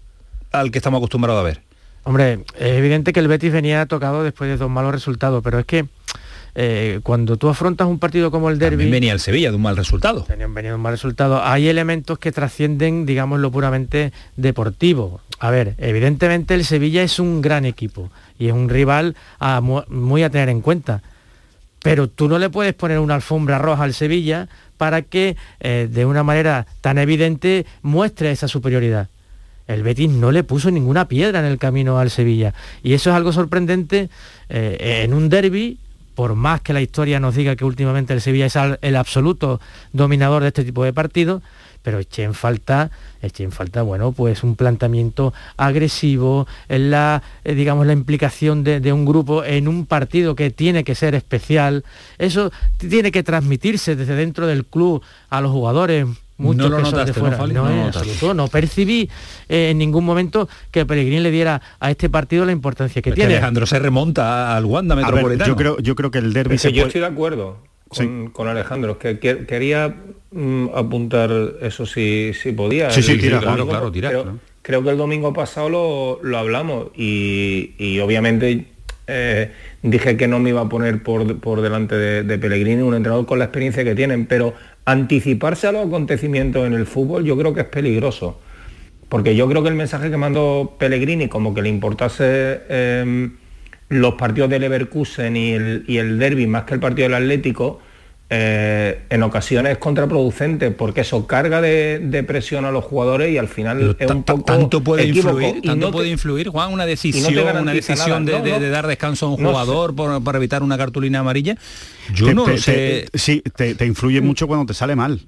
al 0.52 0.70
que 0.70 0.78
estamos 0.78 0.98
acostumbrados 0.98 1.40
a 1.40 1.44
ver. 1.44 1.62
Hombre, 2.04 2.44
es 2.58 2.72
evidente 2.72 3.12
que 3.12 3.20
el 3.20 3.28
Betis 3.28 3.52
venía 3.52 3.86
tocado 3.86 4.24
después 4.24 4.50
de 4.50 4.56
dos 4.56 4.68
malos 4.68 4.92
resultados, 4.92 5.42
pero 5.42 5.60
es 5.60 5.66
que 5.66 5.86
eh, 6.54 7.00
cuando 7.02 7.36
tú 7.36 7.48
afrontas 7.48 7.86
un 7.86 7.98
partido 7.98 8.30
como 8.30 8.50
el 8.50 8.58
derby... 8.58 8.90
venía 8.90 9.12
el 9.12 9.20
Sevilla 9.20 9.50
de 9.50 9.56
un 9.56 9.62
mal 9.62 9.76
resultado. 9.76 10.26
Venía, 10.28 10.48
de 10.48 10.74
un 10.74 10.80
mal 10.80 10.92
resultado. 10.92 11.42
Hay 11.42 11.68
elementos 11.68 12.18
que 12.18 12.30
trascienden, 12.30 13.06
digamos, 13.06 13.40
lo 13.40 13.50
puramente 13.50 14.12
deportivo. 14.36 15.20
A 15.38 15.50
ver, 15.50 15.74
evidentemente 15.78 16.54
el 16.54 16.64
Sevilla 16.64 17.02
es 17.02 17.18
un 17.18 17.40
gran 17.40 17.64
equipo 17.64 18.10
y 18.38 18.48
es 18.48 18.52
un 18.52 18.68
rival 18.68 19.16
muy 19.88 20.22
a 20.22 20.30
tener 20.30 20.50
en 20.50 20.60
cuenta. 20.60 21.02
Pero 21.82 22.08
tú 22.08 22.28
no 22.28 22.38
le 22.38 22.50
puedes 22.50 22.74
poner 22.74 22.98
una 22.98 23.14
alfombra 23.14 23.58
roja 23.58 23.84
al 23.84 23.94
Sevilla 23.94 24.48
para 24.76 25.02
que 25.02 25.36
eh, 25.60 25.88
de 25.90 26.04
una 26.04 26.22
manera 26.22 26.66
tan 26.80 26.98
evidente 26.98 27.66
muestre 27.82 28.30
esa 28.30 28.46
superioridad. 28.46 29.08
El 29.66 29.82
Betis 29.82 30.10
no 30.10 30.32
le 30.32 30.44
puso 30.44 30.70
ninguna 30.70 31.08
piedra 31.08 31.40
en 31.40 31.46
el 31.46 31.58
camino 31.58 31.98
al 31.98 32.10
Sevilla. 32.10 32.52
Y 32.82 32.92
eso 32.92 33.10
es 33.10 33.16
algo 33.16 33.32
sorprendente 33.32 34.10
eh, 34.48 35.02
en 35.04 35.14
un 35.14 35.28
derby 35.28 35.78
por 36.14 36.34
más 36.34 36.60
que 36.60 36.72
la 36.72 36.80
historia 36.80 37.20
nos 37.20 37.34
diga 37.34 37.56
que 37.56 37.64
últimamente 37.64 38.12
el 38.12 38.20
Sevilla 38.20 38.46
es 38.46 38.56
el 38.80 38.96
absoluto 38.96 39.60
dominador 39.92 40.42
de 40.42 40.48
este 40.48 40.64
tipo 40.64 40.84
de 40.84 40.92
partidos, 40.92 41.42
pero 41.82 41.98
eché 41.98 42.22
en 42.22 42.34
falta, 42.34 42.90
en 43.20 43.52
falta, 43.52 43.82
bueno, 43.82 44.12
pues 44.12 44.42
un 44.42 44.56
planteamiento 44.56 45.34
agresivo, 45.56 46.46
en 46.68 46.90
la, 46.90 47.22
eh, 47.44 47.54
digamos, 47.54 47.86
la 47.86 47.92
implicación 47.92 48.64
de, 48.64 48.92
un 48.92 49.04
grupo 49.04 49.44
en 49.44 49.68
un 49.68 49.86
partido 49.86 50.34
que 50.34 50.50
tiene 50.50 50.84
que 50.84 50.94
ser 50.94 51.14
especial. 51.14 51.84
Eso 52.18 52.52
tiene 52.78 53.10
que 53.10 53.22
transmitirse 53.22 53.96
desde 53.96 54.14
dentro 54.14 54.46
del 54.46 54.64
club 54.64 55.02
a 55.28 55.40
los 55.40 55.50
jugadores 55.50 56.06
no 56.42 56.68
lo 56.68 56.80
notaste, 56.80 57.20
¿no, 57.20 58.34
no, 58.34 58.48
percibí 58.48 59.08
eh, 59.48 59.70
en 59.70 59.78
ningún 59.78 60.04
momento 60.04 60.48
que 60.70 60.84
Pellegrini 60.84 61.20
le 61.20 61.30
diera 61.30 61.60
a 61.78 61.90
este 61.90 62.10
partido 62.10 62.44
la 62.44 62.52
importancia 62.52 63.00
que 63.00 63.12
tiene. 63.12 63.34
Alejandro 63.34 63.66
se 63.66 63.78
remonta 63.78 64.56
al 64.56 64.64
Wanda 64.64 64.96
Metropolitano. 64.96 65.48
yo, 65.48 65.56
creo, 65.56 65.78
yo 65.78 65.94
creo 65.94 66.10
que 66.10 66.18
el 66.18 66.32
derby 66.32 66.56
Yo 66.56 66.86
estoy 66.86 67.00
de 67.00 67.06
acuerdo 67.06 67.72
con, 68.32 68.48
Alejandro, 68.48 68.98
que, 68.98 69.18
quería 69.18 69.94
mm, 70.30 70.68
apuntar 70.74 71.30
eso 71.60 71.86
si, 71.86 72.32
si 72.34 72.52
podía. 72.52 72.90
Sí, 72.90 73.02
sí, 73.02 73.18
tira, 73.18 73.40
claro, 73.40 73.66
claro, 73.66 73.92
tira. 73.92 74.10
Creo, 74.62 74.82
que 74.82 74.90
el 74.90 74.96
domingo 74.96 75.32
pasado 75.32 76.20
lo, 76.22 76.38
hablamos 76.38 76.88
y, 76.96 77.98
obviamente 78.00 78.66
eh, 79.08 79.50
dije 79.82 80.16
que 80.16 80.28
no 80.28 80.38
me 80.38 80.50
iba 80.50 80.60
a 80.60 80.68
poner 80.68 81.02
por, 81.02 81.40
por 81.40 81.60
delante 81.60 81.96
de, 81.96 82.22
de, 82.22 82.38
Pellegrini, 82.38 82.82
un 82.82 82.94
entrenador 82.94 83.26
con 83.26 83.38
la 83.38 83.46
experiencia 83.46 83.82
que 83.82 83.94
tienen, 83.94 84.26
pero 84.26 84.54
anticiparse 84.84 85.66
a 85.68 85.72
los 85.72 85.86
acontecimientos 85.86 86.66
en 86.66 86.72
el 86.72 86.86
fútbol 86.86 87.24
yo 87.24 87.36
creo 87.36 87.54
que 87.54 87.60
es 87.60 87.66
peligroso. 87.66 88.40
Porque 89.08 89.36
yo 89.36 89.48
creo 89.48 89.62
que 89.62 89.68
el 89.68 89.74
mensaje 89.74 90.10
que 90.10 90.16
mandó 90.16 90.76
Pellegrini, 90.78 91.28
como 91.28 91.52
que 91.52 91.60
le 91.60 91.68
importase 91.68 92.62
em, 92.68 93.36
los 93.88 94.14
partidos 94.14 94.48
del 94.48 94.62
Leverkusen 94.62 95.36
y 95.36 95.52
el, 95.52 95.84
y 95.86 95.98
el 95.98 96.18
derby 96.18 96.46
más 96.46 96.64
que 96.64 96.74
el 96.74 96.80
partido 96.80 97.08
del 97.08 97.16
Atlético, 97.16 97.80
eh, 98.34 99.02
en 99.10 99.22
ocasiones 99.22 99.72
es 99.72 99.78
contraproducente 99.78 100.70
porque 100.70 101.02
eso 101.02 101.26
carga 101.26 101.60
de, 101.60 101.98
de 101.98 102.22
presión 102.22 102.64
a 102.64 102.70
los 102.70 102.82
jugadores 102.82 103.30
y 103.30 103.36
al 103.36 103.46
final 103.48 103.94
es 103.98 104.10
un 104.10 104.22
poco 104.22 104.42
tanto 104.44 104.82
puede 104.82 105.02
equívoco. 105.08 105.38
influir, 105.40 105.56
Y 105.62 105.66
tanto 105.68 105.76
no 105.76 105.86
te- 105.88 105.92
puede 105.92 106.08
influir, 106.08 106.48
Juan, 106.48 106.72
una 106.72 106.84
no 106.84 106.88
decisión, 106.88 107.34
una 107.60 107.72
decisión 107.74 108.24
nada. 108.24 108.38
de, 108.38 108.38
No, 108.38 108.44
de- 108.44 108.50
no. 108.52 108.60
de 108.60 108.70
dar 108.70 108.86
descanso 108.86 109.26
a 109.26 109.34
un 109.34 109.42
No 109.42 109.50
jugador 109.50 109.94
por- 109.94 110.24
para 110.24 110.38
evitar 110.38 110.62
una 110.62 110.78
cartulina 110.78 111.18
amarilla. 111.18 111.56
Yo 112.14 112.24
Te- 112.26 112.34
no 112.34 112.44
te- 112.44 112.56
sé. 112.56 113.06
te- 113.12 113.18
sí, 113.18 113.42
te, 113.54 113.74
te 113.74 113.84
influye 113.84 114.22
mucho 114.22 114.46
cuando 114.46 114.64
te 114.64 114.72
sale 114.72 114.96
mal. 114.96 115.20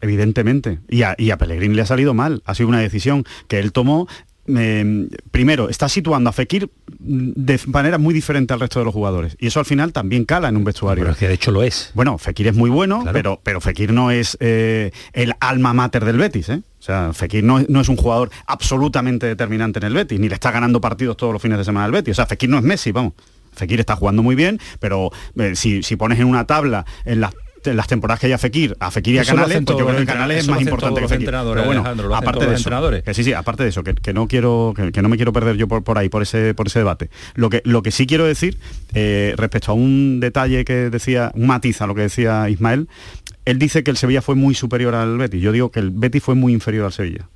Evidentemente. 0.00 0.80
Y 0.88 1.02
a, 1.02 1.14
y 1.16 1.30
a 1.30 1.38
Pellegrini 1.38 1.74
le 1.74 1.82
ha 1.82 1.86
salido 1.86 2.12
mal. 2.14 2.42
Ha 2.44 2.54
sido 2.54 2.68
una 2.68 2.80
decisión 2.80 3.24
que 3.46 3.58
él 3.58 3.72
tomó. 3.72 4.08
Eh, 4.56 5.08
primero, 5.30 5.68
está 5.68 5.88
situando 5.88 6.30
a 6.30 6.32
Fekir 6.32 6.70
de 6.98 7.60
manera 7.66 7.98
muy 7.98 8.14
diferente 8.14 8.52
al 8.54 8.60
resto 8.60 8.78
de 8.78 8.84
los 8.84 8.94
jugadores. 8.94 9.36
Y 9.40 9.46
eso 9.48 9.58
al 9.60 9.66
final 9.66 9.92
también 9.92 10.24
cala 10.24 10.48
en 10.48 10.56
un 10.56 10.64
vestuario. 10.64 11.02
Pero 11.04 11.12
es 11.12 11.18
que 11.18 11.28
de 11.28 11.34
hecho 11.34 11.50
lo 11.50 11.62
es. 11.62 11.90
Bueno, 11.94 12.18
Fekir 12.18 12.48
es 12.48 12.54
muy 12.54 12.70
bueno, 12.70 13.04
pero, 13.12 13.40
pero 13.42 13.60
Fekir 13.60 13.92
no 13.92 14.10
es 14.10 14.36
eh, 14.40 14.92
el 15.12 15.34
alma 15.40 15.72
mater 15.74 16.04
del 16.04 16.16
Betis. 16.18 16.48
¿eh? 16.48 16.62
O 16.78 16.82
sea, 16.82 17.12
Fekir 17.12 17.44
no, 17.44 17.58
es- 17.58 17.68
no 17.68 17.80
es 17.80 17.88
un 17.88 17.96
jugador 17.96 18.30
absolutamente 18.46 19.26
determinante 19.26 19.78
en 19.78 19.84
el 19.86 19.94
Betis, 19.94 20.18
ni 20.20 20.28
le 20.28 20.34
está 20.34 20.50
ganando 20.50 20.80
partidos 20.80 21.16
todos 21.16 21.32
los 21.32 21.42
fines 21.42 21.58
de 21.58 21.64
semana 21.64 21.86
al 21.86 21.92
Betis. 21.92 22.12
O 22.12 22.16
sea, 22.16 22.26
Fekir 22.26 22.48
no 22.50 22.58
es 22.58 22.64
Messi, 22.64 22.92
vamos. 22.92 23.12
Fekir 23.54 23.80
está 23.80 23.96
jugando 23.96 24.22
muy 24.22 24.34
bien, 24.34 24.58
pero 24.80 25.10
eh, 25.36 25.52
si, 25.56 25.82
si 25.82 25.96
pones 25.96 26.18
en 26.18 26.26
una 26.26 26.46
tabla 26.46 26.86
en 27.04 27.20
las 27.20 27.34
las 27.64 27.86
temporadas 27.86 28.20
que 28.20 28.26
hay 28.26 28.32
a 28.32 28.38
Fekir, 28.38 28.76
a 28.80 28.90
Fekir 28.90 29.14
y 29.14 29.18
a 29.18 29.22
Canales, 29.36 29.56
pues 29.64 29.78
yo 29.78 29.86
creo 29.86 29.98
que 30.00 30.06
Canales 30.12 30.38
es 30.38 30.48
más 30.48 30.58
importante 30.70 31.00
que 31.00 31.08
Fekir. 31.14 31.26
Pero 31.54 31.66
bueno, 31.66 31.82
aparte 32.16 32.38
de 32.40 32.54
eso, 32.56 32.64
que 33.02 33.14
sí, 33.14 33.24
sí, 33.24 33.32
aparte 33.32 33.62
de 33.62 33.68
eso, 33.68 33.84
que, 33.84 33.94
que 33.94 34.12
no 34.12 34.26
quiero, 34.28 34.72
que, 34.76 34.92
que 34.92 35.02
no 35.02 35.08
me 35.08 35.16
quiero 35.16 35.32
perder 35.32 35.56
yo 35.56 35.68
por, 35.68 35.82
por 35.84 35.98
ahí, 35.98 36.08
por 36.08 36.22
ese, 36.22 36.54
por 36.54 36.66
ese 36.66 36.78
debate. 36.80 37.10
Lo 37.34 37.50
que, 37.50 37.62
lo 37.64 37.82
que 37.82 37.90
sí 37.90 38.06
quiero 38.06 38.24
decir, 38.24 38.58
eh, 38.94 39.34
respecto 39.36 39.72
a 39.72 39.74
un 39.74 40.20
detalle 40.20 40.64
que 40.64 40.90
decía, 40.90 41.30
un 41.34 41.46
matiz 41.46 41.80
a 41.82 41.86
lo 41.86 41.94
que 41.94 42.02
decía 42.02 42.48
Ismael, 42.50 42.88
él 43.44 43.58
dice 43.58 43.82
que 43.84 43.90
el 43.90 43.96
Sevilla 43.96 44.22
fue 44.22 44.34
muy 44.34 44.54
superior 44.54 44.94
al 44.94 45.18
Betis. 45.18 45.40
Yo 45.42 45.52
digo 45.52 45.70
que 45.70 45.80
el 45.80 45.90
Betis 45.90 46.22
fue 46.22 46.34
muy 46.34 46.52
inferior 46.52 46.84
al 46.86 46.92
Sevilla. 46.92 47.28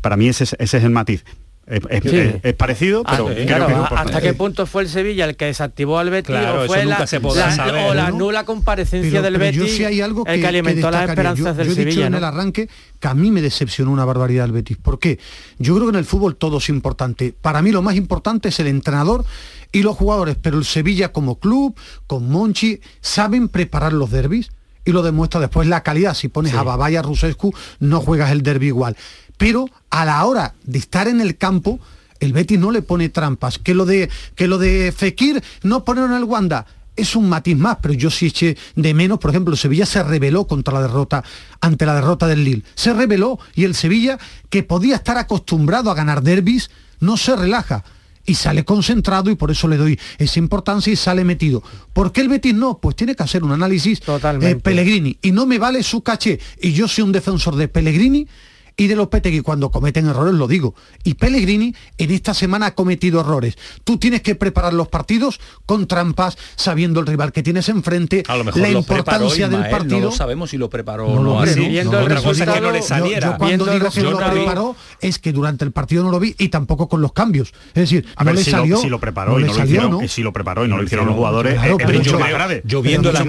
Para 0.00 0.16
mí 0.16 0.28
ese, 0.28 0.44
es- 0.44 0.56
ese 0.58 0.78
es 0.78 0.84
el 0.84 0.90
matiz. 0.90 1.24
Es, 1.70 1.80
es- 1.90 2.10
Sí. 2.10 2.16
es- 2.16 2.34
es 2.42 2.54
parecido, 2.54 3.02
Ah, 3.04 3.12
pero 3.16 3.28
sí, 3.38 3.44
claro, 3.46 3.66
que 3.66 3.72
es 3.72 3.78
¿a- 3.78 3.80
importante. 3.82 4.12
¿Hasta 4.14 4.20
qué 4.26 4.32
punto 4.34 4.64
fue 4.66 4.82
el 4.82 4.88
Sevilla 4.88 5.26
el 5.26 5.36
que 5.36 5.44
desactivó 5.44 5.98
al 5.98 6.08
Betis 6.08 6.28
Claro, 6.34 6.62
o 6.62 6.66
fue 6.66 6.78
la, 6.84 6.94
nunca 6.94 7.06
se 7.06 7.20
podrá 7.20 7.46
la- 7.48 7.52
saber, 7.56 7.90
o 7.90 7.94
la 7.94 8.10
¿no? 8.10 8.18
nula 8.18 8.44
comparecencia 8.44 9.10
Pero- 9.10 9.22
del 9.22 9.32
pero 9.34 9.44
Betis 9.44 9.58
yo 9.60 9.66
sí 9.76 9.84
hay 9.84 10.00
algo 10.00 10.24
el 10.26 10.40
que, 10.40 10.46
alimentó 10.46 10.90
las 10.90 11.00
destacaría. 11.02 11.30
esperanzas 11.32 11.44
yo, 11.44 11.54
del 11.54 11.66
yo 11.66 11.72
he 11.72 11.76
dicho 11.76 11.90
Sevilla 11.90 12.06
en 12.06 12.12
¿no? 12.12 12.18
el 12.18 12.24
arranque 12.24 12.68
que 12.98 13.08
a 13.08 13.14
mí 13.14 13.30
me 13.30 13.42
decepcionó 13.42 13.90
una 13.92 14.04
barbaridad 14.06 14.46
el 14.46 14.52
Betis. 14.52 14.78
¿Por 14.78 14.98
qué? 14.98 15.18
Yo 15.58 15.74
creo 15.74 15.86
que 15.86 15.90
en 15.90 15.98
el 15.98 16.04
fútbol 16.06 16.36
todo 16.36 16.56
es 16.58 16.68
importante. 16.70 17.34
Para 17.38 17.60
mí 17.60 17.70
lo 17.70 17.82
más 17.82 17.96
importante 17.96 18.48
es 18.48 18.58
el 18.60 18.66
entrenador 18.68 19.24
y 19.70 19.82
los 19.82 19.94
jugadores, 19.94 20.36
pero 20.40 20.56
el 20.56 20.64
Sevilla 20.64 21.12
como 21.12 21.38
club, 21.38 21.76
con 22.06 22.30
Monchi, 22.30 22.80
saben 23.02 23.48
preparar 23.48 23.92
los 23.92 24.10
derbis 24.10 24.50
y 24.86 24.92
lo 24.92 25.02
demuestra 25.02 25.38
después 25.38 25.68
la 25.68 25.82
calidad. 25.82 26.14
Si 26.14 26.28
pones 26.28 26.54
a 26.54 26.62
Babay 26.62 26.96
a 26.96 27.02
Rusescu, 27.02 27.52
no 27.78 28.00
juegas 28.00 28.30
el 28.32 28.42
derby 28.42 28.68
igual. 28.68 28.96
Pero 29.38 29.70
a 29.88 30.04
la 30.04 30.24
hora 30.24 30.54
de 30.64 30.78
estar 30.78 31.08
en 31.08 31.22
el 31.22 31.38
campo, 31.38 31.80
el 32.20 32.32
Betis 32.32 32.58
no 32.58 32.70
le 32.70 32.82
pone 32.82 33.08
trampas. 33.08 33.58
Que 33.58 33.74
lo 33.74 33.86
de, 33.86 34.10
que 34.34 34.48
lo 34.48 34.58
de 34.58 34.92
Fekir 34.94 35.42
no 35.62 35.84
ponerlo 35.84 36.10
en 36.10 36.22
el 36.22 36.24
Wanda 36.24 36.66
es 36.96 37.14
un 37.14 37.28
matiz 37.28 37.56
más, 37.56 37.78
pero 37.80 37.94
yo 37.94 38.10
sí 38.10 38.26
eché 38.26 38.56
de 38.74 38.92
menos, 38.92 39.18
por 39.20 39.30
ejemplo, 39.30 39.52
el 39.52 39.58
Sevilla 39.58 39.86
se 39.86 40.02
rebeló 40.02 40.46
contra 40.48 40.74
la 40.74 40.82
derrota, 40.82 41.22
ante 41.60 41.86
la 41.86 41.94
derrota 41.94 42.26
del 42.26 42.42
Lille. 42.42 42.64
Se 42.74 42.92
rebeló 42.92 43.38
y 43.54 43.64
el 43.64 43.76
Sevilla, 43.76 44.18
que 44.50 44.64
podía 44.64 44.96
estar 44.96 45.16
acostumbrado 45.16 45.90
a 45.90 45.94
ganar 45.94 46.22
derbis, 46.22 46.70
no 46.98 47.16
se 47.16 47.36
relaja. 47.36 47.84
Y 48.26 48.34
sale 48.34 48.62
concentrado 48.62 49.30
y 49.30 49.36
por 49.36 49.50
eso 49.50 49.68
le 49.68 49.78
doy 49.78 49.98
esa 50.18 50.38
importancia 50.38 50.92
y 50.92 50.96
sale 50.96 51.24
metido. 51.24 51.62
¿Por 51.94 52.12
qué 52.12 52.20
el 52.20 52.28
Betis 52.28 52.52
no? 52.52 52.78
Pues 52.78 52.94
tiene 52.94 53.14
que 53.14 53.22
hacer 53.22 53.42
un 53.42 53.52
análisis 53.52 54.02
eh, 54.42 54.56
Pellegrini. 54.56 55.16
Y 55.22 55.32
no 55.32 55.46
me 55.46 55.58
vale 55.58 55.82
su 55.82 56.02
caché. 56.02 56.38
Y 56.60 56.72
yo 56.72 56.88
soy 56.88 57.04
un 57.04 57.12
defensor 57.12 57.56
de 57.56 57.68
Pellegrini 57.68 58.28
y 58.78 58.86
de 58.86 58.96
Lopetegui 58.96 59.40
cuando 59.42 59.70
cometen 59.70 60.06
errores 60.06 60.32
lo 60.34 60.48
digo. 60.48 60.74
Y 61.04 61.14
Pellegrini 61.14 61.74
en 61.98 62.10
esta 62.12 62.32
semana 62.32 62.66
ha 62.66 62.74
cometido 62.74 63.20
errores. 63.20 63.58
Tú 63.84 63.98
tienes 63.98 64.22
que 64.22 64.34
preparar 64.36 64.72
los 64.72 64.88
partidos 64.88 65.40
con 65.66 65.86
trampas, 65.86 66.38
sabiendo 66.56 67.00
el 67.00 67.06
rival 67.06 67.32
que 67.32 67.42
tienes 67.42 67.68
enfrente, 67.68 68.22
A 68.28 68.36
lo 68.36 68.44
mejor 68.44 68.62
la 68.62 68.68
lo 68.70 68.78
importancia 68.78 69.48
del 69.48 69.56
Ismael, 69.58 69.70
partido. 69.76 69.98
No 70.00 70.04
lo 70.06 70.12
sabemos 70.12 70.50
si 70.50 70.56
lo 70.56 70.70
preparó 70.70 71.08
No 71.08 71.12
o 71.12 71.22
lo 71.22 71.34
no 71.34 71.42
vi, 71.42 71.50
así. 71.50 71.60
¿no? 71.60 71.68
Viendo 71.68 71.98
el 71.98 72.04
Otra 72.04 72.22
cosa 72.22 72.30
es 72.30 72.38
que 72.38 72.46
no 72.46 72.52
resultado, 72.52 72.72
le 72.72 72.78
yo- 72.80 72.86
saliera. 72.86 73.20
Yo, 73.20 73.36
cuando 73.36 73.46
Viendo 73.48 73.64
el 73.66 73.78
digo 73.80 73.90
que 73.92 74.00
lo 74.00 74.10
resultado- 74.10 74.32
preparó 74.32 74.76
es 75.00 75.18
que 75.18 75.32
durante 75.32 75.64
el 75.64 75.72
partido 75.72 76.04
no 76.04 76.10
lo 76.10 76.20
vi 76.20 76.34
y 76.38 76.48
tampoco 76.48 76.88
con 76.88 77.00
los 77.02 77.12
cambios. 77.12 77.52
Es 77.68 77.74
decir, 77.90 78.06
A 78.14 78.22
no 78.22 78.28
ver, 78.28 78.36
le 78.36 78.44
si, 78.44 78.50
salió. 78.52 78.76
lo, 78.76 78.80
si 78.82 78.88
lo 78.88 79.00
preparó 79.00 79.40
y 79.40 79.44
no 79.44 79.52
lo 79.54 79.64
hicieron, 79.64 79.90
¿no? 79.90 80.08
si 80.08 80.22
lo 80.22 80.32
preparó 80.32 80.64
y 80.64 80.68
no 80.68 80.76
lo 80.76 80.84
hicieron 80.84 81.06
los 81.06 81.16
jugadores, 81.16 81.54
Claro, 81.54 81.76
es- 81.80 81.86
mucho 81.98 82.10
yo- 82.12 82.18
más 82.20 82.30
grave. 82.30 82.62
Yo 82.64 82.80
viendo, 82.80 83.10
la, 83.12 83.22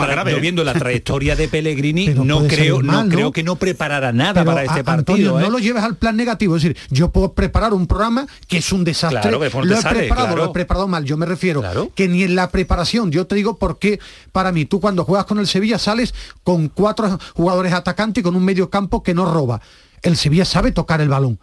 yo 0.73 0.73
trayectoria 0.79 1.35
de 1.35 1.47
Pellegrini, 1.47 2.07
no 2.09 2.47
creo, 2.47 2.83
no 2.83 3.03
¿no? 3.03 3.09
creo 3.09 3.31
que 3.31 3.41
no 3.43 3.55
preparara 3.55 4.11
nada 4.13 4.45
para 4.45 4.63
este 4.63 4.83
partido. 4.83 5.38
¿Eh? 5.39 5.43
no 5.43 5.49
lo 5.49 5.59
lleves 5.59 5.83
al 5.83 5.95
plan 5.95 6.15
negativo. 6.15 6.55
Es 6.55 6.63
decir, 6.63 6.77
yo 6.89 7.11
puedo 7.11 7.33
preparar 7.33 7.73
un 7.73 7.87
programa 7.87 8.27
que 8.47 8.57
es 8.57 8.71
un 8.71 8.83
desastre. 8.83 9.21
Claro, 9.21 9.39
que 9.39 9.49
lo 9.49 9.75
he 9.75 9.81
sale, 9.81 9.99
preparado, 9.99 10.27
claro. 10.27 10.43
lo 10.43 10.49
he 10.49 10.53
preparado 10.53 10.87
mal. 10.87 11.05
Yo 11.05 11.17
me 11.17 11.25
refiero 11.25 11.63
que 11.95 12.07
ni 12.07 12.23
en 12.23 12.35
la 12.35 12.49
preparación, 12.49 13.11
yo 13.11 13.27
te 13.27 13.35
digo 13.35 13.57
porque 13.57 13.99
para 14.31 14.51
mí, 14.51 14.65
tú 14.65 14.79
cuando 14.79 15.03
juegas 15.03 15.25
con 15.25 15.39
el 15.39 15.47
Sevilla 15.47 15.79
sales 15.79 16.13
con 16.43 16.69
cuatro 16.69 17.19
jugadores 17.35 17.73
atacantes 17.73 18.21
y 18.21 18.23
con 18.23 18.35
un 18.35 18.43
medio 18.43 18.69
campo 18.69 19.03
que 19.03 19.13
no 19.13 19.25
roba. 19.25 19.61
El 20.01 20.17
Sevilla 20.17 20.45
sabe 20.45 20.71
tocar 20.71 21.01
el 21.01 21.09
balón. 21.09 21.39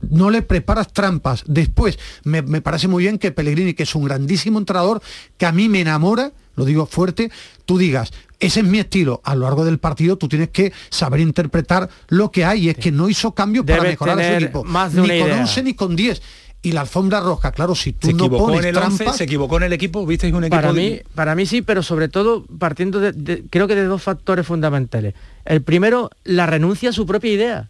No 0.00 0.30
le 0.30 0.40
preparas 0.40 0.92
trampas. 0.92 1.44
Después, 1.46 1.98
me, 2.24 2.40
me 2.40 2.62
parece 2.62 2.88
muy 2.88 3.02
bien 3.02 3.18
que 3.18 3.32
Pellegrini, 3.32 3.74
que 3.74 3.82
es 3.82 3.94
un 3.94 4.04
grandísimo 4.04 4.58
entrenador, 4.58 5.02
que 5.36 5.44
a 5.44 5.52
mí 5.52 5.68
me 5.68 5.82
enamora, 5.82 6.32
lo 6.56 6.64
digo 6.64 6.86
fuerte, 6.86 7.30
tú 7.66 7.76
digas, 7.76 8.10
ese 8.40 8.60
es 8.60 8.66
mi 8.66 8.78
estilo. 8.78 9.20
A 9.24 9.34
lo 9.34 9.44
largo 9.44 9.64
del 9.64 9.78
partido 9.78 10.16
tú 10.16 10.26
tienes 10.28 10.48
que 10.48 10.72
saber 10.88 11.20
interpretar 11.20 11.88
lo 12.08 12.30
que 12.32 12.44
hay. 12.44 12.66
Y 12.66 12.68
es 12.70 12.76
que 12.76 12.90
no 12.90 13.08
hizo 13.08 13.32
cambios 13.32 13.64
para 13.66 13.82
mejorar 13.82 14.18
a 14.20 14.24
su 14.28 14.34
equipo. 14.44 14.64
más 14.64 14.92
de 14.94 15.02
ni 15.02 15.08
con 15.08 15.16
idea. 15.28 15.40
11 15.42 15.62
ni 15.62 15.74
con 15.74 15.94
10. 15.96 16.22
Y 16.62 16.72
la 16.72 16.82
alfombra 16.82 17.20
roja, 17.20 17.52
claro, 17.52 17.74
si 17.74 17.92
tú 17.94 18.08
Se 18.08 18.12
no 18.12 18.28
pones 18.30 18.60
en 18.60 18.66
el 18.66 18.76
11, 18.76 18.96
trampas... 18.98 19.16
se 19.16 19.24
equivocó 19.24 19.56
en 19.56 19.62
el 19.62 19.72
equipo, 19.72 20.04
visteis 20.04 20.34
un 20.34 20.44
equipo 20.44 20.56
Para 20.56 20.72
de- 20.74 20.80
mí, 20.80 21.00
para 21.14 21.34
mí 21.34 21.46
sí, 21.46 21.62
pero 21.62 21.82
sobre 21.82 22.08
todo 22.08 22.44
partiendo 22.58 23.00
de, 23.00 23.12
de- 23.12 23.44
creo 23.48 23.66
que 23.66 23.74
de 23.74 23.84
dos 23.84 24.02
factores 24.02 24.46
fundamentales. 24.46 25.14
El 25.46 25.62
primero, 25.62 26.10
la 26.24 26.44
renuncia 26.44 26.90
a 26.90 26.92
su 26.92 27.06
propia 27.06 27.32
idea. 27.32 27.68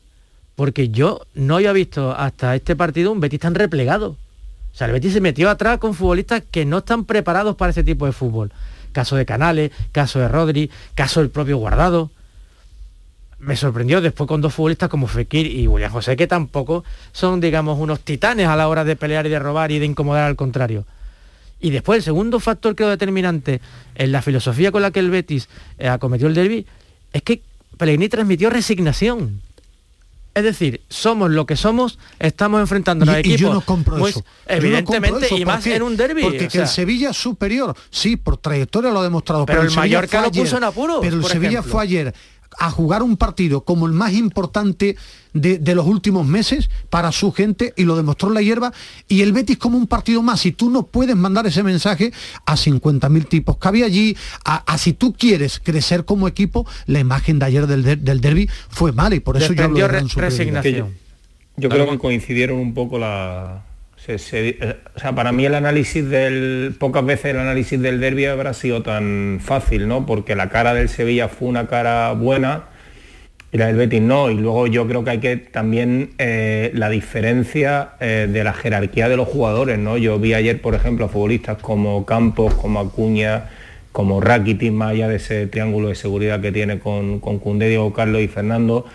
Porque 0.56 0.88
yo 0.88 1.20
no 1.34 1.54
había 1.56 1.72
visto 1.72 2.10
hasta 2.16 2.54
este 2.56 2.74
partido 2.76 3.12
un 3.12 3.20
Betis 3.20 3.40
tan 3.40 3.54
replegado. 3.54 4.16
O 4.72 4.76
sea, 4.76 4.88
el 4.88 4.92
Betis 4.92 5.12
se 5.12 5.20
metió 5.20 5.48
atrás 5.50 5.78
con 5.78 5.94
futbolistas 5.94 6.42
que 6.50 6.64
no 6.64 6.78
están 6.78 7.04
preparados 7.04 7.54
para 7.56 7.70
ese 7.70 7.84
tipo 7.84 8.06
de 8.06 8.12
fútbol. 8.12 8.52
Caso 8.92 9.16
de 9.16 9.26
Canales, 9.26 9.72
caso 9.92 10.18
de 10.18 10.28
Rodri, 10.28 10.70
caso 10.94 11.20
del 11.20 11.30
propio 11.30 11.56
Guardado. 11.58 12.10
Me 13.38 13.56
sorprendió 13.56 14.00
después 14.00 14.28
con 14.28 14.40
dos 14.40 14.52
futbolistas 14.52 14.88
como 14.88 15.06
Fekir 15.06 15.46
y 15.46 15.66
William 15.66 15.90
José, 15.90 16.16
que 16.16 16.26
tampoco 16.26 16.84
son, 17.12 17.40
digamos, 17.40 17.78
unos 17.78 18.00
titanes 18.00 18.46
a 18.48 18.56
la 18.56 18.68
hora 18.68 18.84
de 18.84 18.96
pelear 18.96 19.26
y 19.26 19.30
de 19.30 19.38
robar 19.38 19.70
y 19.70 19.78
de 19.78 19.86
incomodar 19.86 20.24
al 20.24 20.36
contrario. 20.36 20.84
Y 21.60 21.70
después 21.70 21.98
el 21.98 22.02
segundo 22.02 22.40
factor 22.40 22.74
creo 22.74 22.88
determinante 22.88 23.60
en 23.94 24.12
la 24.12 24.22
filosofía 24.22 24.72
con 24.72 24.82
la 24.82 24.90
que 24.90 25.00
el 25.00 25.10
Betis 25.10 25.48
eh, 25.78 25.88
acometió 25.88 26.26
el 26.26 26.34
derby 26.34 26.66
es 27.12 27.22
que 27.22 27.42
Pellegrini 27.76 28.08
transmitió 28.08 28.50
resignación. 28.50 29.42
Es 30.40 30.44
decir, 30.58 30.82
somos 30.88 31.30
lo 31.30 31.46
que 31.46 31.56
somos, 31.56 31.98
estamos 32.18 32.60
enfrentándonos 32.60 33.14
a 33.14 33.18
Y, 33.20 33.22
y 33.22 33.34
equipos. 33.34 33.40
yo 33.40 33.52
no 33.54 33.60
compro 33.60 33.96
eso. 34.06 34.20
Yo 34.20 34.24
no 34.24 34.24
compro 34.24 34.56
Evidentemente, 34.56 35.26
eso. 35.26 35.36
y 35.36 35.44
¿Por 35.44 35.54
más 35.54 35.64
qué? 35.64 35.76
en 35.76 35.82
un 35.82 35.96
derby. 35.96 36.22
Porque 36.22 36.46
o 36.46 36.48
que 36.48 36.58
el 36.58 36.68
Sevilla 36.68 37.10
es 37.10 37.16
superior, 37.16 37.74
sí, 37.90 38.16
por 38.16 38.36
trayectoria 38.38 38.90
lo 38.90 39.00
ha 39.00 39.02
demostrado. 39.04 39.46
Pero 39.46 39.62
el 39.62 39.68
Sevilla 39.70 39.80
Mallorca 39.80 40.22
lo 40.22 40.30
puso 40.32 40.56
en 40.56 40.64
apuros, 40.64 40.98
Pero 41.02 41.16
el 41.16 41.24
Sevilla 41.24 41.50
ejemplo. 41.60 41.72
fue 41.72 41.82
ayer 41.82 42.14
a 42.58 42.70
jugar 42.70 43.02
un 43.02 43.16
partido 43.16 43.62
como 43.62 43.86
el 43.86 43.92
más 43.92 44.12
importante 44.12 44.96
de, 45.32 45.58
de 45.58 45.74
los 45.74 45.86
últimos 45.86 46.26
meses 46.26 46.70
para 46.90 47.12
su 47.12 47.32
gente 47.32 47.72
y 47.76 47.84
lo 47.84 47.96
demostró 47.96 48.28
en 48.28 48.34
la 48.34 48.42
hierba. 48.42 48.72
Y 49.08 49.22
el 49.22 49.32
Betis 49.32 49.58
como 49.58 49.78
un 49.78 49.86
partido 49.86 50.22
más. 50.22 50.44
Y 50.46 50.52
tú 50.52 50.70
no 50.70 50.84
puedes 50.84 51.16
mandar 51.16 51.46
ese 51.46 51.62
mensaje 51.62 52.12
a 52.46 52.56
50.000 52.56 53.28
tipos 53.28 53.56
que 53.56 53.68
había 53.68 53.86
allí 53.86 54.16
a, 54.44 54.56
a 54.56 54.78
si 54.78 54.92
tú 54.92 55.12
quieres 55.12 55.60
crecer 55.62 56.04
como 56.04 56.28
equipo 56.28 56.66
la 56.86 56.98
imagen 56.98 57.38
de 57.38 57.46
ayer 57.46 57.66
del, 57.66 58.04
del 58.04 58.20
derby 58.20 58.48
fue 58.68 58.92
mala 58.92 59.14
y 59.14 59.20
por 59.20 59.36
eso 59.36 59.52
yo 59.52 59.64
hablo 59.64 59.76
de 59.78 59.82
gran 59.82 60.08
resignación. 60.08 60.94
Yo 61.56 61.68
creo 61.68 61.90
que 61.90 61.98
coincidieron 61.98 62.58
un 62.58 62.74
poco 62.74 62.98
la... 62.98 63.64
eh, 64.08 64.76
o 64.94 64.98
sea, 64.98 65.14
para 65.14 65.32
mí 65.32 65.44
el 65.44 65.54
análisis 65.54 66.08
del... 66.08 66.74
Pocas 66.78 67.04
veces 67.04 67.26
el 67.26 67.38
análisis 67.38 67.80
del 67.80 68.00
derby 68.00 68.24
habrá 68.26 68.54
sido 68.54 68.82
tan 68.82 69.40
fácil, 69.42 69.88
¿no? 69.88 70.06
Porque 70.06 70.34
la 70.34 70.48
cara 70.48 70.74
del 70.74 70.88
Sevilla 70.88 71.28
fue 71.28 71.48
una 71.48 71.66
cara 71.66 72.12
buena 72.12 72.64
y 73.52 73.58
la 73.58 73.66
del 73.66 73.76
Betis 73.76 74.00
no. 74.00 74.30
Y 74.30 74.36
luego 74.36 74.66
yo 74.66 74.86
creo 74.88 75.04
que 75.04 75.10
hay 75.10 75.18
que 75.18 75.36
también 75.36 76.10
eh, 76.18 76.70
la 76.74 76.88
diferencia 76.88 77.90
eh, 78.00 78.28
de 78.30 78.44
la 78.44 78.52
jerarquía 78.52 79.08
de 79.08 79.16
los 79.16 79.28
jugadores, 79.28 79.78
¿no? 79.78 79.96
Yo 79.98 80.18
vi 80.18 80.34
ayer, 80.34 80.60
por 80.60 80.74
ejemplo, 80.74 81.06
a 81.06 81.08
futbolistas 81.08 81.58
como 81.58 82.06
Campos, 82.06 82.54
como 82.54 82.80
Acuña, 82.80 83.50
como 83.92 84.20
Rakitic, 84.20 84.72
más 84.72 84.92
allá 84.92 85.08
de 85.08 85.16
ese 85.16 85.46
triángulo 85.46 85.88
de 85.88 85.94
seguridad 85.94 86.40
que 86.40 86.52
tiene 86.52 86.78
con, 86.78 87.20
con 87.20 87.38
Koundé, 87.38 87.68
Diego 87.68 87.92
Carlos 87.92 88.22
y 88.22 88.28
Fernando, 88.28 88.86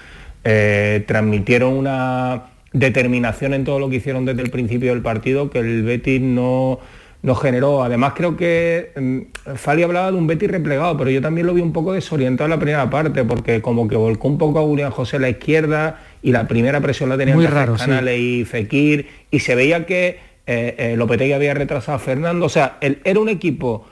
transmitieron 1.08 1.74
una 1.74 2.55
determinación 2.80 3.54
en 3.54 3.64
todo 3.64 3.80
lo 3.80 3.90
que 3.90 3.96
hicieron 3.98 4.26
desde 4.26 4.42
el 4.42 4.50
principio 4.52 4.92
del 4.92 5.02
partido 5.02 5.50
que 5.50 5.60
el 5.60 5.84
Betis 5.84 6.22
no, 6.22 6.80
nos 7.24 7.42
generó. 7.42 7.84
Además 7.84 8.14
creo 8.16 8.36
que 8.36 8.92
mm, 8.96 9.56
Fali 9.56 9.84
hablaba 9.84 10.12
de 10.12 10.18
un 10.18 10.28
Betty 10.28 10.48
replegado, 10.48 10.98
pero 10.98 11.10
yo 11.10 11.22
también 11.22 11.48
lo 11.48 11.54
vi 11.54 11.62
un 11.62 11.72
poco 11.74 11.94
desorientado 11.94 12.46
en 12.46 12.52
la 12.52 12.60
primera 12.60 12.90
parte, 12.90 13.24
porque 13.24 13.62
como 13.62 13.88
que 13.88 13.96
volcó 13.96 14.28
un 14.28 14.38
poco 14.38 14.60
a 14.60 14.64
Julián 14.64 14.92
José 14.92 15.16
a 15.18 15.20
la 15.20 15.30
izquierda 15.30 16.02
y 16.22 16.32
la 16.34 16.48
primera 16.48 16.82
presión 16.82 17.10
la 17.10 17.18
tenían 17.18 17.42
raro, 17.50 17.78
sí. 17.78 17.86
Canales 17.86 18.20
y 18.20 18.46
Fekir, 18.46 19.08
y 19.32 19.40
se 19.40 19.56
veía 19.56 19.86
que 19.86 20.20
eh, 20.48 20.76
eh, 20.78 20.96
Lopetegui 20.98 21.32
había 21.34 21.54
retrasado 21.54 21.96
a 21.96 22.00
Fernando. 22.00 22.46
O 22.46 22.50
sea, 22.50 22.78
él- 22.82 23.00
era 23.06 23.20
un 23.20 23.30
equipo 23.30 23.88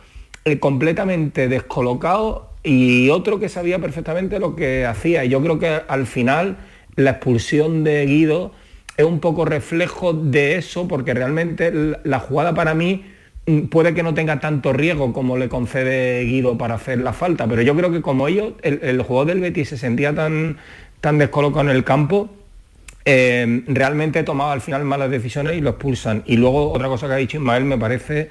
eh, 0.46 0.60
completamente 0.60 1.48
descolocado 1.48 2.50
y 2.63 3.10
otro 3.10 3.39
que 3.39 3.48
sabía 3.50 3.80
perfectamente 3.80 4.39
lo 4.39 4.56
que 4.56 4.86
hacía. 4.86 5.24
Y 5.26 5.30
yo 5.30 5.41
creo 5.41 5.58
que 5.58 5.82
al 5.88 6.06
final 6.06 6.58
la 6.96 7.12
expulsión 7.12 7.84
de 7.84 8.06
Guido 8.06 8.52
es 8.97 9.06
un 9.06 9.19
poco 9.19 9.45
reflejo 9.45 10.13
de 10.13 10.56
eso, 10.58 10.88
porque 10.88 11.13
realmente 11.13 11.71
la- 12.03 12.19
jugada 12.19 12.53
para 12.53 12.73
mí 12.73 13.06
mm, 13.45 13.62
puede 13.67 13.93
que 13.93 14.03
no 14.03 14.13
tenga 14.13 14.39
tanto 14.39 14.73
riesgo 14.73 15.13
como 15.13 15.38
le 15.38 15.49
concede 15.49 16.23
Guido 16.25 16.58
para 16.58 16.75
hacer 16.75 16.99
la 16.99 17.13
falta, 17.13 17.47
pero 17.47 17.62
yo 17.62 17.75
creo 17.75 17.91
que 17.91 18.01
como 18.01 18.27
ellos, 18.27 18.53
el, 18.62 18.79
el 18.84 19.01
jugador 19.01 19.27
del 19.29 19.41
Betis 19.41 19.69
se 19.69 19.77
sentía 19.77 20.13
tan, 20.13 20.58
tan 21.01 21.17
descolocado 21.17 21.69
en 21.69 21.75
el 21.75 21.84
campo, 21.84 22.29
eh, 23.06 23.63
realmente 23.67 24.23
tomaba 24.23 24.53
al 24.53 24.62
final 24.62 24.86
malas 24.86 25.10
decisiones 25.12 25.58
y 25.58 25.62
lo 25.62 25.71
expulsan. 25.71 26.23
Y 26.25 26.38
luego 26.38 26.71
otra 26.71 26.88
cosa 26.88 27.08
que 27.08 27.13
ha 27.13 27.17
dicho 27.17 27.38
Ismael 27.38 27.65
me 27.65 27.77
parece 27.77 28.29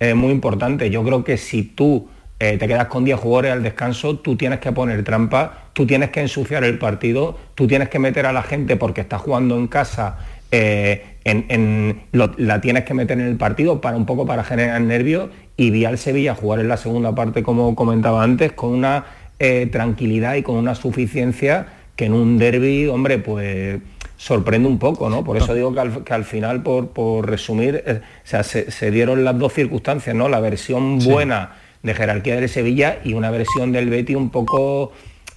eh, 0.00 0.14
muy 0.14 0.30
importante. 0.30 0.90
Yo 0.90 1.02
creo 1.04 1.24
que 1.24 1.36
si 1.36 1.62
tú 1.64 2.08
eh, 2.44 2.56
te 2.58 2.66
quedas 2.66 2.86
con 2.86 3.04
10 3.04 3.20
jugadores 3.20 3.52
al 3.52 3.62
descanso, 3.62 4.18
tú 4.18 4.34
tienes 4.34 4.58
que 4.58 4.72
poner 4.72 5.04
trampa, 5.04 5.68
tú 5.72 5.86
tienes 5.86 6.10
que 6.10 6.20
ensuciar 6.22 6.64
el 6.64 6.76
partido, 6.76 7.38
tú 7.54 7.68
tienes 7.68 7.88
que 7.88 8.00
meter 8.00 8.26
a 8.26 8.32
la 8.32 8.42
gente 8.42 8.74
porque 8.76 9.00
está 9.00 9.16
jugando 9.18 9.56
en 9.56 9.68
casa. 9.68 10.18
eh, 10.54 11.16
en- 11.24 11.46
en- 11.48 12.02
lo- 12.12 12.32
la 12.36 12.60
tienes 12.60 12.84
que 12.84 12.92
meter 12.92 13.18
en 13.18 13.26
el 13.26 13.36
partido 13.36 13.80
para 13.80 13.96
un 13.96 14.04
poco 14.04 14.26
para 14.26 14.44
generar 14.44 14.78
nervios 14.82 15.30
y 15.56 15.70
vi 15.70 15.86
al 15.86 15.96
Sevilla 15.96 16.34
jugar 16.34 16.60
en 16.60 16.68
la 16.68 16.76
segunda 16.76 17.14
parte 17.14 17.42
como 17.42 17.74
comentaba 17.74 18.22
antes 18.22 18.52
con 18.52 18.70
una 18.70 19.04
eh, 19.38 19.66
tranquilidad 19.72 20.34
y 20.34 20.42
con 20.42 20.56
una 20.56 20.74
suficiencia 20.74 21.66
que 21.96 22.04
en 22.04 22.12
un 22.12 22.36
derby, 22.38 22.86
hombre, 22.88 23.16
pues 23.18 23.78
sorprende 24.18 24.68
un 24.68 24.78
poco, 24.78 25.08
¿no? 25.08 25.24
Por 25.24 25.36
eso 25.38 25.54
digo 25.54 25.72
que 25.72 25.80
al, 25.80 26.04
que 26.04 26.12
al 26.12 26.24
final, 26.24 26.62
por, 26.62 26.88
por 26.88 27.28
resumir, 27.30 27.82
eh, 27.86 28.00
o 28.02 28.26
sea, 28.26 28.42
se, 28.42 28.70
se 28.70 28.90
dieron 28.90 29.24
las 29.24 29.38
dos 29.38 29.54
circunstancias, 29.54 30.14
¿no? 30.14 30.28
La 30.28 30.40
versión 30.40 30.98
buena 30.98 31.50
de 31.82 31.94
jerarquía 31.94 32.36
del 32.36 32.48
Sevilla 32.48 33.00
y 33.04 33.14
una 33.14 33.30
versión 33.30 33.72
del 33.72 33.90
Betty 33.90 34.14
un 34.14 34.30
poco 34.30 34.92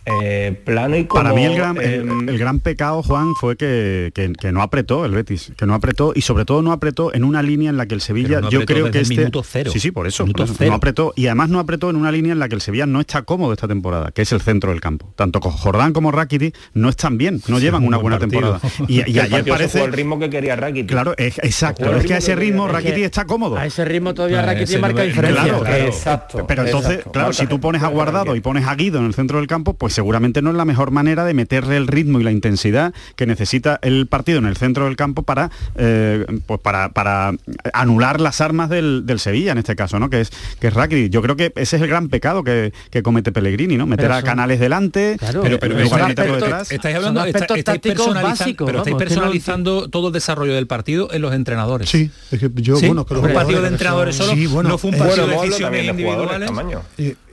eh, 0.06 0.60
plano 0.64 0.96
y 0.98 1.06
como... 1.06 1.24
Para 1.24 1.36
mí 1.36 1.46
el 1.46 1.56
gran, 1.56 1.78
el- 1.78 2.02
em, 2.10 2.30
el 2.30 2.38
gran 2.38 2.60
pecado, 2.60 3.02
Juan, 3.04 3.34
fue 3.40 3.56
que, 3.58 4.12
que- 4.14 4.34
que 4.34 4.52
no 4.52 4.62
apretó 4.62 5.06
el 5.06 5.12
Betis, 5.12 5.52
que 5.58 5.66
no 5.66 5.74
apretó 5.74 6.14
y 6.16 6.22
sobre 6.22 6.46
todo 6.46 6.62
no 6.62 6.72
apretó 6.72 7.14
en 7.14 7.24
una 7.24 7.42
línea 7.42 7.70
en 7.70 7.78
la 7.78 7.86
que 7.86 7.96
el 7.96 8.02
Sevilla, 8.02 8.42
no 8.42 8.50
yo 8.50 8.66
creo 8.66 8.92
que 8.92 9.02
este 9.02 9.16
minuto 9.16 9.44
cero. 9.44 9.72
sí 9.74 9.80
sí 9.80 9.92
por 9.92 10.08
eso, 10.08 10.26
por 10.26 10.62
no 10.68 10.74
apretó 10.74 11.14
y 11.16 11.28
además 11.28 11.50
no 11.50 11.60
apretó 11.60 11.90
en 11.90 11.96
una 11.96 12.12
línea 12.12 12.34
en 12.34 12.40
la 12.40 12.48
que 12.50 12.56
el 12.56 12.62
Sevilla 12.62 12.86
no 12.86 13.00
está 13.00 13.24
cómodo 13.24 13.54
esta 13.54 13.68
temporada, 13.68 14.12
que 14.12 14.22
es 14.22 14.32
el 14.32 14.42
centro 14.42 14.72
del 14.72 14.82
campo. 14.82 15.12
Tanto 15.16 15.40
con 15.40 15.52
Jordán 15.52 15.94
como 15.94 16.12
Rakitic 16.12 16.56
no 16.74 16.90
están 16.90 17.18
bien, 17.18 17.42
no 17.48 17.58
Sí, 17.58 17.64
llevan 17.64 17.82
un 17.82 17.88
una 17.90 17.98
buen 17.98 18.20
buena 18.20 18.20
partido. 18.20 18.60
temporada. 18.60 18.86
Y, 18.88 19.10
y 19.12 19.20
ayer 19.20 19.44
parece 19.46 19.84
el 19.84 19.94
ritmo 19.94 20.20
que 20.20 20.30
quería 20.30 20.56
Rakitic. 20.56 20.90
Claro, 20.90 21.14
es- 21.18 21.40
exacto, 21.40 21.96
es 21.96 22.06
que 22.06 22.14
a 22.14 22.18
ese 22.18 22.36
ritmo. 22.36 22.68
Rakitic 22.68 23.04
está 23.04 23.26
cómodo. 23.26 23.58
A 23.58 23.66
ese 23.66 23.86
ritmo 23.86 24.14
todavía 24.14 24.40
Ah, 24.42 24.46
Rakitic 24.46 24.80
marca 24.80 25.02
diferencia. 25.04 25.44
Claro, 25.44 25.60
claro. 25.64 25.84
Exacto. 25.86 26.46
Pero 26.48 26.64
entonces, 26.66 26.92
exacto. 26.92 27.12
claro, 27.12 27.34
si 27.34 27.48
tú 27.48 27.60
pones 27.60 27.82
a 27.84 27.88
Guardado 27.88 28.36
y 28.36 28.42
pones 28.42 28.66
a 28.68 28.76
Guido 28.76 29.00
en 29.00 29.06
el 29.06 29.14
centro 29.14 29.38
del 29.40 29.48
campo, 29.48 29.74
pues 29.76 29.95
seguramente 29.96 30.42
no 30.42 30.50
es 30.52 30.56
la 30.56 30.66
mejor 30.66 30.92
manera 30.92 31.26
de 31.26 31.34
meterle 31.34 31.78
el 31.78 31.88
ritmo 31.88 32.20
y 32.20 32.24
la 32.24 32.32
intensidad 32.32 32.94
que 33.16 33.26
necesita 33.26 33.80
el 33.82 34.08
partido 34.08 34.40
en 34.40 34.46
el 34.46 34.58
centro 34.58 34.86
del 34.86 34.96
campo 34.96 35.24
para, 35.24 35.50
eh, 35.76 36.26
pues 36.46 36.60
para, 36.60 36.90
para 36.90 37.34
anular 37.74 38.20
las 38.22 38.42
armas 38.42 38.70
del, 38.70 39.06
del 39.06 39.20
Sevilla 39.20 39.54
en 39.54 39.58
este 39.58 39.76
caso, 39.76 39.98
¿no? 40.00 40.10
Que 40.10 40.22
es, 40.22 40.32
que 40.60 40.68
es 40.68 40.74
Rakitic. 40.74 41.12
Yo 41.12 41.22
creo 41.22 41.36
que 41.36 41.52
ese 41.56 41.78
es 41.78 41.82
el 41.82 41.88
gran 41.88 42.10
pecado 42.10 42.44
que, 42.44 42.74
que 42.92 43.02
comete 43.04 43.32
Pellegrini, 43.32 43.78
¿no? 43.78 43.86
Meter 43.86 44.06
Pero 44.06 44.16
a 44.16 44.22
Canales 44.22 44.60
delante, 44.60 45.16
Claro, 45.18 45.42
Pero, 45.42 45.60
pero, 45.60 45.76
de 45.76 45.84
estáis- 45.86 46.16
detrás. 46.16 46.72
estáis 46.72 46.96
hablando, 46.96 47.22
Son 47.22 47.28
está- 47.28 47.38
aspectos 47.40 47.58
estáis 47.58 47.82
tácticos 47.82 48.06
personaliza- 48.08 48.24
básicos, 48.44 48.66
pero 48.66 48.78
estáis 48.80 48.94
vamos, 48.94 49.04
que 49.04 49.10
no- 49.16 49.22
personalizando 49.22 49.90
todo 49.90 50.08
el 50.08 50.14
desarrollo 50.14 50.54
del 50.54 50.68
partido 50.68 51.12
en 51.14 51.22
los 51.22 51.34
entrenadores. 51.34 51.90
Sí, 51.90 52.12
es 52.32 52.40
que 52.40 52.50
yo, 52.56 52.76
¿Sí? 52.78 52.88
bueno, 52.88 53.06
que 53.06 53.14
los 53.14 53.24
un 53.24 53.34
partido 53.34 53.62
de 53.62 53.68
entrenadores 53.70 54.16
solo 54.16 54.34
Sí, 54.34 54.46
bueno, 54.48 54.70
no 54.70 54.78
fue 54.78 54.90
un 54.90 54.96
eh, 54.96 55.00
partido 55.00 55.26
Bueno, 55.28 55.42
de 55.42 55.48
decisiones 55.48 55.82
de 55.82 55.88
individuales. 55.88 56.52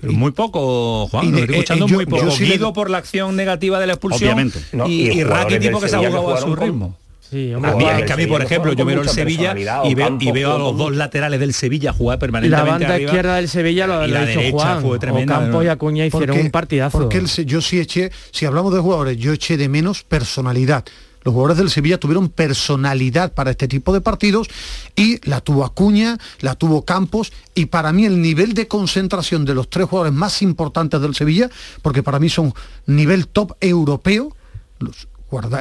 Eh, 0.02 0.06
Pero 0.08 0.12
muy 0.14 0.32
poco, 0.32 1.06
Juan, 1.08 1.30
lo 1.30 1.38
estoy 1.38 1.54
eh, 1.54 1.58
escuchando 1.58 1.86
yo- 1.86 1.94
muy 1.94 2.06
poco. 2.06 2.30
sí 2.32 2.44
le- 2.44 2.54
Guido 2.56 2.72
por 2.72 2.90
la 2.90 2.98
acción 2.98 3.36
negativa 3.36 3.78
de 3.80 3.86
la 3.86 3.92
expulsión 3.94 4.24
Obviamente. 4.34 4.58
No, 4.72 4.86
y, 4.88 5.08
y 5.10 5.20
y 5.20 5.24
Rakitic 5.24 5.60
del 5.62 5.72
porque 5.72 5.88
se 5.88 5.96
ha 5.96 6.00
que 6.00 6.06
jugado 6.08 6.34
a 6.34 6.40
su 6.40 6.56
ritmo. 6.56 6.96
Sí, 7.30 7.50
A 7.52 7.56
hombre, 7.56 7.70
mí, 7.70 7.76
Jugadores 7.78 8.00
es 8.02 8.06
que 8.06 8.12
a 8.12 8.16
mí, 8.18 8.26
por 8.26 8.42
ejemplo, 8.42 8.72
yo 8.74 8.84
miro 8.84 9.00
el 9.00 9.08
Sevilla 9.08 9.54
y 9.84 9.94
veo, 9.94 10.18
y 10.20 10.32
veo 10.32 10.54
a 10.54 10.58
los 10.58 10.76
dos 10.76 10.94
laterales 10.94 11.40
del 11.40 11.54
Sevilla 11.54 11.92
jugar 11.94 12.18
y 12.18 12.20
permanentemente 12.20 12.66
la 12.66 12.70
banda 12.72 12.94
arriba. 12.94 13.08
izquierda 13.10 13.36
del 13.36 13.48
Sevilla 13.48 13.86
lo, 13.86 14.04
Y 14.04 14.08
lo 14.08 14.14
la 14.18 14.30
hizo 14.30 14.40
derecha 14.40 14.56
Juan. 14.58 14.82
fue 14.82 14.98
tremenda, 14.98 15.62
y 15.64 15.68
Acuña 15.68 16.04
hicieron 16.04 16.26
Porque- 16.28 16.42
un 16.42 16.50
partidazo. 16.50 16.98
Porque 16.98 17.16
el 17.16 17.28
Se- 17.28 17.46
yo 17.46 17.62
sí 17.62 17.78
eché, 17.80 18.10
si 18.32 18.44
hablamos 18.44 18.74
de 18.74 18.80
jugadores, 18.80 19.16
yo 19.16 19.32
eché 19.32 19.56
de 19.56 19.70
menos 19.70 20.02
personalidad. 20.02 20.84
Los 21.22 21.32
jugadores 21.32 21.58
del 21.58 21.70
Sevilla 21.70 21.98
tuvieron 21.98 22.28
personalidad 22.28 23.32
para 23.32 23.50
este 23.50 23.68
tipo 23.68 23.92
de 23.92 24.00
partidos 24.00 24.48
y 24.96 25.18
la 25.28 25.40
tuvo 25.40 25.64
Acuña, 25.64 26.18
la 26.40 26.54
tuvo 26.54 26.84
Campos 26.84 27.32
y 27.54 27.66
para 27.66 27.92
mí 27.92 28.06
el 28.06 28.20
nivel 28.20 28.54
de 28.54 28.68
concentración 28.68 29.44
de 29.44 29.54
los 29.54 29.70
tres 29.70 29.88
jugadores 29.88 30.14
más 30.14 30.42
importantes 30.42 31.00
del 31.00 31.14
Sevilla, 31.14 31.50
porque 31.82 32.02
para 32.02 32.18
mí 32.18 32.28
son 32.28 32.54
nivel 32.86 33.28
top 33.28 33.56
europeo, 33.60 34.34
los 34.78 35.08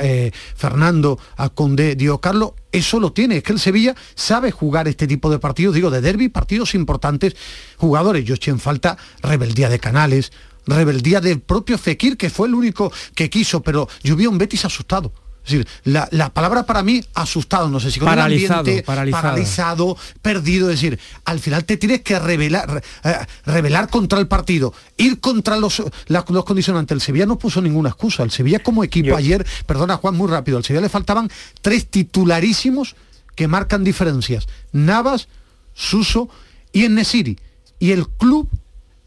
eh, 0.02 0.32
Fernando, 0.56 1.18
Conde, 1.56 1.96
Dio 1.96 2.20
Carlos, 2.20 2.52
eso 2.72 3.00
lo 3.00 3.14
tiene, 3.14 3.38
es 3.38 3.44
que 3.44 3.54
el 3.54 3.60
Sevilla 3.60 3.96
sabe 4.16 4.52
jugar 4.52 4.88
este 4.88 5.08
tipo 5.08 5.30
de 5.30 5.40
partidos, 5.40 5.76
digo, 5.76 5.90
de 5.90 6.02
derby, 6.02 6.28
partidos 6.28 6.76
importantes, 6.76 7.36
jugadores, 7.78 8.26
yo 8.26 8.36
eché 8.36 8.52
en 8.52 8.60
falta 8.60 8.98
rebeldía 9.22 9.70
de 9.70 9.80
Canales, 9.80 10.34
rebeldía 10.66 11.22
del 11.22 11.40
propio 11.40 11.78
Fekir, 11.78 12.18
que 12.18 12.30
fue 12.30 12.48
el 12.48 12.56
único 12.56 12.92
que 13.16 13.30
quiso, 13.30 13.62
pero 13.62 13.88
yo 14.04 14.16
vi 14.16 14.26
a 14.26 14.30
un 14.30 14.38
Betis 14.38 14.66
asustado. 14.66 15.14
Es 15.44 15.52
decir, 15.52 15.68
la, 15.86 16.08
la 16.12 16.30
palabra 16.30 16.66
para 16.68 16.84
mí, 16.84 17.04
asustado, 17.16 17.68
no 17.68 17.80
sé 17.80 17.90
si 17.90 18.00
con 18.00 18.08
el 18.10 18.16
Paralizado, 18.16 18.60
ambiente, 18.60 18.84
paralizado. 18.84 19.22
paralizado, 19.24 19.98
perdido, 20.22 20.70
es 20.70 20.80
decir, 20.80 21.00
al 21.26 21.40
final 21.40 21.66
te 21.66 21.78
tienes 21.78 22.02
que 22.02 22.20
revelar, 22.20 22.84
eh, 23.04 23.16
revelar 23.46 23.90
contra 23.90 24.20
el 24.20 24.28
partido, 24.28 24.74
ir 24.98 25.20
contra 25.20 25.58
los, 25.58 25.82
la- 26.08 26.24
los 26.30 26.46
condicionantes. 26.46 26.94
El 26.96 27.02
Sevilla 27.02 27.26
no 27.26 27.40
puso 27.40 27.60
ninguna 27.62 27.90
excusa. 27.90 28.22
El 28.24 28.30
Sevilla 28.32 28.60
como 28.60 28.84
equipo 28.84 29.08
Yo- 29.10 29.18
ayer, 29.18 29.46
perdona 29.66 29.98
Juan, 29.98 30.16
muy 30.16 30.30
rápido, 30.30 30.58
al 30.58 30.64
Sevilla 30.64 30.82
le 30.84 30.90
faltaban 30.90 31.30
tres 31.62 31.88
titularísimos 31.90 32.96
que 33.36 33.48
marcan 33.48 33.84
diferencias. 33.84 34.48
Navas, 34.72 35.28
Suso 35.74 36.30
y 36.72 36.86
Enesiri. 36.86 37.40
Y 37.80 37.92
el 37.92 38.08
club 38.08 38.48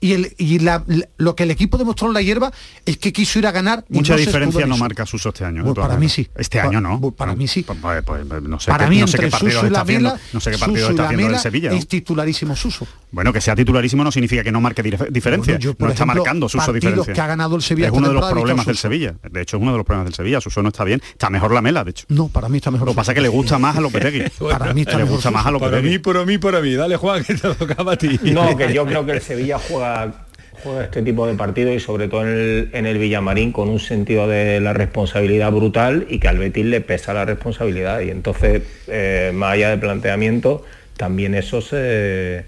y, 0.07 0.13
el, 0.13 0.35
y 0.39 0.59
la- 0.59 0.85
lo 1.17 1.35
que 1.37 1.45
el 1.45 1.51
equipo 1.51 1.79
demostró 1.79 2.09
en 2.09 2.15
la 2.15 2.23
hierba 2.23 2.53
es 2.85 2.97
que 2.99 3.13
quiso 3.13 3.39
ir 3.39 3.47
a 3.47 3.53
ganar. 3.53 3.85
Mucha 3.89 4.15
no 4.15 4.19
diferencia 4.19 4.67
no 4.67 4.77
marca 4.77 5.07
Suso 5.07 5.31
este 5.31 5.45
año. 5.45 5.63
todas 5.65 5.89
para 5.89 5.99
mí 5.99 6.09
sí. 6.09 6.29
Este 6.37 6.59
Pa- 6.61 6.69
año 6.69 6.81
no. 6.81 7.01
para 7.13 7.35
mí 7.35 7.49
sí. 7.49 7.63
Pues, 7.63 7.79
pues, 7.81 8.03
pues, 8.05 8.43
no 8.43 8.61
sé 8.61 8.71
Para 8.71 8.85
qué, 8.85 8.91
mí 8.91 9.01
no 9.01 9.07
sé 9.07 9.17
entre 9.17 9.27
qué 9.27 9.31
partidos 9.31 9.55
Suso 9.55 9.65
y 9.65 9.69
está 9.69 9.81
haciendo, 9.83 10.09
Vela, 10.11 10.21
no 10.33 10.41
sé 10.41 10.51
qué 10.51 10.57
Suso 10.59 10.71
y 10.71 10.75
está 10.81 10.93
la 10.95 11.03
haciendo 11.05 11.21
el 11.23 11.29
Vela 11.29 11.39
Sevilla. 11.39 11.71
¿no? 11.71 11.77
es 11.77 11.89
titularísimo 11.89 12.57
Suso. 12.57 12.87
Bueno, 13.11 13.33
que 13.33 13.41
sea 13.41 13.55
titularísimo 13.57 14.05
no 14.05 14.11
significa 14.13 14.43
que 14.43 14.53
no 14.53 14.61
marque 14.61 14.83
dif- 14.83 15.09
diferencia. 15.11 15.55
Bueno, 15.55 15.61
yo, 15.65 15.75
por 15.75 15.89
no 15.89 15.93
está 15.93 16.05
marcando 16.07 16.49
Suso 16.49 16.73
diferencia. 16.73 17.13
que 17.15 17.21
ha 17.21 17.27
ganado 17.27 17.57
el 17.57 17.63
Sevilla 17.63 17.87
Es 17.89 17.93
uno 17.93 18.09
de 18.09 18.15
los 18.15 18.31
problemas 18.31 18.67
del. 18.67 18.77
Sevilla. 18.77 19.15
De 19.31 19.41
hecho, 19.41 19.57
es 19.57 19.63
uno 19.63 19.73
de 19.73 19.79
los 19.79 19.87
problemas 19.87 20.07
del 20.07 20.15
Sevilla. 20.15 20.41
Suso 20.41 20.63
no 20.63 20.69
está 20.69 20.85
bien. 20.85 21.01
Está 21.13 21.31
mejor 21.31 21.53
la 21.53 21.63
mela, 21.63 21.85
de 21.85 21.91
hecho. 21.91 22.05
No, 22.09 22.29
para 22.29 22.49
mí 22.49 22.59
está 22.59 22.71
mejor. 22.71 22.87
Lo 22.89 22.93
que 22.93 22.97
pasa 22.97 23.13
es 23.13 23.15
que 23.15 23.21
le 23.23 23.29
gusta 23.29 23.59
más 23.59 23.77
a 23.77 23.81
Lopetegui. 23.81 24.25
Para 24.51 24.75
mí 24.75 24.83
está 24.83 24.99
mejor. 24.99 25.21
Para 25.61 25.81
mí, 25.81 25.99
para 25.99 26.25
mí, 26.25 26.39
para 26.39 26.61
mí. 26.61 26.75
Dale, 26.75 26.97
Juan, 26.97 27.23
que 27.25 27.35
te 27.35 27.55
tocaba 27.55 27.93
a 27.93 27.97
ti. 27.97 28.19
No, 28.23 28.57
que 28.57 28.73
yo 28.75 28.85
creo 28.85 29.07
que 29.07 29.13
el 29.13 29.23
Sevilla 29.23 29.59
juega, 29.59 29.94
juega 30.63 30.85
este 30.85 31.03
tipo 31.03 31.27
de 31.27 31.35
partidos 31.35 31.75
y 31.75 31.81
sobre 31.81 32.09
todo 32.09 32.23
en 32.23 32.29
el, 32.29 32.71
en 32.73 32.87
el 32.87 32.99
Villamarín 32.99 33.53
con 33.53 33.69
un 33.69 33.81
sentido 33.81 34.27
de 34.29 34.61
la 34.61 34.73
responsabilidad 34.73 35.51
brutal 35.53 36.07
y 36.09 36.19
que 36.19 36.29
al 36.29 36.39
Betis 36.39 36.65
le 36.67 36.81
pesa 36.81 37.13
la 37.13 37.25
responsabilidad. 37.25 38.01
Y 38.01 38.11
entonces, 38.11 38.63
eh, 38.87 39.33
más 39.35 39.53
allá 39.55 39.71
del 39.71 39.81
planteamiento, 39.81 40.65
también 40.97 41.35
eso 41.35 41.61
se, 41.61 42.45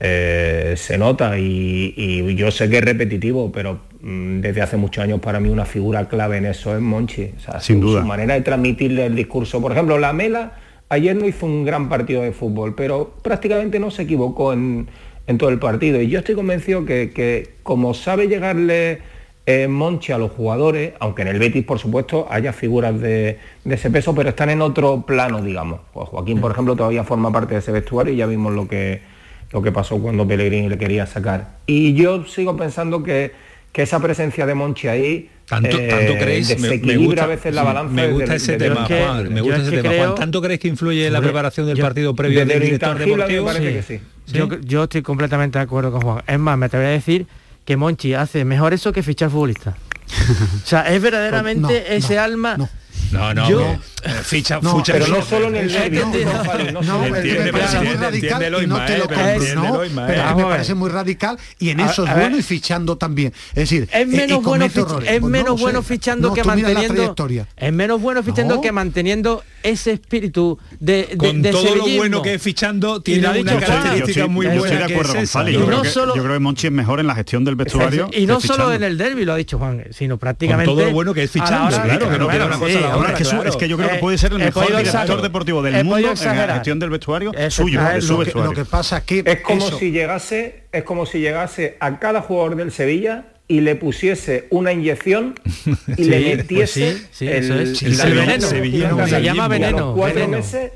eh, 0.00 0.74
se 0.76 0.98
nota 0.98 1.38
y, 1.38 1.94
y 1.96 2.34
yo 2.34 2.50
sé 2.50 2.68
que 2.68 2.78
es 2.78 2.84
repetitivo, 2.84 3.50
pero 3.50 3.80
mm, 4.00 4.40
desde 4.40 4.60
hace 4.62 4.76
muchos 4.76 5.02
años 5.02 5.20
para 5.20 5.40
mí 5.40 5.48
una 5.48 5.64
figura 5.64 6.08
clave 6.08 6.36
en 6.36 6.46
eso 6.46 6.74
es 6.74 6.80
Monchi. 6.80 7.30
O 7.36 7.40
sea, 7.40 7.60
Sin 7.60 7.80
su- 7.80 7.86
duda. 7.88 8.00
Su 8.02 8.06
manera 8.06 8.34
de 8.34 8.42
transmitirle 8.42 9.06
el 9.06 9.16
discurso. 9.16 9.60
Por 9.60 9.72
ejemplo, 9.72 9.98
la 9.98 10.12
Mela 10.12 10.52
ayer 10.90 11.16
no 11.16 11.26
hizo 11.26 11.46
un 11.46 11.64
gran 11.64 11.88
partido 11.88 12.22
de 12.22 12.32
fútbol, 12.32 12.74
pero 12.76 13.14
prácticamente 13.22 13.80
no 13.80 13.90
se 13.90 14.02
equivocó 14.02 14.52
en, 14.52 14.86
en 15.26 15.38
todo 15.38 15.50
el 15.50 15.58
partido. 15.58 16.00
Y 16.00 16.08
yo 16.08 16.18
estoy 16.18 16.34
convencido 16.34 16.84
que, 16.84 17.10
que 17.12 17.54
como 17.62 17.94
sabe 17.94 18.28
llegarle 18.28 19.00
eh, 19.46 19.68
Monchi 19.68 20.12
a 20.12 20.18
los 20.18 20.32
jugadores, 20.32 20.94
aunque 21.00 21.22
en 21.22 21.28
el 21.28 21.38
Betis, 21.38 21.64
por 21.64 21.78
supuesto, 21.78 22.26
haya 22.30 22.52
figuras 22.52 22.98
de, 22.98 23.38
de 23.64 23.74
ese 23.74 23.90
peso, 23.90 24.14
pero 24.14 24.30
están 24.30 24.50
en 24.50 24.62
otro 24.62 25.02
plano, 25.02 25.42
digamos. 25.42 25.80
Pues 25.92 26.08
Joaquín, 26.08 26.40
por 26.40 26.52
ejemplo, 26.52 26.76
todavía 26.76 27.04
forma 27.04 27.30
parte 27.30 27.54
de 27.54 27.60
ese 27.60 27.72
vestuario 27.72 28.12
y 28.12 28.16
ya 28.16 28.26
vimos 28.26 28.54
lo 28.54 28.66
que, 28.68 29.02
lo 29.52 29.62
que 29.62 29.72
pasó 29.72 29.98
cuando 29.98 30.26
Pellegrini 30.26 30.68
le 30.68 30.78
quería 30.78 31.06
sacar. 31.06 31.58
Y 31.66 31.94
yo 31.94 32.24
sigo 32.24 32.56
pensando 32.56 33.02
que, 33.02 33.32
que 33.72 33.82
esa 33.82 34.00
presencia 34.00 34.46
de 34.46 34.54
Monchi 34.54 34.88
ahí... 34.88 35.30
Tanto, 35.46 35.78
eh, 35.78 35.88
tanto 35.88 36.14
creéis, 36.14 36.58
me, 36.58 36.78
me, 36.78 36.96
gusta, 36.96 37.28
la 37.50 37.62
balanza. 37.62 37.92
Me 37.92 38.08
gusta 38.08 38.34
ese 38.34 38.56
tema, 38.56 38.86
Juan. 38.86 39.30
Me 39.30 39.42
gusta 39.42 39.58
ese 39.58 39.82
tema, 39.82 39.94
Juan. 39.94 40.14
¿Tanto 40.14 40.40
creéis 40.40 40.60
que 40.60 40.68
influye 40.68 41.06
en 41.06 41.12
la 41.12 41.20
preparación 41.20 41.66
del 41.66 41.78
partido 41.78 42.14
previo 42.14 42.46
del 42.46 42.60
director 42.62 42.96
deportivo? 42.96 43.50
Me 43.52 44.00
yo, 44.26 44.48
yo 44.60 44.84
estoy 44.84 45.02
completamente 45.02 45.58
de 45.58 45.64
acuerdo 45.64 45.92
con 45.92 46.00
Juan. 46.00 46.22
Es 46.26 46.38
más, 46.38 46.56
me 46.58 46.68
te 46.68 46.76
voy 46.76 46.86
a 46.86 46.90
decir 46.90 47.26
que 47.64 47.76
Monchi 47.76 48.14
hace 48.14 48.44
mejor 48.44 48.72
eso 48.72 48.92
que 48.92 49.02
fichar 49.02 49.30
futbolista. 49.30 49.76
o 50.64 50.66
sea, 50.66 50.92
es 50.92 51.00
verdaderamente 51.00 51.96
ese 51.96 52.18
alma. 52.18 52.56
No, 53.10 53.34
no, 53.34 53.48
yo, 53.48 53.76
eh, 54.04 54.10
ficha, 54.22 54.60
no, 54.60 54.70
fucha, 54.70 54.92
pero 54.92 55.06
no 55.08 55.22
solo 55.22 55.48
en 55.48 55.56
el 55.56 55.72
nervio, 55.72 56.06
no, 56.72 56.82
no, 56.82 56.82
no 56.82 56.98
me 57.08 57.52
parece 57.52 57.80
muy 57.80 57.94
radical 57.94 58.62
y 58.62 58.66
no 58.66 60.36
me 60.36 60.44
parece 60.44 60.74
muy 60.74 60.90
radical 60.90 61.38
y 61.58 61.70
en 61.70 61.80
eso 61.80 62.04
es 62.06 62.14
bueno 62.14 62.36
y 62.36 62.42
fichando 62.42 62.96
también. 62.96 63.32
Es 63.50 63.54
decir, 63.54 63.84
es 63.84 64.02
eh, 64.02 64.06
menos 64.06 64.42
bueno 64.42 64.68
pues 64.68 64.86
es 65.06 65.22
menos 65.22 65.60
bueno 65.60 65.82
fichando 65.82 66.34
que 66.34 66.44
manteniendo 66.44 67.14
es 67.56 67.72
menos 67.72 68.00
bueno 68.00 68.22
fichando 68.22 68.60
que 68.60 68.72
manteniendo 68.72 69.42
ese 69.62 69.92
espíritu 69.92 70.58
de, 70.78 71.08
de 71.10 71.16
con 71.16 71.40
de 71.40 71.50
todo 71.50 71.62
sevillismo. 71.62 71.88
lo 71.88 71.96
bueno 71.96 72.22
que 72.22 72.34
es 72.34 72.42
fichando 72.42 73.00
tiene 73.00 73.20
una 73.20 73.32
dicho, 73.32 73.58
característica 73.58 74.20
yo, 74.20 74.26
yo 74.26 74.28
muy 74.28 74.46
yo 74.46 74.58
buena 74.58 74.64
estoy 74.66 74.88
de 74.88 74.94
acuerdo 74.94 75.14
es 75.14 75.30
creo 75.30 75.82
que, 75.82 75.88
solo, 75.88 76.14
yo 76.14 76.22
creo 76.22 76.34
que 76.34 76.40
Monchi 76.40 76.66
es 76.66 76.72
mejor 76.72 77.00
en 77.00 77.06
la 77.06 77.14
gestión 77.14 77.44
del 77.44 77.54
vestuario 77.54 78.10
y 78.12 78.26
no 78.26 78.40
solo 78.40 78.72
en 78.72 78.82
el 78.82 78.98
derby 78.98 79.24
lo 79.24 79.32
ha 79.32 79.36
dicho 79.36 79.58
Juan 79.58 79.80
eh, 79.80 79.88
sino 79.92 80.18
prácticamente 80.18 80.66
con 80.66 80.76
todo 80.76 80.86
lo 80.86 80.92
bueno 80.92 81.14
que 81.14 81.22
es 81.22 81.30
fichando 81.30 81.68
claro, 81.68 82.10
que 82.10 82.18
no 82.18 82.26
una 82.26 82.58
cosa 82.58 83.42
la 83.42 83.48
es 83.48 83.56
que 83.56 83.68
yo 83.68 83.76
creo 83.78 83.93
puede 84.00 84.18
ser 84.18 84.32
el 84.32 84.38
mejor 84.38 84.66
director 84.76 85.22
deportivo 85.22 85.62
del 85.62 85.84
mundo 85.84 85.98
en 85.98 86.36
la 86.36 86.54
gestión 86.54 86.78
del 86.78 86.90
vestuario 86.90 87.32
es 87.34 87.54
suyo, 87.54 87.80
lo 87.80 88.18
vestuario. 88.18 88.32
Que, 88.32 88.40
lo 88.40 88.52
que 88.52 88.64
pasa 88.64 88.96
aquí 88.96 89.22
es 89.24 89.40
como 89.40 89.70
si 89.70 89.90
llegase, 89.90 90.64
es 90.72 90.84
como 90.84 91.06
si 91.06 91.20
llegase 91.20 91.76
a 91.80 91.98
cada 91.98 92.22
jugador 92.22 92.56
del 92.56 92.72
Sevilla 92.72 93.26
y 93.46 93.60
le 93.60 93.76
pusiese 93.76 94.46
una 94.50 94.72
inyección 94.72 95.34
y 95.96 96.04
le 96.04 96.20
pues 96.20 96.36
metiese 96.36 96.92
pues 96.92 97.08
sí, 97.12 97.26
el, 97.26 97.60
es. 97.60 97.82
el, 97.82 98.14
veneno. 98.14 98.50
veneno. 98.50 99.08
Se 99.08 99.22
llama 99.22 99.48
veneno. 99.48 99.94
Cuatro 99.94 100.28
meses 100.28 100.72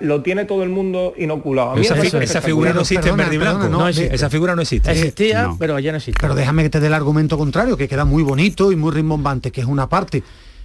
lo 0.00 0.22
tiene 0.22 0.44
todo 0.44 0.62
el 0.62 0.68
mundo 0.68 1.14
inoculado. 1.16 1.76
Esa, 1.76 2.42
figura 2.42 2.74
no 2.74 2.82
existe 2.82 3.08
en 3.08 3.16
verde 3.16 3.34
y 3.34 3.38
blanco. 3.38 3.68
No. 3.68 3.88
Eh, 3.88 4.10
esa 4.12 4.28
figura 4.28 4.54
no 4.54 4.62
existe. 4.62 4.90
Existía, 4.90 5.50
pero 5.58 5.78
ya 5.78 5.92
no 5.92 5.98
existe. 5.98 6.20
Pero 6.20 6.34
déjame 6.34 6.62
que 6.64 6.70
te 6.70 6.80
dé 6.80 6.88
el 6.88 6.94
argumento 6.94 7.38
contrario, 7.38 7.76
que 7.76 7.88
queda 7.88 8.04
muy 8.04 8.22
bonito 8.22 8.70
y 8.70 8.76
muy 8.76 8.90
rimbombante, 8.90 9.50
que 9.50 9.62
es 9.62 9.66
una 9.66 9.88
parte 9.88 10.22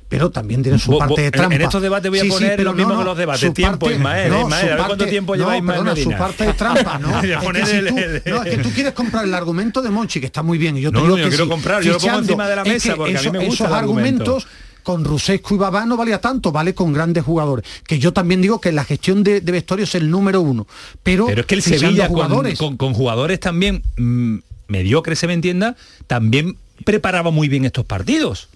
pero 0.09 0.29
también 0.29 0.63
tiene 0.63 0.79
su 0.79 0.97
parte 0.97 1.21
de 1.21 1.31
trampa. 1.31 1.55
En 1.55 1.61
estos 1.61 1.81
debates 1.81 2.09
voy 2.09 2.19
a 2.19 2.23
poner 2.23 2.51
sí, 2.51 2.55
pero 2.57 2.71
los 2.71 2.75
mismos 2.75 3.03
los 3.03 3.17
debates. 3.17 3.53
Tiempo, 3.53 3.85
parte, 3.85 3.95
Ismael, 3.95 4.29
no, 4.29 4.47
a 4.47 4.63
ver 4.63 4.77
cuánto 4.77 5.05
tiempo 5.05 5.35
lleva 5.35 5.51
no, 5.51 5.57
Ismael 5.57 5.83
perdona, 5.83 6.03
Su 6.03 6.11
parte 6.11 6.45
de 6.45 6.53
trampa, 6.53 6.99
¿no? 6.99 7.21
es 7.21 7.69
que 7.69 8.57
tú, 8.57 8.69
no, 8.69 8.75
quieres 8.75 8.93
comprar 8.93 9.25
el 9.25 9.33
argumento 9.33 9.81
de 9.81 9.89
Monchi, 9.89 10.19
que 10.19 10.27
está 10.27 10.43
muy 10.43 10.57
bien, 10.57 10.77
y 10.77 10.81
yo 10.81 10.91
te 10.91 11.01
digo 11.01 11.15
que 11.15 11.31
sí, 11.31 11.37
lo 11.37 11.47
pongo 11.47 12.19
encima 12.19 12.47
de 12.47 12.55
la 12.55 12.63
mesa 12.63 12.95
porque 12.95 13.17
a 13.17 13.21
mí 13.21 13.31
me 13.31 13.45
gustan 13.45 13.67
esos 13.67 13.77
argumentos 13.77 14.47
con 14.87 15.03
Rusescu 15.03 15.55
y 15.55 15.57
Babá 15.57 15.85
no 15.85 15.97
valía 15.97 16.21
tanto, 16.21 16.53
vale 16.53 16.73
con 16.73 16.93
grandes 16.93 17.25
jugadores. 17.25 17.65
Que 17.85 17.99
yo 17.99 18.13
también 18.13 18.41
digo 18.41 18.61
que 18.61 18.71
la 18.71 18.85
gestión 18.85 19.21
de, 19.21 19.41
de 19.41 19.65
es 19.79 19.95
el 19.95 20.09
número 20.09 20.39
uno. 20.39 20.65
Pero, 21.03 21.25
pero 21.25 21.41
es 21.41 21.47
que 21.47 21.55
el 21.55 21.61
Sevilla 21.61 22.07
jugadores, 22.07 22.57
con, 22.57 22.77
con, 22.77 22.93
jugadores 22.93 23.41
también 23.41 23.83
mmm, 23.97 24.37
mediocres, 24.69 25.19
se 25.19 25.27
me 25.27 25.33
entienda, 25.33 25.75
también 26.07 26.55
preparaba 26.85 27.31
muy 27.31 27.49
bien 27.49 27.65
estos 27.65 27.83
partidos. 27.83 28.47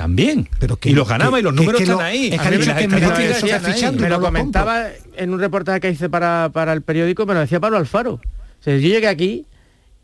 También. 0.00 0.48
Pero 0.58 0.78
y 0.82 0.94
los 0.94 1.06
ganaba 1.06 1.38
y 1.38 1.42
los 1.42 1.52
números 1.52 1.78
están 1.78 2.00
ahí. 2.00 2.30
Es 2.32 2.40
que 2.40 2.48
que 2.48 2.88
me, 2.88 4.08
lo, 4.08 4.18
comentaba 4.18 4.86
en 5.14 5.34
un 5.34 5.38
reportaje 5.38 5.78
que 5.78 5.90
hice 5.90 6.08
para, 6.08 6.48
para 6.54 6.72
el 6.72 6.80
periódico, 6.80 7.26
me 7.26 7.34
lo 7.34 7.40
decía 7.40 7.60
Pablo 7.60 7.76
Alfaro. 7.76 8.14
O 8.14 8.62
sea, 8.62 8.74
yo 8.78 8.80
llegué 8.80 9.08
aquí 9.08 9.44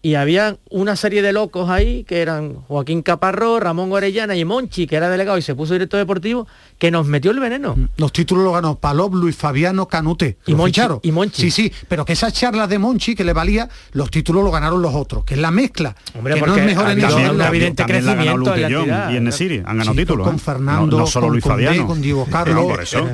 y 0.06 0.14
había 0.14 0.56
una 0.70 0.94
serie 0.94 1.20
de 1.20 1.32
locos 1.32 1.68
ahí, 1.68 2.04
que 2.04 2.22
eran 2.22 2.54
Joaquín 2.68 3.02
Caparró, 3.02 3.58
Ramón 3.58 3.90
Orellana 3.90 4.36
y 4.36 4.44
Monchi, 4.44 4.86
que 4.86 4.94
era 4.94 5.10
delegado 5.10 5.36
y 5.36 5.42
se 5.42 5.56
puso 5.56 5.72
director 5.72 5.98
deportivo, 5.98 6.46
que 6.78 6.92
nos 6.92 7.08
metió 7.08 7.32
el 7.32 7.40
veneno. 7.40 7.74
Mm, 7.74 7.88
los 7.96 8.12
títulos 8.12 8.44
los 8.44 8.54
ganó 8.54 8.78
Palop, 8.78 9.14
Luis 9.14 9.34
Fabiano, 9.34 9.88
Canute. 9.88 10.36
Y 10.46 10.54
Monchi, 10.54 10.80
y 11.02 11.10
Monchi. 11.10 11.42
Sí, 11.42 11.50
sí, 11.50 11.72
pero 11.88 12.04
que 12.04 12.12
esas 12.12 12.32
charlas 12.32 12.68
de 12.68 12.78
Monchi 12.78 13.16
que 13.16 13.24
le 13.24 13.32
valía, 13.32 13.68
los 13.94 14.08
títulos 14.12 14.44
los 14.44 14.52
ganaron 14.52 14.80
los 14.80 14.94
otros, 14.94 15.24
que 15.24 15.34
es 15.34 15.40
la 15.40 15.50
mezcla. 15.50 15.96
Hombre, 16.14 16.34
que 16.34 16.38
porque 16.38 16.54
no 16.54 16.60
es 16.60 16.66
mejor 16.66 16.90
en 16.92 17.00
también, 17.00 17.30
el 17.30 17.40
evidente 17.40 17.84
crecimiento. 17.84 18.54
La 18.54 18.68
ganó 18.68 19.12
y 19.12 19.16
en 19.16 19.26
han 19.66 19.78
ganado 19.78 19.90
sí, 19.90 19.98
títulos. 19.98 20.24
Con 20.24 20.36
¿eh? 20.36 20.38
Fernando, 20.38 20.98
no, 20.98 21.02
no 21.02 21.06
solo 21.08 21.26
con 21.26 21.32
Luis 21.32 21.44
Fabiano. 21.44 21.84
con 21.84 22.00
Diego 22.00 22.26
eh, 22.28 22.30
Carlos. 22.30 22.54
No, 22.54 22.68
por 22.68 22.80
eso. 22.80 23.08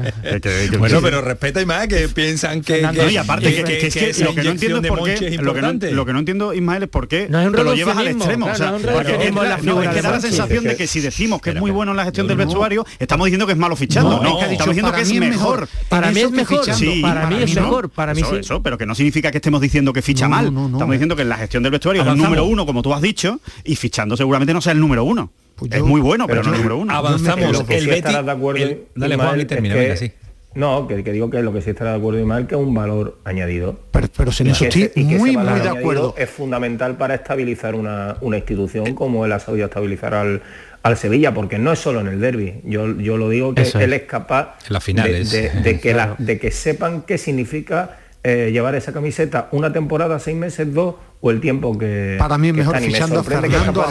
bueno, 0.78 1.00
pero 1.00 1.22
respeta 1.22 1.62
y 1.62 1.64
más 1.64 1.88
que 1.88 2.10
piensan 2.10 2.60
que... 2.60 2.86
y 3.10 3.16
aparte, 3.16 3.64
que, 3.64 4.14
lo 4.22 4.34
que 4.34 4.42
no 4.42 4.50
entiendo 4.50 4.78
es 4.82 4.88
por 4.88 5.04
qué, 5.04 5.38
lo 5.90 6.04
que 6.04 6.12
no 6.12 6.18
entiendo, 6.18 6.52
Ismael, 6.52 6.81
porque 6.88 7.26
te 7.26 7.64
lo 7.64 7.74
llevas 7.74 7.96
al 7.96 8.08
extremo. 8.08 8.46
O 8.46 8.54
sea, 8.54 8.72
porque 8.72 9.28
es, 9.28 9.34
la, 9.34 9.56
da 10.02 10.10
la 10.10 10.20
sensación 10.20 10.64
de 10.64 10.76
que 10.76 10.86
si 10.86 11.00
decimos 11.00 11.40
que 11.40 11.50
es 11.50 11.56
muy 11.56 11.70
bueno 11.70 11.92
en 11.92 11.96
la 11.96 12.04
gestión 12.04 12.26
del 12.26 12.36
vestuario, 12.36 12.84
estamos 12.98 13.26
diciendo 13.26 13.46
que 13.46 13.52
es 13.52 13.58
malo 13.58 13.76
fichando. 13.76 14.22
No, 14.22 14.40
estamos 14.40 14.74
diciendo 14.74 14.92
que 14.92 15.02
es 15.02 15.12
mejor. 15.14 15.68
Para 15.88 16.10
mí 16.10 16.20
es 16.20 16.30
mejor. 16.30 16.64
Para 17.02 17.26
mí 17.28 17.42
es 17.42 17.54
mejor. 17.54 17.90
Para 17.90 18.14
mí 18.14 18.22
Eso, 18.38 18.62
pero 18.62 18.78
que 18.78 18.86
no 18.86 18.94
significa 18.94 19.30
que 19.30 19.38
estemos 19.38 19.60
diciendo 19.60 19.92
que 19.92 20.02
ficha 20.02 20.28
mal. 20.28 20.46
Estamos 20.46 20.88
eh. 20.88 20.92
diciendo 20.92 21.16
que 21.16 21.22
en 21.22 21.28
la 21.28 21.36
gestión 21.36 21.62
del 21.62 21.72
vestuario 21.72 22.02
es 22.02 22.08
el 22.08 22.16
número 22.16 22.44
uno, 22.44 22.66
como 22.66 22.82
tú 22.82 22.92
has 22.92 23.02
dicho, 23.02 23.40
y 23.64 23.76
fichando 23.76 24.16
seguramente 24.16 24.52
no 24.52 24.60
sea 24.60 24.72
el 24.72 24.80
número 24.80 25.04
uno. 25.04 25.30
Pues 25.56 25.72
es 25.72 25.82
muy 25.82 26.00
bueno, 26.00 26.26
pero, 26.26 26.42
no 26.42 26.52
es 26.52 26.58
número 26.58 26.78
uno. 26.78 26.94
Avanzamos. 26.94 27.64
El 27.68 27.86
Betis. 27.86 28.14
El, 28.56 28.86
dale, 28.96 29.16
Juan, 29.16 29.40
y 29.40 29.44
termina. 29.44 29.74
Es 29.76 30.00
sí. 30.00 30.12
No, 30.54 30.86
que, 30.86 31.02
que, 31.02 31.12
digo 31.12 31.30
que 31.30 31.42
lo 31.42 31.52
que 31.52 31.62
sí 31.62 31.70
estará 31.70 31.92
de 31.92 31.98
acuerdo 31.98 32.20
y 32.20 32.24
mal 32.24 32.46
que 32.46 32.54
es 32.54 32.60
un 32.60 32.74
valor 32.74 33.18
añadido. 33.24 33.78
Pero, 33.90 34.08
pero 34.16 34.32
sin 34.32 34.48
y 34.48 34.50
eso 34.50 34.64
estoy 34.66 34.90
muy, 34.96 35.36
muy 35.36 35.60
de 35.60 35.68
acuerdo. 35.68 36.14
Es 36.18 36.30
fundamental 36.30 36.96
para 36.96 37.14
estabilizar 37.14 37.74
una, 37.74 38.16
una 38.20 38.36
institución 38.36 38.94
como 38.94 39.24
él 39.24 39.32
ha 39.32 39.38
sabido 39.38 39.66
estabilizar 39.66 40.14
al, 40.14 40.42
al, 40.82 40.96
Sevilla, 40.96 41.32
porque 41.32 41.58
no 41.58 41.72
es 41.72 41.78
solo 41.78 42.00
en 42.00 42.08
el 42.08 42.20
derby. 42.20 42.60
Yo, 42.64 42.98
yo 42.98 43.16
lo 43.16 43.28
digo 43.28 43.54
que 43.54 43.62
él 43.62 43.92
es, 43.92 44.02
es 44.02 44.06
capaz. 44.06 44.56
De, 44.68 45.22
eh, 45.32 45.80
que 45.80 45.96
de 46.18 46.38
que 46.38 46.50
sepan 46.50 47.02
qué 47.02 47.16
significa 47.16 47.98
eh, 48.24 48.50
llevar 48.52 48.76
esa 48.76 48.92
camiseta 48.92 49.48
una 49.50 49.72
temporada, 49.72 50.16
seis 50.20 50.36
meses, 50.36 50.72
dos 50.72 50.94
o 51.20 51.30
el 51.32 51.40
tiempo 51.40 51.76
que 51.76 52.16
para 52.20 52.38
mí 52.38 52.52
mejor 52.52 52.78
fichando 52.78 53.18
a 53.18 53.24
Fernando 53.24 53.82
a 53.82 53.88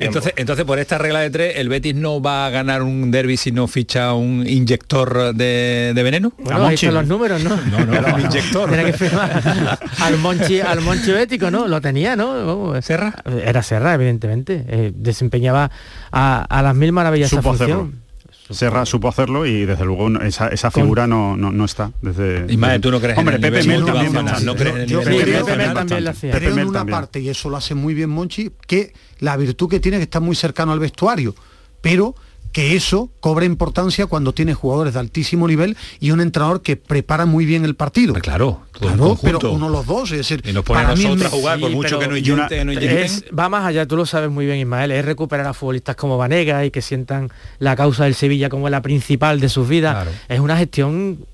entonces 0.00 0.34
entonces 0.36 0.64
por 0.66 0.78
esta 0.78 0.96
regla 0.96 1.20
de 1.20 1.30
tres 1.30 1.54
el 1.56 1.70
Betis 1.70 1.94
no 1.94 2.20
va 2.22 2.46
a 2.46 2.50
ganar 2.50 2.82
un 2.82 3.10
derby 3.10 3.38
si 3.38 3.52
no 3.52 3.66
ficha 3.68 4.12
un 4.14 4.46
inyector 4.46 5.34
de, 5.34 5.92
de 5.94 6.02
veneno 6.02 6.32
bueno, 6.38 6.70
los 6.70 7.06
números 7.06 7.42
no 7.42 7.56
no 7.56 7.86
no, 7.86 8.00
no. 8.00 8.18
inyector. 8.20 8.68
Tiene 8.68 8.84
que 8.84 8.92
firmar 8.94 9.78
al 10.00 10.18
Monchi 10.18 10.60
al 10.60 10.80
Monchi 10.80 11.10
bético 11.10 11.50
no 11.50 11.68
lo 11.68 11.80
tenía 11.80 12.16
no 12.16 12.80
Serra 12.80 13.14
era 13.44 13.62
Serra 13.62 13.94
evidentemente. 13.94 14.64
Eh, 14.68 14.92
desempeñaba 14.94 15.70
a, 16.10 16.62
las 16.62 16.74
mil 16.74 16.92
maravillas 16.92 17.30
Supo 17.30 17.54
función 17.54 18.05
Serra 18.50 18.86
supo 18.86 19.08
hacerlo 19.08 19.46
y 19.46 19.64
desde 19.64 19.84
luego 19.84 20.08
esa, 20.20 20.70
figura 20.70 21.06
no, 21.06 21.36
no, 21.36 21.50
no, 21.50 21.64
está. 21.64 21.92
Desde, 22.00 22.46
y 22.48 22.56
madre, 22.56 22.78
tú 22.78 22.90
no 22.90 23.00
crees 23.00 23.18
Hombre, 23.18 23.36
el 23.36 23.40
Pepe 23.40 23.64
Mel 23.64 23.84
también. 23.84 24.12
No 24.44 24.54
creo, 24.54 24.74
Pepe 24.74 26.46
en 26.48 26.68
una 26.68 26.84
parte, 26.84 27.20
y 27.20 27.28
eso 27.28 27.50
lo 27.50 27.56
hace 27.56 27.74
muy 27.74 27.94
bien 27.94 28.10
Monchi, 28.10 28.52
que 28.66 28.92
la 29.18 29.36
virtud 29.36 29.68
que 29.68 29.80
tiene 29.80 29.96
que 29.98 30.04
está 30.04 30.20
muy 30.20 30.36
cercano 30.36 30.72
al 30.72 30.78
vestuario, 30.78 31.34
pero 31.80 32.14
que 32.56 32.74
eso 32.74 33.10
cobra 33.20 33.44
importancia 33.44 34.06
cuando 34.06 34.32
tiene 34.32 34.54
jugadores 34.54 34.94
de 34.94 35.00
altísimo 35.00 35.46
nivel 35.46 35.76
y 36.00 36.10
un 36.10 36.22
entrenador 36.22 36.62
que 36.62 36.76
prepara 36.76 37.26
muy 37.26 37.44
bien 37.44 37.66
el 37.66 37.74
partido. 37.74 38.14
Ah, 38.16 38.20
claro, 38.20 38.62
claro 38.72 39.18
pero 39.20 39.52
uno 39.52 39.68
los 39.68 39.84
dos, 39.84 40.10
es 40.12 40.16
decir, 40.16 40.40
y 40.42 40.54
nos 40.54 40.64
pone 40.64 40.80
para 40.80 40.92
a 40.92 40.96
nosotros 40.96 41.18
mí 41.34 41.38
jugar 41.38 41.58
sí, 41.58 41.66
mucho 41.66 41.98
que 41.98 42.08
no, 42.08 42.16
intenten, 42.16 42.70
una, 42.70 42.78
no 42.78 43.36
va 43.38 43.50
más 43.50 43.66
allá, 43.66 43.84
tú 43.84 43.94
lo 43.98 44.06
sabes 44.06 44.30
muy 44.30 44.46
bien, 44.46 44.56
Ismael, 44.56 44.90
es 44.90 45.04
recuperar 45.04 45.46
a 45.46 45.52
futbolistas 45.52 45.96
como 45.96 46.16
Vanega 46.16 46.64
y 46.64 46.70
que 46.70 46.80
sientan 46.80 47.30
la 47.58 47.76
causa 47.76 48.04
del 48.04 48.14
Sevilla 48.14 48.48
como 48.48 48.70
la 48.70 48.80
principal 48.80 49.38
de 49.38 49.50
sus 49.50 49.68
vidas. 49.68 50.08
Es 50.26 50.40
una 50.40 50.56
gestión 50.56 51.26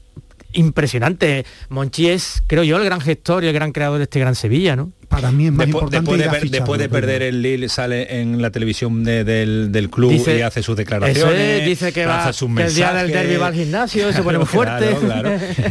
impresionante. 0.54 1.46
Monchi 1.68 2.08
es, 2.08 2.42
creo 2.48 2.64
yo, 2.64 2.78
el 2.78 2.84
gran 2.84 3.00
gestor 3.00 3.44
y 3.44 3.46
el 3.46 3.52
gran 3.52 3.70
creador 3.70 3.98
de 3.98 4.04
este 4.04 4.18
gran 4.18 4.34
Sevilla, 4.34 4.74
¿no? 4.74 4.90
para 5.12 5.30
mí 5.30 5.46
es 5.46 5.52
más 5.52 5.66
después, 5.66 5.84
importante 5.84 6.48
después 6.48 6.80
de, 6.80 6.88
perder 6.88 7.22
el 7.22 7.42
Lille 7.42 7.68
sale 7.68 8.20
en 8.20 8.40
la 8.40 8.50
televisión 8.50 9.04
del, 9.04 9.70
del, 9.70 9.90
club 9.90 10.12
y 10.12 10.40
hace 10.40 10.62
sus 10.62 10.76
declaraciones 10.76 11.66
dice 11.66 11.92
que 11.92 12.06
va 12.06 12.32
sus 12.32 12.54
que 12.54 12.62
el 12.62 12.74
día 12.74 12.92
del 12.94 13.12
derbi 13.12 13.36
va 13.36 13.48
al 13.48 13.54
gimnasio 13.54 14.12
se 14.12 14.22
pone 14.22 14.38
muy 14.38 14.46
fuerte. 14.52 14.96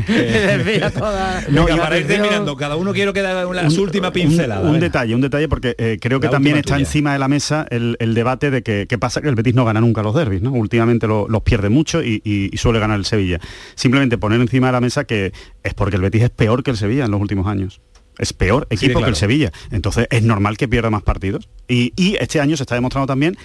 Eh, 0.08 0.82
no, 1.50 1.66
venga, 1.66 2.56
cada 2.58 2.76
uno 2.76 2.94
quiero 2.94 3.14
que 3.14 3.22
haga 3.22 3.48
una, 3.48 3.64
última 3.68 4.12
pincelada 4.12 4.70
un, 4.70 4.76
eh. 4.76 4.80
detalle 4.80 5.16
un 5.16 5.22
detalle 5.22 5.48
porque 5.48 5.76
eh, 5.78 5.98
creo 6.00 6.20
que 6.20 6.28
también 6.28 6.58
está 6.58 6.78
encima 6.78 7.14
de 7.14 7.20
la 7.20 7.28
mesa 7.28 7.66
el, 7.70 7.96
el 8.00 8.14
debate 8.14 8.52
de 8.52 8.62
que 8.62 8.86
qué 8.88 8.98
pasa 8.98 9.22
que 9.22 9.30
el 9.30 9.36
Betis 9.36 9.56
no 9.56 9.66
gana 9.66 9.82
nunca 9.82 10.04
los 10.04 10.14
derbis 10.14 10.42
¿no? 10.42 10.52
últimamente 10.52 11.08
los 11.08 11.42
pierde 11.44 11.70
mucho 11.70 12.04
y, 12.04 12.22
y 12.24 12.56
suele 12.58 12.80
ganar 12.80 13.00
el 13.00 13.06
Sevilla. 13.06 13.40
Simplemente 13.76 14.18
poner 14.18 14.40
encima 14.42 14.68
de 14.68 14.74
la 14.74 14.82
mesa 14.82 15.06
que 15.06 15.32
es 15.64 15.74
porque 15.74 15.96
el 15.96 16.02
Betis 16.02 16.24
es 16.24 16.30
peor 16.30 16.64
que 16.64 16.72
el 16.72 16.78
Sevilla 16.78 17.06
en 17.06 17.12
los 17.12 17.22
últimos 17.22 17.48
años. 17.48 17.82
Es 18.18 18.34
peor 18.34 18.68
equipo 18.70 18.94
claro. 18.94 19.06
que 19.06 19.10
el 19.12 19.16
Sevilla. 19.16 19.52
Entonces 19.72 20.08
es 20.10 20.24
normal 20.24 20.58
que 20.58 20.68
pierda 20.68 20.90
más 20.90 21.04
partidos. 21.04 21.50
Y, 21.68 21.94
y 21.96 22.16
este 22.16 22.40
año 22.40 22.58
se 22.58 22.64
está 22.64 22.76
demostrando 22.76 23.08
también 23.08 23.38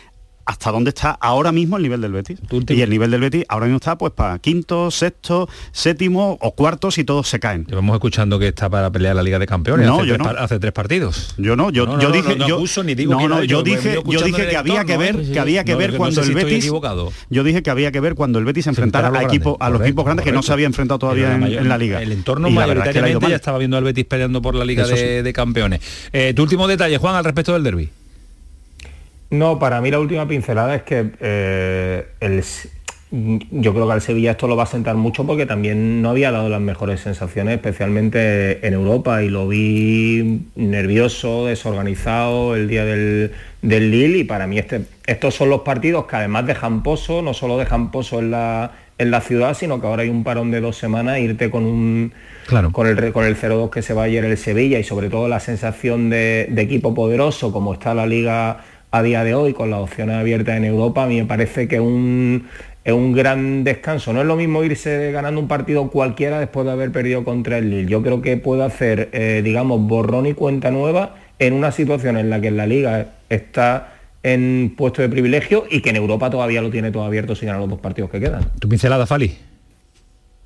hasta 0.47 0.71
dónde 0.71 0.91
está 0.91 1.11
ahora 1.11 1.51
mismo 1.53 1.77
el 1.77 1.83
nivel 1.83 2.01
del 2.01 2.13
Betis. 2.13 2.39
Y 2.69 2.81
el 2.81 2.89
nivel 2.89 3.11
del 3.11 3.21
Betis 3.21 3.45
ahora 3.49 3.67
mismo 3.67 3.77
está 3.77 3.99
pues 3.99 4.13
para 4.13 4.39
quinto, 4.39 4.91
sexto, 4.93 5.49
séptimo 5.73 6.39
o 6.41 6.53
cuarto 6.53 6.91
si 6.93 7.05
todos 7.05 7.29
se 7.29 7.41
caen. 7.41 7.67
Llevamos 7.67 7.95
escuchando 7.95 8.39
que 8.39 8.49
está 8.49 8.71
para 8.71 8.91
pelear 8.91 9.17
la 9.17 9.23
Liga 9.23 9.39
de 9.41 9.47
Campeones 9.47 9.87
No, 9.87 9.97
hace, 9.97 10.07
yo 10.07 10.15
tres, 10.17 10.33
no. 10.33 10.39
hace 10.39 10.59
tres 10.61 10.73
partidos. 10.73 11.35
Yo 11.37 11.57
no, 11.57 11.71
yo, 11.71 11.87
No, 11.87 12.01
yo 12.01 12.13
dije, 12.13 12.37
yo, 12.47 12.57
acuso 12.57 12.85
ni 12.85 12.95
digo 12.95 13.13
no, 13.13 13.19
que 13.19 13.29
no, 13.29 13.35
no, 13.37 13.43
yo 13.43 13.59
yo 13.59 13.63
dije, 13.63 13.95
yo 14.07 14.23
que 14.23 14.57
había 14.57 14.85
que 14.85 14.97
ver, 14.97 15.33
que 15.33 15.41
había 15.41 15.65
que 15.65 15.75
ver 15.75 15.97
cuando 15.97 16.23
el 16.23 16.33
Betis, 16.33 16.59
equivocado. 16.59 17.13
yo 17.29 17.43
dije 17.43 17.63
que 17.63 17.71
había 17.71 17.91
que 17.91 18.01
ver 18.01 18.15
cuando 18.15 18.39
el 18.39 18.45
Betis 18.45 18.65
se 18.65 18.71
enfrentara 18.71 19.09
Enfrentar 19.09 19.31
a, 19.31 19.35
equipo, 19.35 19.57
a 19.61 19.71
los 19.71 19.83
equipos 19.83 20.05
grandes 20.05 20.25
que 20.25 20.33
no 20.33 20.43
se 20.43 20.53
había 20.53 20.67
enfrentado 20.67 20.99
todavía 20.99 21.35
en, 21.35 21.69
la 21.69 21.77
liga. 21.77 22.01
El 22.01 22.13
entorno 22.13 22.51
mayoritariamente 22.51 23.29
ya 23.29 23.37
estaba 23.37 23.59
viendo 23.59 23.77
al 23.77 23.85
Betis 23.85 24.05
peleando 24.05 24.41
por 24.41 24.55
la 24.55 24.65
Liga 24.65 24.87
de 24.87 25.33
Campeones. 25.33 25.81
Eh, 26.13 26.33
tu 26.35 26.43
último 26.43 26.69
detalle, 26.69 26.99
Juan, 26.99 27.17
al 27.17 27.25
respecto 27.25 27.53
del 27.53 27.65
derby. 27.65 27.91
No, 29.31 29.59
para 29.59 29.81
mí 29.81 29.91
la 29.91 29.99
última 29.99 30.29
pincelada 30.29 30.77
es 30.77 30.83
que 30.83 31.11
eh, 31.21 32.07
el, 32.21 32.43
yo 33.11 33.73
creo 33.73 33.87
que 33.87 33.93
al 33.93 34.01
Sevilla 34.01 34.33
esto 34.33 34.49
lo 34.49 34.57
va 34.57 34.65
a 34.65 34.67
sentar 34.67 34.97
mucho 34.97 35.27
porque 35.27 35.47
también 35.47 36.03
no 36.03 36.11
había 36.11 36.33
dado 36.33 36.49
las 36.49 36.61
mejores 36.61 37.01
sensaciones, 37.01 37.55
especialmente 37.55 38.67
en 38.67 38.75
Europa, 38.75 39.23
y 39.23 39.29
lo 39.29 39.47
vi 39.47 40.47
nervioso, 40.57 41.47
desorganizado 41.47 42.57
el 42.57 42.69
día 42.69 42.85
del, 42.85 43.33
del 43.63 43.91
Lille, 43.91 44.19
y 44.19 44.25
para 44.25 44.47
mí 44.47 44.59
este, 44.59 44.83
estos 45.07 45.35
son 45.35 45.51
los 45.51 45.61
partidos 45.61 46.07
que 46.07 46.17
además 46.17 46.47
dejan 46.47 46.83
pozo, 46.83 47.23
no 47.23 47.33
solo 47.33 47.59
dejan 47.59 47.93
pozo 47.93 48.19
en 48.19 48.33
la, 48.33 48.73
en 48.99 49.11
la 49.13 49.21
ciudad, 49.21 49.55
sino 49.55 49.81
que 49.81 49.87
ahora 49.87 50.03
hay 50.03 50.09
un 50.09 50.25
parón 50.25 50.51
de 50.51 50.61
dos 50.61 50.77
semanas, 50.77 51.19
irte 51.21 51.49
con 51.49 51.65
un 51.65 52.13
con 52.73 52.87
el, 52.87 53.13
con 53.13 53.25
el 53.25 53.37
0-2 53.37 53.71
que 53.71 53.83
se 53.83 53.93
va 53.93 54.05
ayer 54.05 54.25
el 54.25 54.37
Sevilla 54.39 54.79
y 54.79 54.85
sobre 54.85 55.11
todo 55.11 55.27
la 55.27 55.41
sensación 55.41 56.11
de, 56.11 56.47
de 56.51 56.63
equipo 56.63 56.95
poderoso 56.95 57.53
como 57.53 57.75
está 57.75 57.93
la 57.93 58.07
liga 58.07 58.65
a 58.99 59.03
día 59.03 59.25
de 59.25 59.35
hoy 59.35 59.53
con 59.53 59.71
las 59.71 59.81
opciones 59.81 60.17
abiertas 60.17 60.57
en 60.57 60.65
Europa, 60.65 61.05
a 61.05 61.07
mí 61.07 61.17
me 61.21 61.27
parece 61.27 61.69
que 61.69 61.81
un, 61.81 62.49
es 62.85 62.93
un 62.93 63.13
gran 63.13 63.65
descanso. 63.65 64.13
No 64.13 64.21
es 64.21 64.27
lo 64.27 64.37
mismo 64.37 64.63
irse 64.65 65.11
ganando 65.13 65.41
un 65.41 65.49
partido 65.49 65.91
cualquiera 65.91 66.39
después 66.39 66.67
de 66.67 66.73
haber 66.73 66.93
perdido 66.93 67.25
contra 67.25 67.59
el 67.59 67.71
Lille. 67.71 67.91
Yo 67.91 68.03
creo 68.03 68.23
que 68.23 68.37
puede 68.37 68.65
hacer, 68.65 69.11
eh, 69.13 69.43
digamos, 69.45 69.81
borrón 69.83 70.27
y 70.27 70.35
cuenta 70.35 70.71
nueva 70.71 71.17
en 71.39 71.53
una 71.53 71.73
situación 71.73 72.17
en 72.17 72.31
la 72.31 72.41
que 72.41 72.49
en 72.49 72.57
la 72.57 72.67
liga 72.67 73.15
está 73.29 73.93
en 74.23 74.75
puesto 74.77 75.03
de 75.03 75.09
privilegio 75.09 75.65
y 75.71 75.83
que 75.83 75.91
en 75.91 75.97
Europa 75.97 76.31
todavía 76.31 76.63
lo 76.63 76.71
tiene 76.71 76.91
todo 76.91 77.05
abierto 77.05 77.35
sin 77.35 77.47
ganar 77.47 77.61
los 77.61 77.71
dos 77.71 77.81
partidos 77.81 78.11
que 78.11 78.19
quedan. 78.21 78.51
Tu 78.59 78.69
pincelada, 78.69 79.07
Fali. 79.07 79.37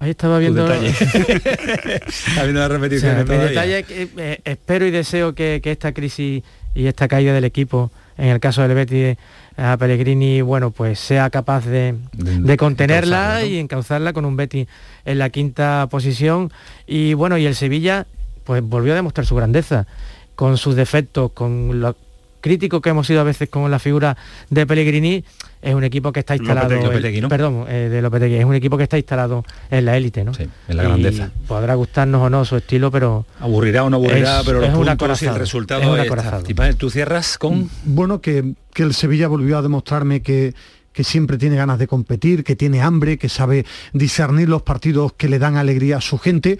Ahí 0.00 0.10
estaba 0.10 0.38
viendo... 0.38 0.66
Está 0.72 2.42
viendo 2.42 2.60
la 2.60 2.66
O 2.66 2.68
repetición 2.68 3.12
sea, 3.12 3.14
de 3.18 3.24
mi 3.24 3.26
todavía. 3.26 3.48
detalle 3.48 3.78
es 3.80 3.86
que 3.86 4.08
eh, 4.16 4.40
espero 4.44 4.86
y 4.86 4.90
deseo 4.90 5.34
que, 5.34 5.60
que 5.62 5.72
esta 5.72 5.92
crisis 5.92 6.42
y 6.74 6.86
esta 6.86 7.06
caída 7.06 7.34
del 7.34 7.44
equipo, 7.44 7.90
en 8.20 8.28
el 8.28 8.38
caso 8.38 8.60
del 8.62 8.74
Betis 8.74 8.98
eh, 8.98 9.16
a 9.56 9.76
Pellegrini, 9.78 10.42
bueno, 10.42 10.70
pues 10.70 10.98
sea 11.00 11.30
capaz 11.30 11.64
de, 11.64 11.94
de 12.12 12.56
contenerla 12.58 13.16
encauzarla, 13.16 13.40
¿no? 13.40 13.46
y 13.46 13.58
encauzarla 13.58 14.12
con 14.12 14.24
un 14.26 14.36
Betis 14.36 14.68
en 15.06 15.18
la 15.18 15.30
quinta 15.30 15.88
posición. 15.90 16.52
Y 16.86 17.14
bueno, 17.14 17.38
y 17.38 17.46
el 17.46 17.54
Sevilla, 17.54 18.06
pues 18.44 18.62
volvió 18.62 18.92
a 18.92 18.96
demostrar 18.96 19.26
su 19.26 19.34
grandeza, 19.34 19.86
con 20.34 20.58
sus 20.58 20.76
defectos, 20.76 21.32
con 21.32 21.80
lo 21.80 21.96
crítico 22.40 22.80
que 22.80 22.90
hemos 22.90 23.06
sido 23.06 23.20
a 23.20 23.24
veces 23.24 23.48
con 23.48 23.70
la 23.70 23.78
figura 23.78 24.16
de 24.48 24.66
Pellegrini, 24.66 25.24
es 25.62 25.74
un 25.74 25.84
equipo 25.84 26.10
que 26.12 26.20
está 26.20 26.34
instalado... 26.36 26.68
Lopetegui, 26.70 26.86
Lopetegui, 26.94 27.20
¿no? 27.20 27.28
Perdón, 27.28 27.64
eh, 27.68 27.88
de 27.90 28.00
Lopetegui, 28.02 28.36
es 28.36 28.44
un 28.44 28.54
equipo 28.54 28.76
que 28.76 28.84
está 28.84 28.96
instalado 28.96 29.44
en 29.70 29.84
la 29.84 29.96
élite, 29.96 30.24
¿no? 30.24 30.32
en 30.38 30.76
la 30.76 30.84
Y 30.84 30.86
grandeza. 30.86 31.30
podrá 31.46 31.74
gustarnos 31.74 32.22
o 32.22 32.30
no 32.30 32.44
su 32.44 32.56
estilo, 32.56 32.90
pero... 32.90 33.26
Aburrirá 33.40 33.84
o 33.84 33.90
no 33.90 33.96
aburrirá, 33.98 34.40
es- 34.40 34.46
pero 34.46 34.60
los 34.60 34.68
es 34.70 34.74
un 34.74 34.86
puntos 34.86 35.22
y 35.22 35.26
el 35.26 35.34
resultado 35.34 35.80
es 35.82 35.86
un 35.88 36.00
ahí 36.00 36.06
está. 36.08 36.72
Tú 36.74 36.90
cierras 36.90 37.36
con... 37.38 37.68
Bueno, 37.84 38.20
que, 38.20 38.54
que 38.72 38.82
el 38.82 38.94
Sevilla 38.94 39.28
volvió 39.28 39.58
a 39.58 39.62
demostrarme 39.62 40.22
que, 40.22 40.54
que 40.92 41.04
siempre 41.04 41.36
tiene 41.36 41.56
ganas 41.56 41.78
de 41.78 41.86
competir, 41.86 42.42
que 42.42 42.56
tiene 42.56 42.80
hambre, 42.80 43.18
que 43.18 43.28
sabe 43.28 43.66
discernir 43.92 44.48
los 44.48 44.62
partidos 44.62 45.12
que 45.12 45.28
le 45.28 45.38
dan 45.38 45.56
alegría 45.56 45.98
a 45.98 46.00
su 46.00 46.18
gente 46.18 46.58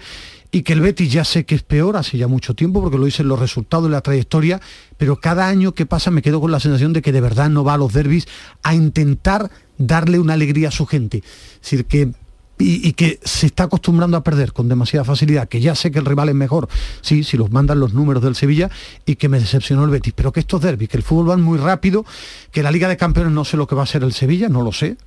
y 0.51 0.63
que 0.63 0.73
el 0.73 0.81
Betis 0.81 1.11
ya 1.11 1.23
sé 1.23 1.45
que 1.45 1.55
es 1.55 1.63
peor 1.63 1.95
hace 1.95 2.17
ya 2.17 2.27
mucho 2.27 2.53
tiempo 2.53 2.81
porque 2.81 2.97
lo 2.97 3.07
hice 3.07 3.21
en 3.21 3.29
los 3.29 3.39
resultados 3.39 3.85
de 3.85 3.91
la 3.91 4.01
trayectoria, 4.01 4.59
pero 4.97 5.19
cada 5.19 5.47
año 5.47 5.73
que 5.73 5.85
pasa 5.85 6.11
me 6.11 6.21
quedo 6.21 6.41
con 6.41 6.51
la 6.51 6.59
sensación 6.59 6.91
de 6.93 7.01
que 7.01 7.11
de 7.11 7.21
verdad 7.21 7.49
no 7.49 7.63
va 7.63 7.75
a 7.75 7.77
los 7.77 7.93
derbis 7.93 8.27
a 8.61 8.75
intentar 8.75 9.49
darle 9.77 10.19
una 10.19 10.33
alegría 10.33 10.67
a 10.67 10.71
su 10.71 10.85
gente. 10.85 11.23
Decir, 11.61 11.85
que 11.85 12.11
y, 12.59 12.87
y 12.87 12.93
que 12.93 13.19
se 13.23 13.47
está 13.47 13.63
acostumbrando 13.63 14.17
a 14.17 14.23
perder 14.23 14.53
con 14.53 14.69
demasiada 14.69 15.03
facilidad, 15.03 15.47
que 15.49 15.61
ya 15.61 15.73
sé 15.73 15.89
que 15.89 15.97
el 15.97 16.05
rival 16.05 16.29
es 16.29 16.35
mejor, 16.35 16.69
sí, 17.01 17.23
si 17.23 17.37
los 17.37 17.49
mandan 17.49 17.79
los 17.79 17.93
números 17.93 18.21
del 18.21 18.35
Sevilla, 18.35 18.69
y 19.05 19.15
que 19.15 19.29
me 19.29 19.39
decepcionó 19.39 19.83
el 19.83 19.89
Betis, 19.89 20.13
pero 20.15 20.31
que 20.31 20.41
estos 20.41 20.61
derbis, 20.61 20.89
que 20.89 20.97
el 20.97 21.03
fútbol 21.03 21.31
va 21.31 21.37
muy 21.37 21.57
rápido, 21.57 22.05
que 22.51 22.61
la 22.61 22.69
Liga 22.69 22.87
de 22.87 22.97
Campeones 22.97 23.33
no 23.33 23.45
sé 23.45 23.57
lo 23.57 23.65
que 23.65 23.73
va 23.73 23.83
a 23.83 23.87
ser 23.87 24.03
el 24.03 24.13
Sevilla, 24.13 24.47
no 24.47 24.61
lo 24.61 24.71
sé, 24.71 24.97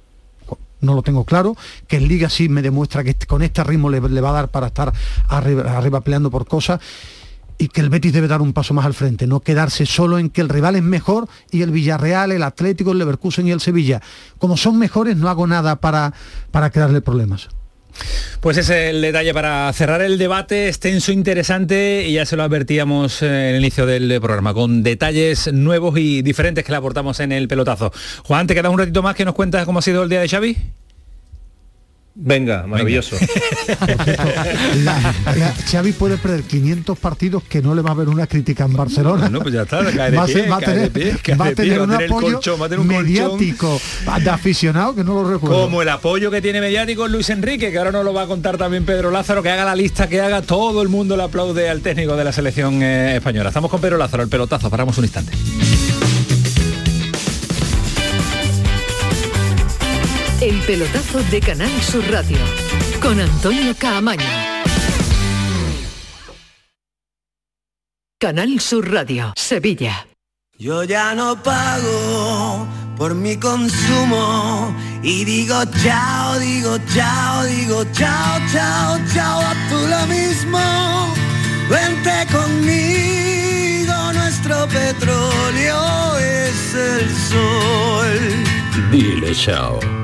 no 0.85 0.95
lo 0.95 1.03
tengo 1.03 1.25
claro, 1.25 1.57
que 1.89 1.97
en 1.97 2.09
Liga 2.09 2.29
sí 2.29 2.49
me 2.49 2.63
demuestra 2.63 3.05
que 3.05 3.15
con 3.27 3.43
este 3.43 3.65
ritmo 3.65 3.91
le, 3.91 4.01
le 4.01 4.21
va 4.21 4.31
a 4.31 4.33
dar 4.33 4.49
para 4.51 4.69
estar 4.69 4.93
arriba, 5.29 5.77
arriba 5.77 6.01
peleando 6.01 6.31
por 6.31 6.47
cosas, 6.47 6.81
y 7.59 7.69
que 7.69 7.81
el 7.81 7.89
Betis 7.89 8.13
debe 8.13 8.29
dar 8.29 8.43
un 8.43 8.53
paso 8.53 8.75
más 8.75 8.85
al 8.85 8.95
frente, 8.95 9.27
no 9.27 9.41
quedarse 9.41 9.87
solo 9.87 10.19
en 10.19 10.31
que 10.31 10.41
el 10.41 10.49
rival 10.49 10.77
es 10.77 10.83
mejor 10.83 11.29
y 11.51 11.63
el 11.63 11.71
Villarreal, 11.71 12.33
el 12.33 12.43
Atlético, 12.43 12.93
el 12.93 12.99
Leverkusen 12.99 13.47
y 13.47 13.53
el 13.53 13.61
Sevilla. 13.61 14.03
Como 14.39 14.57
son 14.57 14.79
mejores, 14.79 15.17
no 15.17 15.29
hago 15.29 15.47
nada 15.47 15.77
para, 15.77 16.13
para 16.51 16.71
crearle 16.71 17.01
problemas. 17.01 17.49
Pues 18.41 18.59
ese 18.59 18.89
es 18.89 18.95
el 18.95 19.01
detalle 19.01 19.33
para 19.33 19.73
cerrar 19.73 20.03
el 20.03 20.19
debate 20.19 20.69
extenso, 20.69 21.13
interesante, 21.13 22.05
y 22.07 22.15
ya 22.15 22.27
se 22.27 22.37
lo 22.37 22.43
advertíamos 22.43 23.23
en 23.23 23.31
el 23.31 23.57
inicio 23.57 23.87
del 23.87 24.21
programa, 24.21 24.53
con 24.53 24.83
detalles 24.83 25.53
nuevos 25.53 25.99
y 25.99 26.23
diferentes 26.23 26.65
que 26.65 26.73
le 26.73 26.79
aportamos 26.79 27.21
en 27.21 27.33
el 27.33 27.49
pelotazo. 27.49 27.93
Juan, 28.25 28.47
¿te 28.47 28.55
quedas 28.55 28.73
un 28.73 28.79
ratito 28.79 29.03
más 29.03 29.15
que 29.15 29.25
nos 29.25 29.35
cuentas 29.35 29.65
cómo 29.65 29.79
ha 29.79 29.83
sido 29.83 30.03
el 30.03 30.09
día 30.09 30.21
de 30.21 30.29
Xavi? 30.29 30.57
Venga, 32.17 32.65
maravilloso. 32.67 33.17
La- 34.85 35.15
la- 35.37 35.53
Xavi 35.71 35.93
puede 35.93 36.17
perder 36.17 36.43
500 36.45 36.97
partidos 36.99 37.43
que 37.43 37.61
no 37.61 37.75
le 37.75 37.83
va 37.83 37.91
a 37.91 37.93
haber 37.93 38.09
una 38.09 38.27
crítica 38.29 38.65
en 38.65 38.73
Barcelona. 38.75 39.29
No, 39.29 39.41
pues 39.41 39.53
ya 39.55 39.63
está, 39.63 39.85
cae 39.93 40.11
de 40.13 40.17
va 40.17 40.23
a, 40.23 40.27
pie, 40.27 40.35
ser- 40.35 40.53
va 40.53 40.57
a 40.57 40.61
cae 40.61 40.75
de 40.79 40.89
tener, 40.91 40.93
pie, 40.93 41.17
cae 41.23 41.35
va 41.37 41.45
a 41.47 41.49
de 41.49 41.57
pie, 41.57 41.65
tener 41.65 41.79
va 41.79 41.83
a 41.83 41.85
un 41.87 41.91
tener 41.91 42.05
el 42.07 42.11
apoyo 42.13 42.33
colchón, 42.35 42.61
va 42.63 42.67
a 42.67 42.69
tener 42.69 42.81
un 42.81 42.87
colchón. 42.87 43.05
mediático 43.05 43.81
de 44.23 44.31
aficionado 44.31 44.95
que 44.95 45.03
no 45.05 45.15
lo 45.15 45.29
recuerdo. 45.31 45.63
Como 45.65 45.83
el 45.83 45.89
apoyo 45.89 46.31
que 46.31 46.41
tiene 46.41 46.61
mediático 46.61 47.09
Luis 47.09 47.31
Enrique, 47.31 47.73
que 47.73 47.79
ahora 47.79 47.91
nos 47.91 48.05
lo 48.05 48.13
va 48.15 48.23
a 48.23 48.27
contar 48.27 48.57
también 48.59 48.85
Pedro 48.85 49.11
Lázaro, 49.11 49.43
que 49.43 49.51
haga 49.51 49.65
la 49.65 49.75
lista, 49.75 50.09
que 50.09 50.21
haga 50.21 50.43
todo 50.43 50.83
el 50.83 50.89
mundo 50.89 51.17
le 51.17 51.25
aplaude 51.25 51.69
al 51.69 51.81
técnico 51.81 52.17
de 52.17 52.25
la 52.25 52.33
selección 52.33 52.81
eh, 52.83 53.17
española. 53.17 53.49
Estamos 53.49 53.71
con 53.71 53.81
Pedro 53.81 53.97
Lázaro, 53.99 54.23
el 54.23 54.29
pelotazo, 54.29 54.71
paramos 54.71 54.97
un 54.99 55.05
instante. 55.05 55.33
El 60.45 60.61
pelotazo 60.61 61.23
de 61.31 61.41
Canal 61.41 61.71
Sur 61.81 62.05
Radio 62.11 62.37
con 63.01 63.19
Antonio 63.19 63.75
Caamaño. 63.79 64.27
Canal 68.21 68.61
Sur 68.61 68.93
Radio, 68.93 69.33
Sevilla. 69.37 70.07
Yo 70.59 70.85
ya 70.85 71.15
no 71.15 71.43
pago 71.43 72.67
por 72.99 73.15
mi 73.15 73.39
consumo 73.39 74.77
y 75.03 75.25
digo 75.25 75.65
chao, 75.83 76.39
digo 76.39 76.77
chao, 76.95 77.45
digo 77.45 77.83
chao, 77.93 78.39
chao, 78.53 78.99
chao, 79.15 79.41
a 79.41 79.55
tú 79.71 79.79
lo 79.89 80.07
mismo. 80.09 80.59
Vente 81.71 82.27
conmigo, 82.31 83.95
nuestro 84.13 84.69
petróleo 84.69 86.19
es 86.19 86.75
el 86.75 87.17
sol. 87.31 88.91
Dile 88.91 89.35
chao. 89.35 90.04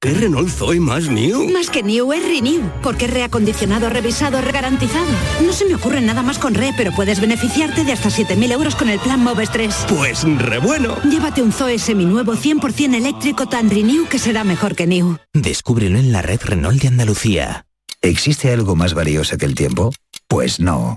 ¿Qué 0.00 0.14
Renault 0.14 0.48
Zoe 0.48 0.78
más 0.78 1.08
new? 1.08 1.50
Más 1.50 1.70
que 1.70 1.82
new 1.82 2.12
es 2.12 2.22
renew, 2.22 2.70
porque 2.84 3.06
es 3.06 3.10
reacondicionado, 3.10 3.90
revisado, 3.90 4.40
regarantizado. 4.40 5.10
No 5.44 5.52
se 5.52 5.64
me 5.64 5.74
ocurre 5.74 6.00
nada 6.00 6.22
más 6.22 6.38
con 6.38 6.54
re, 6.54 6.72
pero 6.76 6.92
puedes 6.92 7.20
beneficiarte 7.20 7.82
de 7.82 7.90
hasta 7.90 8.08
7.000 8.08 8.52
euros 8.52 8.76
con 8.76 8.90
el 8.90 9.00
plan 9.00 9.24
Moves 9.24 9.50
3. 9.50 9.86
Pues 9.88 10.22
re 10.22 10.58
bueno. 10.58 10.96
Llévate 11.02 11.42
un 11.42 11.50
Zoe 11.50 11.80
seminuevo 11.80 12.34
100% 12.34 12.94
eléctrico 12.94 13.48
tan 13.48 13.70
renew 13.70 14.06
que 14.06 14.20
será 14.20 14.44
mejor 14.44 14.76
que 14.76 14.86
new. 14.86 15.16
Descúbrelo 15.32 15.98
en 15.98 16.12
la 16.12 16.22
red 16.22 16.42
Renault 16.44 16.80
de 16.80 16.86
Andalucía. 16.86 17.64
¿Existe 18.00 18.52
algo 18.52 18.76
más 18.76 18.94
valioso 18.94 19.36
que 19.36 19.46
el 19.46 19.56
tiempo? 19.56 19.92
Pues 20.28 20.60
no. 20.60 20.96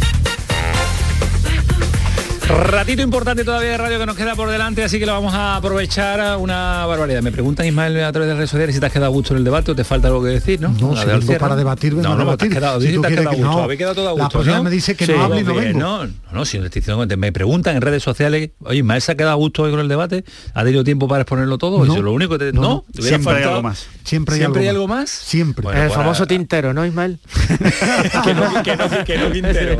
Ratito 2.57 3.01
importante 3.01 3.43
todavía 3.43 3.71
de 3.71 3.77
radio 3.77 3.99
que 3.99 4.05
nos 4.05 4.15
queda 4.15 4.35
por 4.35 4.49
delante, 4.49 4.83
así 4.83 4.99
que 4.99 5.05
lo 5.05 5.13
vamos 5.13 5.33
a 5.33 5.55
aprovechar 5.55 6.37
una 6.37 6.85
barbaridad. 6.85 7.21
Me 7.21 7.31
preguntan 7.31 7.65
Ismael 7.65 8.03
a 8.03 8.11
través 8.11 8.27
de 8.29 8.35
redes 8.35 8.49
sociales 8.49 8.75
si 8.75 8.79
te 8.79 8.85
has 8.87 8.91
quedado 8.91 9.07
a 9.07 9.13
gusto 9.13 9.33
en 9.33 9.37
el 9.39 9.43
debate 9.43 9.71
o 9.71 9.75
te 9.75 9.83
falta 9.83 10.07
algo 10.07 10.21
que 10.23 10.29
decir, 10.29 10.59
¿no? 10.59 10.69
No, 10.69 10.95
si 10.95 11.27
de 11.27 11.39
para 11.39 11.55
debatir, 11.55 11.93
no, 11.93 12.01
no, 12.09 12.17
debatir. 12.17 12.49
Te 12.49 12.55
has 12.55 12.59
quedado, 12.59 12.81
Si 12.81 12.87
sí, 12.87 12.93
tú 12.95 13.01
te 13.01 13.07
has 13.07 13.13
quedado 13.13 13.29
que 13.31 13.35
gusto. 13.37 13.51
no, 13.51 13.63
Habéis 13.63 13.77
quedado 13.77 13.95
todo 13.95 14.09
a 14.09 14.13
la 14.13 14.23
gusto, 14.23 14.39
persona 14.39 14.57
¿no? 14.57 14.63
me 14.63 14.69
dice 14.69 14.95
que 14.95 15.07
no 15.07 15.23
hable 15.23 15.41
y 15.41 15.43
no 15.43 15.55
vengo. 15.55 15.79
No, 15.79 16.07
no, 16.31 16.45
si 16.45 16.57
le 16.59 16.65
estoy 16.65 16.81
diciendo 16.81 17.07
que 17.07 17.17
me 17.17 17.31
preguntan 17.31 17.75
en 17.75 17.81
redes 17.81 18.03
sociales, 18.03 18.49
oye, 18.63 18.79
Ismael 18.79 19.01
se 19.01 19.11
ha 19.11 19.15
quedado 19.15 19.33
a 19.33 19.37
gusto 19.37 19.63
hoy 19.63 19.71
con 19.71 19.79
el 19.79 19.87
debate, 19.87 20.23
¿ha 20.53 20.63
tenido 20.63 20.83
tiempo 20.83 21.07
para 21.07 21.21
exponerlo 21.21 21.57
todo? 21.57 21.77
No. 21.79 21.85
Eso 21.85 21.95
es 21.95 22.01
lo 22.01 22.11
único 22.11 22.37
que 22.37 22.45
te... 22.45 22.53
No, 22.53 22.61
No, 22.61 22.69
no. 22.69 22.85
¿Te 22.93 23.01
hubiera 23.01 23.17
Siempre 23.17 23.35
hay 23.37 23.43
algo 23.43 23.61
más. 23.63 23.87
Siempre 24.03 24.35
hay 24.35 24.41
¿Siempre 24.41 24.61
hay 24.63 24.67
algo 24.67 24.81
algo 24.83 24.93
más? 24.95 25.09
Siempre. 25.09 25.63
Bueno, 25.63 25.81
el 25.81 25.87
pues 25.87 25.97
famoso 25.97 26.25
tintero, 26.27 26.73
¿no, 26.73 26.85
Ismael? 26.85 27.19
que 28.23 28.33
no, 28.33 28.63
que 28.63 28.75
no, 28.75 29.03
que 29.05 29.17
no 29.17 29.31
Quintero. 29.31 29.77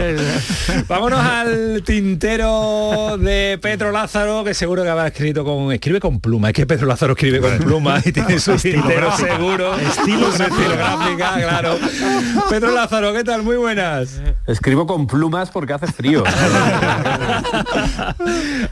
Vámonos 0.87 1.19
al 1.19 1.83
tintero 1.85 2.60
de 3.19 3.59
Pedro 3.61 3.91
Lázaro, 3.91 4.43
que 4.43 4.53
seguro 4.53 4.83
que 4.83 4.89
habrá 4.89 5.07
escrito 5.07 5.43
con. 5.43 5.71
Escribe 5.71 5.99
con 5.99 6.19
pluma. 6.19 6.49
Es 6.49 6.53
que 6.53 6.65
Pedro 6.65 6.87
Lázaro 6.87 7.13
escribe 7.13 7.39
con 7.39 7.57
pluma 7.59 7.99
y 8.03 8.11
tiene 8.11 8.39
su 8.39 8.55
tintero 8.61 9.11
seguro. 9.17 9.75
Estilo 9.77 10.31
Su 10.31 10.43
estilográfica, 10.43 11.33
claro. 11.37 11.77
Pedro 12.49 12.71
Lázaro, 12.71 13.13
¿qué 13.13 13.23
tal? 13.23 13.43
Muy 13.43 13.57
buenas. 13.57 14.21
Escribo 14.47 14.85
con 14.87 15.07
plumas 15.07 15.49
porque 15.51 15.73
hace 15.73 15.87
frío. 15.87 16.23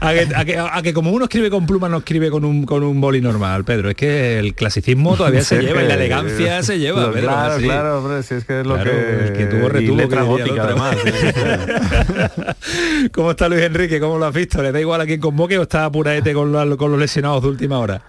A 0.00 0.12
que, 0.12 0.28
a 0.34 0.44
que- 0.44 0.58
a 0.58 0.82
que 0.82 0.92
como 0.94 1.10
uno 1.10 1.24
escribe 1.24 1.50
con 1.50 1.66
pluma 1.66 1.88
no 1.88 1.98
escribe 1.98 2.30
con 2.30 2.44
un, 2.44 2.64
con 2.64 2.82
un 2.82 3.00
boli 3.00 3.20
normal, 3.20 3.64
Pedro. 3.64 3.90
Es 3.90 3.96
que 3.96 4.38
el 4.38 4.54
clasicismo 4.54 5.16
todavía 5.16 5.42
se 5.42 5.60
lleva 5.60 5.82
y 5.82 5.86
la 5.88 5.94
elegancia 5.94 6.62
se 6.62 6.78
lleva, 6.78 7.10
Pedro. 7.12 7.26
claro, 7.28 7.52
así. 7.54 7.64
claro, 7.64 7.98
hombre, 7.98 8.22
si 8.22 8.34
es 8.34 8.44
que 8.44 8.60
es 8.60 8.66
lo 8.66 8.74
Claro, 8.74 8.90
que... 8.90 9.24
el 9.26 9.32
que 9.34 9.46
tuvo 9.46 9.66
y 9.66 9.68
retuvo, 9.68 9.96
letra 9.96 10.24
que 10.54 10.60
además. 10.60 10.96
¿Cómo 13.12 13.32
está 13.32 13.48
Luis 13.48 13.62
Enrique? 13.70 14.00
¿Cómo 14.00 14.18
lo 14.18 14.26
has 14.26 14.34
visto? 14.34 14.62
¿Le 14.62 14.72
da 14.72 14.80
igual 14.80 15.00
a 15.00 15.06
quien 15.06 15.20
convoque 15.20 15.56
o 15.58 15.62
está 15.62 15.84
apuraete 15.84 16.34
con, 16.34 16.76
con 16.76 16.90
los 16.90 17.00
lesionados 17.00 17.42
de 17.42 17.48
última 17.48 17.78
hora? 17.78 18.02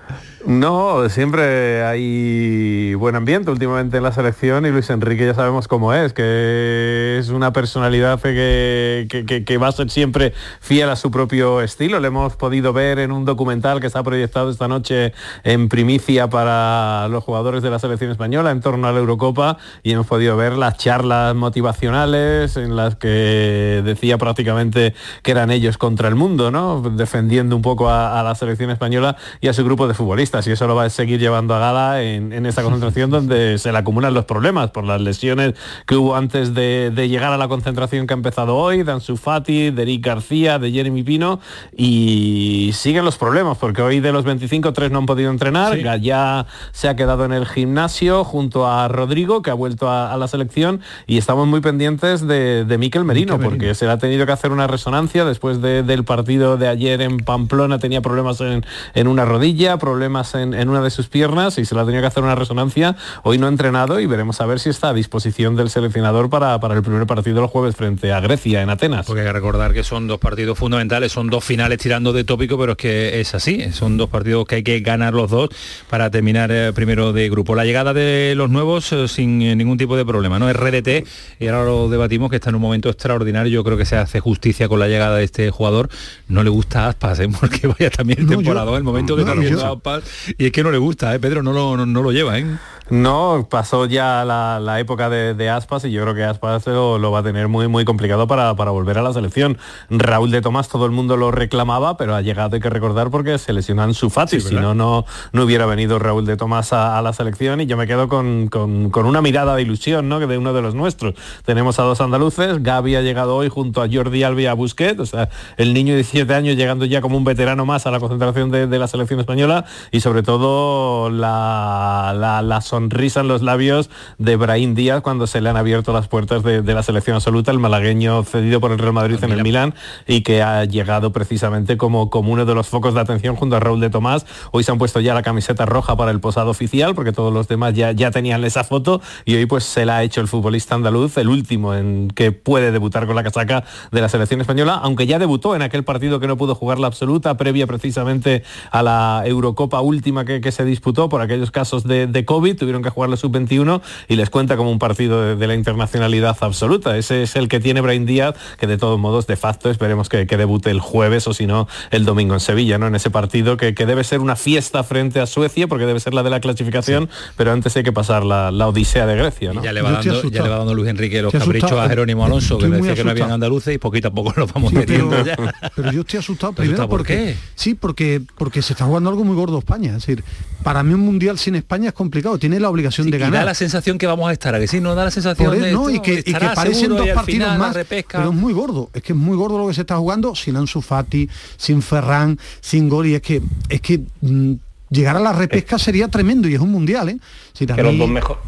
No, 0.46 1.08
siempre 1.10 1.84
hay 1.84 2.96
buen 2.96 3.16
ambiente 3.16 3.52
últimamente 3.52 3.98
en 3.98 4.04
la 4.04 4.12
selección 4.12 4.66
y 4.66 4.70
Luis 4.70 4.90
Enrique 4.90 5.26
ya 5.26 5.36
sabemos 5.36 5.68
cómo 5.68 5.94
es, 5.94 6.14
que 6.14 7.18
es 7.20 7.30
una 7.30 7.54
personalidad 7.54 8.20
que, 8.20 9.58
va 9.62 9.68
a 9.68 9.72
ser 9.72 9.92
siempre 9.92 10.34
fiel 10.60 10.90
a 10.90 10.96
su 10.96 11.12
propio 11.12 11.62
estilo. 11.62 12.00
Le 12.00 12.08
hemos 12.08 12.36
podido 12.38 12.74
ver 12.74 12.98
en 13.00 13.12
un 13.12 13.24
documental 13.24 13.80
que 13.82 13.88
está 13.88 14.02
proyectado 14.02 14.50
esta 14.50 14.68
noche 14.68 15.14
en 15.44 15.70
primicia 15.70 16.30
para 16.30 17.08
los 17.10 17.24
jugadores 17.24 17.62
de 17.62 17.70
la 17.70 17.78
selección 17.78 18.10
española 18.10 18.50
en 18.50 18.62
torno 18.62 18.88
a 18.88 18.92
la 18.92 19.00
Eurocopa 19.00 19.58
y 19.84 19.92
hemos 19.92 20.08
podido 20.08 20.38
ver 20.38 20.54
las 20.54 20.78
charlas 20.78 21.36
motivacionales 21.36 22.58
en 22.58 22.76
las 22.76 22.96
que 22.96 23.82
decía 23.86 24.18
prácticamente 24.18 24.96
que 25.22 25.32
eran 25.32 25.52
ellos 25.52 25.78
contra 25.78 26.08
el 26.08 26.16
mundo, 26.16 26.50
¿no? 26.50 26.82
Defendiendo 26.82 27.56
un 27.56 27.62
poco 27.62 27.90
a 27.90 28.24
la 28.24 28.34
selección 28.34 28.72
española 28.72 29.18
y 29.40 29.48
a 29.48 29.54
su 29.54 29.64
grupo 29.64 29.88
de 29.88 29.94
futbolistas. 29.94 30.31
Y 30.48 30.52
eso 30.52 30.68
lo 30.68 30.76
va 30.76 30.86
a 30.86 30.90
seguir 30.90 31.20
llevando 31.20 31.54
a 31.56 31.60
gala 31.60 32.02
en, 32.04 32.32
en 32.34 32.46
esta 32.46 32.64
concentración 32.64 33.10
donde 33.10 33.58
se 33.58 33.72
le 33.72 33.78
acumulan 33.78 34.14
los 34.14 34.26
problemas 34.26 34.72
por 34.72 34.84
las 34.84 35.02
lesiones 35.02 35.54
que 35.86 35.96
hubo 35.96 36.16
antes 36.16 36.54
de, 36.54 36.92
de 36.94 37.10
llegar 37.10 37.32
a 37.34 37.38
la 37.38 37.48
concentración 37.48 38.08
que 38.08 38.14
ha 38.14 38.18
empezado 38.18 38.56
hoy, 38.56 38.84
de 38.84 38.92
Ansu 38.92 39.18
Fati, 39.18 39.72
de 39.72 39.82
Eric 39.82 40.06
García, 40.06 40.58
de 40.60 40.72
Jeremy 40.72 41.04
Pino, 41.04 41.40
y 41.76 42.72
siguen 42.74 43.04
los 43.06 43.18
problemas, 43.18 43.58
porque 43.58 43.82
hoy 43.82 44.00
de 44.00 44.12
los 44.12 44.24
25, 44.24 44.74
tres 44.74 44.92
no 44.92 45.00
han 45.00 45.06
podido 45.06 45.30
entrenar, 45.32 45.74
Sí. 45.76 45.82
Gallá 45.84 46.46
se 46.72 46.88
ha 46.90 46.96
quedado 46.96 47.26
en 47.26 47.34
el 47.34 47.46
gimnasio 47.46 48.24
junto 48.24 48.68
a 48.68 48.88
Rodrigo, 48.88 49.42
que 49.42 49.50
ha 49.52 49.54
vuelto 49.54 49.90
a, 49.90 50.12
a 50.14 50.18
la 50.18 50.28
selección, 50.28 50.82
y 51.08 51.18
estamos 51.18 51.48
muy 51.48 51.60
pendientes 51.62 52.26
de, 52.28 52.66
de 52.66 52.78
Miquel 52.78 53.04
Merino, 53.04 53.40
porque 53.40 53.74
se 53.76 53.86
le 53.86 53.92
ha 53.92 53.98
tenido 53.98 54.26
que 54.26 54.32
hacer 54.32 54.52
una 54.52 54.68
resonancia 54.68 55.26
después 55.26 55.62
de- 55.62 55.84
del 55.84 56.04
partido 56.04 56.58
de 56.58 56.68
ayer 56.68 57.02
en 57.02 57.18
Pamplona, 57.18 57.80
tenía 57.80 58.02
problemas 58.02 58.40
en, 58.42 58.66
en 58.94 59.08
una 59.08 59.26
rodilla, 59.26 59.78
problemas 59.78 60.21
en, 60.36 60.54
en 60.54 60.70
una 60.70 60.82
de 60.82 60.90
sus 60.90 61.08
piernas, 61.08 61.58
y 61.58 61.66
se 61.66 61.76
le 61.76 61.82
ha 61.82 61.86
tenido 61.86 62.02
que 62.02 62.08
hacer 62.08 62.24
una 62.24 62.36
resonancia. 62.36 62.96
Hoy 63.24 63.38
no 63.38 63.48
ha 63.48 63.50
entrenado 63.50 64.00
y 64.00 64.06
veremos 64.06 64.40
a 64.42 64.46
ver 64.46 64.60
si 64.60 64.70
está 64.70 64.90
a 64.90 64.94
disposición 64.94 65.56
del 65.56 65.70
seleccionador 65.70 66.30
para, 66.30 66.60
para 66.60 66.76
el 66.76 66.82
primer 66.84 67.06
partido 67.08 67.42
el 67.42 67.48
jueves 67.48 67.76
frente 67.76 68.12
a 68.14 68.20
Grecia 68.20 68.62
en 68.62 68.70
Atenas. 68.70 69.06
Porque 69.06 69.22
hay 69.22 69.28
que 69.28 69.34
recordar 69.34 69.74
que 69.74 69.84
son 69.84 70.08
dos 70.08 70.20
partidos 70.20 70.58
fundamentales, 70.58 71.12
son 71.12 71.28
dos 71.30 71.44
finales 71.44 71.80
tirando 71.80 72.14
de 72.14 72.24
tópico, 72.24 72.58
pero 72.58 72.74
es 72.74 72.78
que 72.78 73.20
es 73.22 73.34
así, 73.36 73.72
son 73.74 73.98
dos 73.98 74.10
partidos 74.10 74.46
que 74.46 74.56
hay 74.56 74.64
que 74.64 74.80
ganar 74.82 75.14
los 75.14 75.30
dos 75.30 75.50
para 75.90 76.10
terminar 76.12 76.52
eh, 76.52 76.72
primero 76.74 77.12
de 77.14 77.30
grupo. 77.30 77.56
La 77.56 77.66
llegada 77.66 77.94
de 77.94 78.34
los 78.36 78.50
nuevos 78.50 78.92
eh, 78.94 79.08
sin 79.08 79.42
eh, 79.42 79.56
ningún 79.56 79.78
tipo 79.78 79.98
de 79.98 80.06
problema, 80.06 80.40
¿no? 80.40 80.50
Es 80.50 80.56
RDT, 80.56 81.08
y 81.40 81.48
ahora 81.48 81.66
lo 81.66 81.90
debatimos, 81.90 82.30
que 82.30 82.36
está 82.38 82.50
en 82.50 82.56
un 82.56 82.62
momento 82.62 82.90
extraordinario, 82.90 83.52
yo 83.52 83.64
creo 83.64 83.78
que 83.78 83.86
se 83.86 83.96
hace 83.98 84.20
justicia 84.20 84.68
con 84.70 84.80
la 84.80 84.88
llegada 84.88 85.18
de 85.18 85.24
este 85.24 85.50
jugador, 85.52 85.90
no 86.28 86.44
le 86.44 86.50
gusta 86.50 86.88
Aspas, 86.88 87.20
¿eh? 87.20 87.28
porque 87.40 87.68
vaya 87.68 87.90
también 87.90 88.20
el 88.20 88.26
No, 88.26 88.32
yo- 88.34 88.38
temporada, 88.40 88.78
el 88.78 88.84
momento 88.84 89.16
que 89.16 89.24
no, 89.26 89.34
está 89.34 89.50
yo- 89.50 89.74
Aspas, 89.74 90.04
y 90.38 90.46
es 90.46 90.52
que 90.52 90.64
no 90.64 90.72
le 90.72 90.78
gusta, 90.78 91.14
¿eh? 91.14 91.20
Pedro 91.20 91.44
no 91.44 91.54
lo, 91.54 91.78
no, 91.78 91.86
no 91.86 92.02
lo 92.02 92.12
lleva, 92.12 92.38
¿eh? 92.40 92.46
No, 92.92 93.48
pasó 93.50 93.86
ya 93.86 94.24
la, 94.26 94.60
la 94.60 94.80
época 94.80 95.10
de, 95.10 95.34
de 95.34 95.50
Aspas 95.50 95.86
y 95.86 95.92
yo 95.92 96.02
creo 96.04 96.14
que 96.14 96.24
Aspas 96.24 96.68
lo, 96.68 96.98
lo 97.00 97.12
va 97.12 97.20
a 97.20 97.24
tener 97.24 97.48
muy 97.48 97.68
muy 97.68 97.86
complicado 97.86 98.28
para, 98.28 98.54
para 98.56 98.72
volver 98.72 98.98
a 98.98 99.02
la 99.02 99.14
selección. 99.14 99.58
Raúl 99.90 100.30
de 100.30 100.42
Tomás 100.42 100.68
todo 100.70 100.86
el 100.86 100.92
mundo 100.92 101.16
lo 101.18 101.32
reclamaba, 101.32 101.96
pero 101.98 102.16
ha 102.16 102.22
llegado, 102.22 102.56
hay 102.56 102.62
que 102.62 102.70
recordar, 102.70 103.10
porque 103.10 103.38
se 103.38 103.54
lesionó 103.54 103.84
en 103.86 103.94
su 103.94 104.10
Fati. 104.10 104.40
Sí, 104.42 104.50
si 104.50 104.56
no, 104.56 104.76
no, 104.76 105.06
no 105.32 105.44
hubiera 105.44 105.66
venido 105.66 106.00
Raúl 106.00 106.26
de 106.26 106.36
Tomás 106.38 106.74
a, 106.74 106.98
a 106.98 107.02
la 107.02 107.14
selección 107.14 107.62
y 107.62 107.66
yo 107.66 107.78
me 107.78 107.88
quedo 107.88 108.10
con, 108.10 108.48
con- 108.50 108.90
con 108.92 109.06
una 109.06 109.22
mirada 109.22 109.56
de 109.56 109.62
ilusión, 109.62 110.10
¿no? 110.10 110.20
Que 110.20 110.28
de 110.28 110.38
uno 110.38 110.52
de 110.54 110.62
los 110.62 110.76
nuestros. 110.76 111.16
Tenemos 111.46 111.80
a 111.80 111.84
dos 111.84 112.02
andaluces, 112.02 112.62
Gaby 112.62 112.96
ha 112.98 113.02
llegado 113.02 113.36
hoy 113.38 113.48
junto 113.50 113.82
a 113.82 113.88
Jordi 113.92 114.24
Alba 114.24 114.42
y 114.42 114.46
a 114.48 114.54
Busquets, 114.54 115.00
o 115.00 115.06
sea, 115.06 115.30
el 115.58 115.74
niño 115.74 115.92
de 115.94 115.98
17 116.04 116.34
años 116.36 116.56
llegando 116.58 116.84
ya 116.86 117.00
como 117.00 117.16
un 117.16 117.24
veterano 117.24 117.66
más 117.66 117.88
a 117.88 117.92
la 117.92 118.00
concentración 118.02 118.52
de, 118.52 118.68
de 118.68 118.80
la 118.80 118.88
selección 118.88 119.20
española 119.22 119.64
y 119.92 120.02
sobre 120.02 120.24
todo 120.24 121.10
la, 121.10 122.14
la- 122.18 122.42
la 122.42 122.60
sonrisa 122.82 123.20
en 123.20 123.28
los 123.28 123.44
labios 123.44 123.92
de 124.18 124.36
Brahim 124.36 124.74
Díaz 124.74 125.02
cuando 125.02 125.28
se 125.28 125.40
le 125.40 125.50
han 125.50 125.58
abierto 125.58 125.94
las 125.94 126.08
puertas 126.08 126.42
de, 126.42 126.64
de 126.64 126.74
la 126.74 126.82
selección 126.82 127.16
absoluta, 127.16 127.52
el 127.52 127.60
malagueño 127.60 128.24
cedido 128.24 128.60
por 128.60 128.72
el 128.72 128.80
Real 128.80 128.94
Madrid 128.94 129.24
en 129.24 129.32
el 129.32 129.44
Milán 129.44 129.76
y 130.08 130.22
que 130.22 130.42
ha 130.42 130.66
llegado 130.66 131.12
precisamente 131.12 131.78
como, 131.78 132.10
como 132.10 132.32
uno 132.32 132.46
de 132.46 132.56
los 132.56 132.68
focos 132.68 132.96
de 132.96 133.00
atención 133.02 133.36
junto 133.36 133.56
a 133.56 133.60
Raúl 133.60 133.80
de 133.80 133.92
Tomás. 133.92 134.26
Hoy 134.52 134.64
se 134.64 134.72
han 134.72 134.80
puesto 134.80 135.00
ya 135.00 135.14
la 135.14 135.22
camiseta 135.22 135.68
roja 135.68 135.96
para 135.96 136.10
el 136.10 136.20
posado 136.20 136.50
oficial 136.50 136.96
porque 136.96 137.12
todos 137.12 137.32
los 137.32 137.48
demás 137.48 137.76
ya, 137.76 137.92
ya 137.92 138.10
tenían 138.10 138.44
esa 138.44 138.64
foto 138.64 139.00
y 139.26 139.36
hoy 139.36 139.46
pues 139.46 139.64
se 139.64 139.86
la 139.86 139.98
ha 139.98 140.04
hecho 140.04 140.22
el 140.22 140.28
futbolista 140.28 140.74
andaluz, 140.74 141.18
el 141.18 141.30
último 141.30 141.76
en 141.76 142.08
que 142.08 142.32
puede 142.32 142.72
debutar 142.72 143.06
con 143.06 143.16
la 143.16 143.22
casaca 143.22 143.64
de 143.92 144.02
la 144.02 144.10
selección 144.10 144.42
española, 144.42 144.80
aunque 144.82 145.06
ya 145.06 145.20
debutó 145.20 145.56
en 145.56 145.62
aquel 145.62 145.84
partido 145.84 146.20
que 146.20 146.26
no 146.26 146.36
pudo 146.36 146.56
jugar 146.56 146.80
la 146.80 146.88
absoluta, 146.88 147.38
previa 147.38 147.68
precisamente 147.68 148.42
a 148.72 148.82
la 148.82 149.22
Eurocopa 149.26 149.82
última 149.82 150.26
que, 150.26 150.42
que 150.42 150.52
se 150.52 150.66
disputó 150.66 151.10
por 151.10 151.22
aquellos 151.22 151.52
casos 151.52 151.84
de, 151.84 152.08
de 152.08 152.26
COVID. 152.26 152.56
Tuvieron 152.72 152.84
que 152.84 152.90
jugar 152.90 153.10
la 153.10 153.18
sub-21 153.18 153.82
y 154.08 154.16
les 154.16 154.30
cuenta 154.30 154.56
como 154.56 154.72
un 154.72 154.80
partido 154.80 155.22
de, 155.22 155.36
de 155.36 155.46
la 155.46 155.56
internacionalidad 155.56 156.38
absoluta. 156.40 156.98
Ese 156.98 157.24
es 157.24 157.36
el 157.36 157.50
que 157.50 157.60
tiene 157.60 157.82
Brain 157.82 158.06
Díaz, 158.06 158.36
que 158.58 158.66
de 158.66 158.78
todos 158.78 158.98
modos, 158.98 159.28
de 159.28 159.36
facto, 159.36 159.70
esperemos 159.70 160.08
que, 160.08 160.26
que 160.26 160.38
debute 160.38 160.72
el 160.72 160.80
jueves 160.80 161.28
o 161.28 161.34
si 161.34 161.48
no, 161.48 161.68
el 161.90 162.06
domingo 162.06 162.34
en 162.34 162.40
Sevilla, 162.40 162.78
¿no? 162.78 162.88
En 162.88 162.96
ese 162.96 163.10
partido 163.10 163.58
que, 163.58 163.74
que 163.76 163.86
debe 163.86 164.06
ser 164.06 164.22
una 164.22 164.38
fiesta 164.38 164.86
frente 164.86 165.20
a 165.20 165.26
Suecia, 165.26 165.68
porque 165.68 165.86
debe 165.86 166.00
ser 166.00 166.14
la 166.14 166.24
de 166.24 166.30
la 166.30 166.40
clasificación, 166.40 167.10
pero 167.36 167.52
antes 167.52 167.76
hay 167.76 167.84
que 167.84 167.92
pasar 167.92 168.24
la, 168.24 168.52
la 168.52 168.70
odisea 168.70 169.06
de 169.06 169.18
Grecia, 169.18 169.52
¿no? 169.52 169.62
Ya 169.62 169.74
le, 169.74 169.82
va 169.82 169.92
dando, 169.92 170.24
ya 170.30 170.44
le 170.44 170.50
va 170.50 170.58
dando 170.60 170.74
Luis 170.74 170.88
Enrique 170.88 171.22
los 171.22 171.34
caprichos 171.34 171.74
a 171.74 171.90
Jerónimo 171.90 172.24
Alonso, 172.24 172.58
que 172.58 172.70
decía 172.70 172.96
que 172.96 173.04
no 173.04 173.12
habían 173.12 173.32
andaluces 173.32 173.76
y 173.76 173.80
poquito 173.80 174.08
a 174.08 174.12
poco 174.12 174.32
los 174.38 174.54
vamos 174.54 174.70
Sí, 174.72 174.78
pero, 174.86 175.08
metiendo 175.10 175.26
ya. 175.26 175.36
pero 175.76 175.92
yo 175.92 176.02
estoy 176.02 176.20
asustado 176.20 176.54
¿Pero 176.54 176.68
primero 176.70 176.84
asustado 176.84 176.88
por 176.90 177.00
porque 177.00 177.16
qué? 177.16 177.36
sí, 177.56 177.74
porque 177.74 178.22
porque 178.38 178.62
se 178.62 178.72
está 178.72 178.86
jugando 178.86 179.10
algo 179.10 179.26
muy 179.26 179.36
gordo 179.36 179.58
España. 179.60 179.90
Es 179.90 180.06
decir, 180.06 180.24
para 180.64 180.84
mí 180.84 180.94
un 180.94 181.00
mundial 181.02 181.38
sin 181.40 181.56
España 181.56 181.88
es 181.90 181.94
complicado. 181.94 182.38
Tiene 182.38 182.60
la 182.60 182.70
obligación 182.70 183.10
de 183.10 183.18
Y 183.18 183.20
da 183.20 183.28
ganar. 183.30 183.46
la 183.46 183.54
sensación 183.54 183.98
que 183.98 184.08
vamos 184.08 184.30
a 184.30 184.34
estar, 184.34 184.54
¿a 184.56 184.60
que 184.60 184.68
sí? 184.68 184.80
Nos 184.80 184.96
da 184.96 185.06
la 185.06 185.12
sensación 185.12 185.54
él, 185.56 185.62
de 185.62 185.72
¿no? 185.72 185.90
esto, 185.90 185.92
y 185.92 186.00
que, 186.02 186.20
y 186.20 186.24
que 186.24 186.32
estará 186.32 186.54
parecen 186.54 186.90
dos 186.90 187.08
partidos 187.10 187.26
final 187.26 187.60
más, 187.60 187.74
repesca. 187.76 188.18
pero 188.20 188.32
es 188.32 188.36
muy 188.38 188.54
gordo. 188.54 188.90
Es 188.94 189.02
que 189.04 189.14
es 189.14 189.18
muy 189.20 189.36
gordo 189.38 189.58
lo 189.58 189.68
que 189.68 189.74
se 189.74 189.82
está 189.82 189.98
jugando 189.98 190.36
sin 190.36 190.56
Ansu 190.56 190.82
Fati, 190.82 191.30
sin 191.58 191.82
Ferran, 191.82 192.38
sin 192.60 192.90
Goli. 192.90 193.16
Es 193.16 193.22
que 193.22 193.42
es 193.70 193.82
que 193.82 194.02
mm, 194.22 194.54
llegar 194.90 195.16
a 195.16 195.20
la 195.20 195.34
repesca 195.34 195.80
sería 195.80 196.08
tremendo 196.08 196.48
y 196.48 196.54
es 196.56 196.60
un 196.60 196.72
mundial, 196.72 197.10
¿eh? 197.10 197.18
Si 197.54 197.66
que 197.66 197.82
los 197.82 197.98
dos, 197.98 198.10
mejor- 198.10 198.40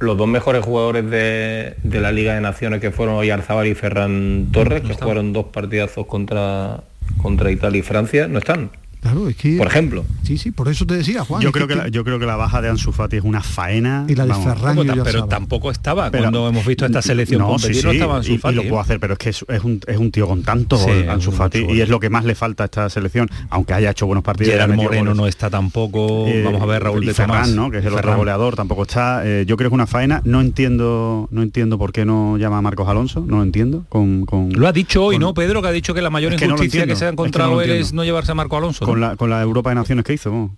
los 0.00 0.16
dos 0.16 0.26
mejores 0.26 0.64
jugadores 0.64 1.08
de, 1.10 1.76
de 1.82 2.00
la 2.00 2.10
Liga 2.12 2.34
de 2.34 2.40
Naciones 2.40 2.80
que 2.80 2.90
fueron 2.90 3.16
Oyarzabal 3.16 3.66
y 3.66 3.74
Ferran 3.74 4.48
Torres, 4.52 4.82
que 4.82 4.94
jugaron 4.94 5.32
dos 5.34 5.46
partidazos 5.46 6.06
contra, 6.06 6.82
contra 7.22 7.50
Italia 7.50 7.78
y 7.78 7.82
Francia, 7.82 8.26
no 8.26 8.38
están. 8.38 8.70
Claro, 9.06 9.28
es 9.28 9.36
que 9.36 9.56
Por 9.56 9.68
ejemplo. 9.68 10.04
Sí, 10.24 10.36
sí, 10.36 10.50
por 10.50 10.68
eso 10.68 10.84
te 10.86 10.96
decía, 10.96 11.24
Juan. 11.24 11.40
Yo 11.42 11.52
creo 11.52 11.68
que, 11.68 11.76
la, 11.76 11.88
yo 11.88 12.02
creo 12.02 12.18
que 12.18 12.26
la 12.26 12.34
baja 12.36 12.60
de 12.60 12.68
Ansu 12.68 12.90
Fati 12.92 13.16
es 13.18 13.22
una 13.24 13.40
faena. 13.40 14.04
Y 14.08 14.14
la 14.16 14.24
de 14.24 14.30
vamos. 14.30 14.44
Ferran 14.54 14.76
Pero, 15.04 15.26
tampoco 15.26 15.70
estaba 15.70 16.10
Pero- 16.10 16.24
cuando 16.24 16.48
hemos 16.48 16.66
visto 16.66 16.84
esta 16.86 17.00
selección 17.02 17.40
no, 17.40 17.46
sí, 17.46 17.52
competir, 17.66 17.76
sí, 17.76 17.86
no 17.86 17.92
estaba 17.92 18.16
Ansu 18.16 18.32
y- 18.32 18.34
y, 18.34 18.38
Fati, 18.38 18.54
lo 18.56 18.62
puedo 18.62 18.80
hacer, 18.80 18.98
pero 18.98 19.12
es 19.12 19.18
que 19.20 19.30
es, 19.30 19.44
es 19.48 19.62
un, 19.62 19.80
es 19.86 19.96
un 19.96 20.10
tío 20.10 20.26
con 20.26 20.42
tanto 20.42 20.76
Sí, 20.76 20.86
gol, 20.86 21.08
Ansu 21.08 21.30
Fati, 21.32 21.66
y 21.70 21.80
es 21.80 21.88
lo 21.88 22.00
que 22.00 22.10
más 22.10 22.24
le 22.24 22.34
falta 22.34 22.64
a 22.64 22.66
esta 22.66 22.90
selección, 22.90 23.28
aunque 23.50 23.74
haya 23.74 23.90
hecho 23.90 24.06
buenos 24.06 24.24
partidos. 24.24 24.52
Gerard 24.52 24.74
Moreno 24.74 25.02
goles. 25.10 25.16
no 25.16 25.26
está 25.28 25.48
tampoco, 25.50 26.26
Eh, 26.26 26.42
vamos 26.44 26.60
a 26.60 26.66
ver 26.66 26.82
Raúl 26.82 27.04
y 27.04 27.06
de 27.06 27.14
Ferran, 27.14 27.42
Tomás. 27.42 27.50
¿no? 27.54 27.70
que 27.70 27.78
es 27.78 27.84
el 27.84 27.92
otro 27.92 28.02
Ferran. 28.02 28.18
goleador, 28.18 28.56
tampoco 28.56 28.82
está. 28.82 29.22
Eh, 29.24 29.44
yo 29.46 29.56
creo 29.56 29.70
que 29.70 29.74
es 29.74 29.74
una 29.74 29.86
faena. 29.86 30.20
No 30.24 30.40
entiendo, 30.40 31.28
no 31.30 31.42
entiendo 31.42 31.78
por 31.78 31.92
qué 31.92 32.04
no 32.04 32.36
llama 32.38 32.58
a 32.58 32.62
Marcos 32.62 32.88
Alonso, 32.88 33.24
no 33.26 33.36
lo 33.36 33.42
entiendo. 33.44 33.84
Con, 33.88 34.26
con, 34.26 34.50
Lo 34.52 34.66
ha 34.66 34.72
dicho 34.72 35.04
hoy, 35.04 35.16
con- 35.16 35.20
¿no, 35.22 35.34
Pedro? 35.34 35.62
Que 35.62 35.68
ha 35.68 35.72
dicho 35.72 35.94
que 35.94 36.02
la 36.02 36.10
mayor 36.10 36.32
injusticia 36.32 36.86
que, 36.86 36.96
se 36.96 37.04
ha 37.04 37.08
encontrado 37.10 37.60
él 37.62 37.70
es 37.70 37.92
no 37.92 38.02
llevarse 38.04 38.32
a 38.32 38.34
Marco 38.34 38.56
Alonso. 38.56 38.84
Con 38.96 39.00
la, 39.02 39.16
con 39.16 39.28
la 39.28 39.42
Europa 39.42 39.70
de 39.70 39.74
Naciones 39.74 40.04
que 40.06 40.14
hizo. 40.14 40.50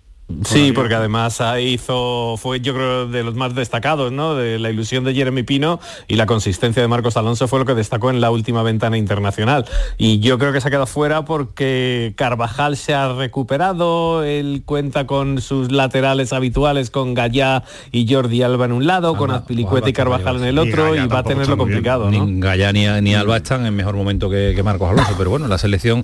Sí, 0.45 0.71
porque 0.73 0.95
además 0.95 1.41
hizo, 1.61 2.35
fue 2.37 2.61
yo 2.61 2.73
creo 2.73 3.07
de 3.07 3.23
los 3.23 3.35
más 3.35 3.55
destacados, 3.55 4.11
¿no? 4.11 4.35
De 4.35 4.59
la 4.59 4.69
ilusión 4.69 5.03
de 5.03 5.13
Jeremy 5.13 5.43
Pino 5.43 5.79
y 6.07 6.15
la 6.15 6.25
consistencia 6.25 6.81
de 6.81 6.87
Marcos 6.87 7.17
Alonso 7.17 7.47
fue 7.47 7.59
lo 7.59 7.65
que 7.65 7.73
destacó 7.73 8.09
en 8.09 8.21
la 8.21 8.29
última 8.31 8.63
ventana 8.63 8.97
internacional. 8.97 9.65
Y 9.97 10.19
yo 10.19 10.37
creo 10.37 10.53
que 10.53 10.61
se 10.61 10.67
ha 10.67 10.71
quedado 10.71 10.85
fuera 10.85 11.25
porque 11.25 12.13
Carvajal 12.15 12.77
se 12.77 12.93
ha 12.93 13.11
recuperado, 13.13 14.23
él 14.23 14.61
cuenta 14.65 15.07
con 15.07 15.41
sus 15.41 15.71
laterales 15.71 16.31
habituales, 16.31 16.89
con 16.89 17.13
Gallá 17.13 17.63
y 17.91 18.11
Jordi 18.11 18.43
Alba 18.43 18.65
en 18.65 18.71
un 18.71 18.85
lado, 18.85 19.15
con 19.15 19.31
Azpilicueta 19.31 19.89
y 19.89 19.93
Carvajal 19.93 20.37
en 20.37 20.43
el 20.43 20.59
otro, 20.59 20.95
y 20.95 21.07
va 21.07 21.19
a 21.19 21.23
tenerlo 21.23 21.57
complicado, 21.57 22.11
¿no? 22.11 22.25
Ni 22.25 22.39
Gallá 22.39 22.71
ni, 22.71 22.87
ni 23.01 23.15
Alba 23.15 23.37
están 23.37 23.65
en 23.65 23.75
mejor 23.75 23.95
momento 23.95 24.29
que, 24.29 24.53
que 24.55 24.63
Marcos 24.63 24.89
Alonso, 24.89 25.15
pero 25.17 25.31
bueno, 25.31 25.47
la 25.47 25.57
selección 25.57 26.03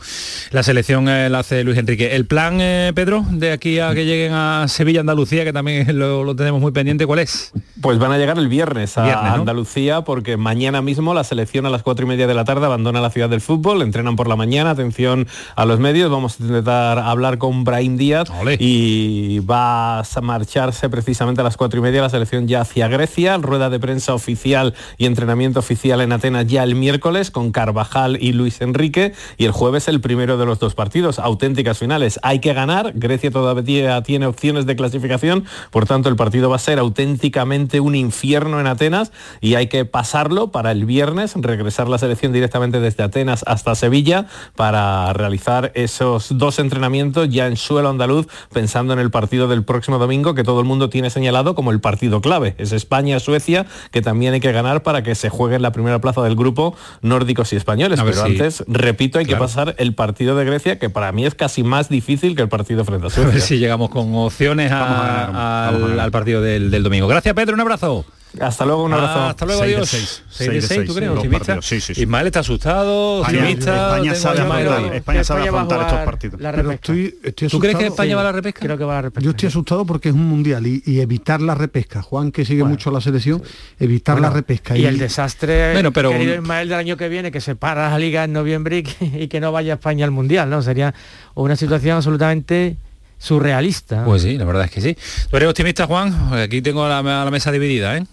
la 0.52 0.64
selección 0.64 1.08
eh, 1.10 1.30
la 1.30 1.40
hace 1.40 1.64
Luis 1.64 1.78
Enrique. 1.78 2.16
El 2.16 2.26
plan, 2.26 2.60
eh, 2.60 2.92
Pedro, 2.96 3.26
de 3.30 3.52
aquí 3.52 3.80
a 3.80 3.94
que 3.94 4.06
lleguen 4.16 4.34
a 4.34 4.68
Sevilla, 4.68 5.02
Andalucía, 5.02 5.44
que 5.44 5.54
también 5.54 5.86
lo, 6.00 6.24
lo 6.24 6.36
tenemos 6.36 6.62
muy 6.62 6.72
pendiente, 6.72 7.06
¿cuál 7.06 7.20
es? 7.20 7.52
Pues 7.82 8.00
van 8.00 8.12
a 8.12 8.18
llegar 8.18 8.38
el 8.38 8.48
viernes 8.48 8.98
a 8.98 9.04
Viernes, 9.04 9.32
¿no? 9.32 9.34
Andalucía 9.34 10.02
porque 10.02 10.38
mañana 10.38 10.82
mismo 10.82 11.14
la 11.14 11.24
selección 11.24 11.66
a 11.66 11.70
las 11.70 11.84
cuatro 11.84 12.06
y 12.06 12.10
media 12.10 12.28
de 12.28 12.34
la 12.34 12.46
tarde 12.46 12.66
abandona 12.66 13.02
la 13.02 13.10
ciudad 13.10 13.30
del 13.30 13.42
fútbol, 13.42 13.82
entrenan 13.82 14.16
por 14.16 14.28
la 14.28 14.36
mañana, 14.36 14.72
atención 14.72 15.28
a 15.56 15.66
los 15.66 15.80
medios, 15.80 16.10
vamos 16.10 16.40
a 16.40 16.44
intentar 16.44 17.00
hablar 17.00 17.38
con 17.38 17.64
Brahim 17.64 17.98
Díaz 17.98 18.30
y 18.60 19.40
va 19.40 20.00
a 20.00 20.22
marcharse 20.22 20.90
precisamente 20.90 21.42
a 21.42 21.44
las 21.44 21.58
cuatro 21.58 21.80
y 21.80 21.84
media 21.84 22.02
la 22.02 22.10
selección 22.10 22.48
ya 22.48 22.62
hacia 22.62 22.88
Grecia, 22.88 23.38
rueda 23.38 23.70
de 23.70 23.80
prensa 23.80 24.14
oficial 24.14 24.74
y 24.98 25.06
entrenamiento 25.06 25.60
oficial 25.60 26.02
en 26.02 26.12
Atenas 26.12 26.48
ya 26.48 26.64
el 26.64 26.76
miércoles 26.76 27.32
con 27.32 27.52
Carvajal 27.52 28.18
y 28.22 28.34
Luis 28.34 28.62
Enrique 28.62 29.14
y 29.38 29.46
el 29.46 29.52
jueves 29.52 29.88
el 29.88 30.02
primero 30.02 30.38
de 30.38 30.46
los 30.46 30.60
dos 30.60 30.76
partidos, 30.76 31.20
auténticas 31.20 31.78
finales, 31.78 32.20
hay 32.24 32.40
que 32.40 32.54
ganar, 32.54 32.94
Grecia 32.96 33.32
todavía 33.32 34.02
tiene 34.06 34.26
opciones 34.28 34.66
de 34.66 34.76
clasificación, 34.76 35.46
por 35.72 35.86
tanto 35.86 36.08
el 36.10 36.16
partido 36.16 36.50
va 36.50 36.56
a 36.56 36.60
ser 36.60 36.80
auténticamente 36.80 37.80
un 37.80 37.96
infierno 37.96 38.60
en 38.60 38.68
Atenas 38.68 39.12
y 39.42 39.56
hay 39.56 39.68
que 39.68 39.86
pasarlo 39.86 40.52
para 40.52 40.72
el 40.72 40.86
viernes, 40.86 41.34
regresar 41.36 41.88
la 41.90 41.98
selección 41.98 42.32
directamente 42.34 42.80
desde 42.80 43.04
Atenas 43.04 43.44
hasta 43.48 43.76
Sevilla 43.76 44.28
para 44.56 45.12
realizar 45.14 45.72
esos 45.76 46.38
dos 46.38 46.60
entrenamientos 46.60 47.30
ya 47.30 47.48
en 47.48 47.58
suelo 47.58 47.90
andaluz, 47.90 48.28
pensando 48.54 48.94
en 48.94 49.00
el 49.00 49.12
partido 49.12 49.48
del 49.48 49.64
próximo 49.64 49.98
domingo 49.98 50.34
que 50.36 50.44
todo 50.44 50.60
el 50.60 50.66
mundo 50.66 50.90
tiene 50.90 51.10
señalado 51.10 51.56
como 51.56 51.72
el 51.72 51.80
partido 51.80 52.22
clave. 52.22 52.56
Es 52.58 52.72
España-Suecia 52.72 53.66
que 53.92 54.02
también 54.02 54.34
hay 54.34 54.40
que 54.40 54.52
ganar 54.52 54.84
para 54.84 55.04
que 55.04 55.16
se 55.16 55.30
juegue 55.30 55.56
en 55.56 55.62
la 55.62 55.72
primera 55.72 56.00
plaza 56.00 56.22
del 56.22 56.36
grupo 56.36 56.76
nórdicos 57.02 57.54
y 57.54 57.56
españoles. 57.56 58.00
A 58.00 58.04
Pero 58.04 58.16
si- 58.18 58.32
antes, 58.32 58.64
repito, 58.68 59.20
hay 59.20 59.26
Claro. 59.26 59.40
que 59.40 59.48
pasar 59.48 59.76
el 59.78 59.94
partido 59.96 60.36
de 60.36 60.46
Grecia, 60.46 60.80
que 60.80 60.90
para 60.90 61.12
mí 61.12 61.26
es 61.26 61.36
casi 61.36 61.64
más 61.64 61.90
difícil 61.90 62.36
que 62.36 62.42
el 62.42 62.50
partido 62.50 62.84
frente 62.86 63.06
a 63.06 63.08
A 63.10 63.12
Suecia. 63.12 63.32
ver 63.32 63.42
si 63.42 63.58
llegamos 63.58 63.90
con 63.96 64.14
opciones 64.16 64.72
a- 64.72 65.68
al, 65.70 66.00
al 66.00 66.12
partido 66.12 66.42
del, 66.42 66.70
del 66.70 66.84
domingo. 66.84 67.08
Gracias, 67.08 67.34
Pedro, 67.34 67.54
un 67.56 67.62
abrazo. 67.62 68.06
Hasta 68.38 68.66
luego, 68.66 68.84
un 68.84 68.92
abrazo. 68.92 69.14
Ah, 69.20 69.30
hasta 69.30 69.46
luego, 69.46 69.62
Seis 69.62 69.76
adiós. 69.76 69.90
seis. 69.90 70.24
6 70.30 70.50
de 70.50 70.62
Seis 70.62 70.70
de 70.70 70.76
6, 70.76 70.88
¿tú 70.90 70.94
crees? 71.30 71.66
sí, 71.66 71.80
sí, 71.80 71.94
sí. 71.96 72.02
Ismael 72.02 72.28
está 72.28 72.42
asustado, 72.42 73.22
España- 73.22 73.40
optimista. 73.40 73.86
España 73.96 74.16
sabe 74.16 74.40
afrontar-. 74.42 74.94
España 74.96 75.24
sabe 75.24 75.42
a 75.42 75.44
afrontar 75.46 75.82
estos 75.84 76.00
partidos. 76.00 76.42
la 76.42 76.52
Pero 76.52 76.64
repesca. 76.64 76.92
estoy, 76.94 77.20
estoy 77.24 77.48
¿Tú 77.48 77.60
crees 77.60 77.78
que. 77.78 77.86
España 77.88 78.16
va 78.18 78.22
a 78.24 78.26
la 78.26 78.32
repesca? 78.34 78.60
Creo 78.60 78.78
que 78.78 78.84
va 78.84 78.92
a 78.92 78.96
la 78.98 79.02
repesca. 79.04 79.24
Yo 79.24 79.30
estoy 79.32 79.48
asustado 79.48 79.86
porque 79.86 80.10
es 80.10 80.16
un 80.16 80.28
mundial 80.28 80.68
y, 80.68 80.84
y 80.86 81.00
evitar 81.00 81.40
la 81.40 81.56
repesca. 81.56 82.02
Juan, 82.02 82.34
que 82.34 82.44
sigue 82.44 82.66
mucho 82.66 82.92
la 82.92 83.00
selección, 83.00 83.42
evitar 83.80 84.16
Bueno, 84.16 84.28
la 84.28 84.34
repesca. 84.34 84.78
Y 84.78 84.86
el 84.86 84.98
desastre, 84.98 85.72
Bueno, 85.72 85.94
pero- 85.94 86.10
querido 86.10 86.36
Ismael, 86.36 86.68
del 86.68 86.78
año 86.78 86.98
que 86.98 87.08
viene, 87.08 87.32
que 87.32 87.40
se 87.40 87.56
para 87.56 87.90
la 87.90 87.98
liga 88.00 88.26
en 88.26 88.34
noviembre 88.34 88.80
y 88.80 88.84
que, 88.84 89.06
y 89.24 89.28
que 89.30 89.40
no 89.40 89.54
vaya 89.54 89.76
España 89.76 90.04
al 90.04 90.12
Mundial, 90.12 90.50
¿no? 90.50 90.62
Sería 90.62 90.94
una 91.36 91.56
situación 91.56 91.96
absolutamente 91.96 92.76
surrealista. 93.18 94.04
Pues 94.06 94.22
sí, 94.22 94.38
la 94.38 94.46
verdad 94.46 94.66
es 94.66 94.72
que 94.72 94.82
sí. 94.82 94.98
¿Tú 95.30 95.38
eres 95.38 95.50
optimista, 95.50 95.86
Juan? 95.88 96.14
Aquí 96.34 96.62
tengo 96.62 96.88
la, 96.88 97.02
la 97.02 97.32
mesa 97.32 97.52
dividida, 97.52 97.98
¿eh? 97.98 98.04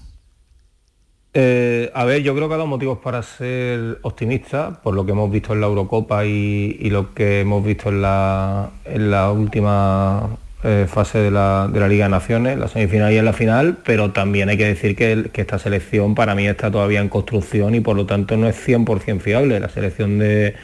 Eh, 1.35 1.91
a 1.95 2.05
ver, 2.05 2.23
yo 2.23 2.35
creo 2.35 2.47
que 2.49 2.55
ha 2.55 2.59
dado 2.59 2.67
motivos 2.67 2.99
para 2.99 3.23
ser 3.23 3.99
optimista, 4.03 4.81
por 4.83 4.95
lo 4.95 5.07
que 5.07 5.13
hemos 5.13 5.31
visto 5.31 5.55
en 5.55 5.63
la 5.63 5.67
Eurocopa 5.67 6.27
y, 6.27 6.77
y 6.79 6.91
lo 6.91 7.15
que 7.15 7.41
hemos 7.41 7.65
visto 7.65 7.89
en 7.89 8.03
la, 8.03 8.69
en 8.85 9.11
la 9.11 9.31
última 9.33 10.29
eh, 10.63 10.87
fase 10.93 11.19
de 11.21 11.31
la, 11.31 11.71
de 11.73 11.81
la 11.81 11.89
Liga 11.89 12.05
de 12.05 12.11
Naciones, 12.11 12.59
la 12.59 12.69
semifinal 12.69 13.15
y 13.15 13.17
en 13.17 13.25
la 13.25 13.33
final, 13.33 13.79
pero 13.83 14.11
también 14.11 14.51
hay 14.51 14.59
que 14.59 14.67
decir 14.67 14.95
que, 14.95 15.13
el- 15.13 15.31
que 15.31 15.41
esta 15.41 15.59
selección 15.59 16.15
para 16.15 16.35
mí 16.35 16.47
está 16.47 16.71
todavía 16.71 17.01
en 17.01 17.09
construcción 17.09 17.75
y 17.75 17.81
por 17.81 17.97
lo 17.97 18.05
tanto 18.05 18.37
no 18.37 18.47
es 18.47 18.57
100% 18.69 19.21
fiable. 19.21 19.59
La 19.59 19.71
selección 19.71 20.19
de, 20.19 20.55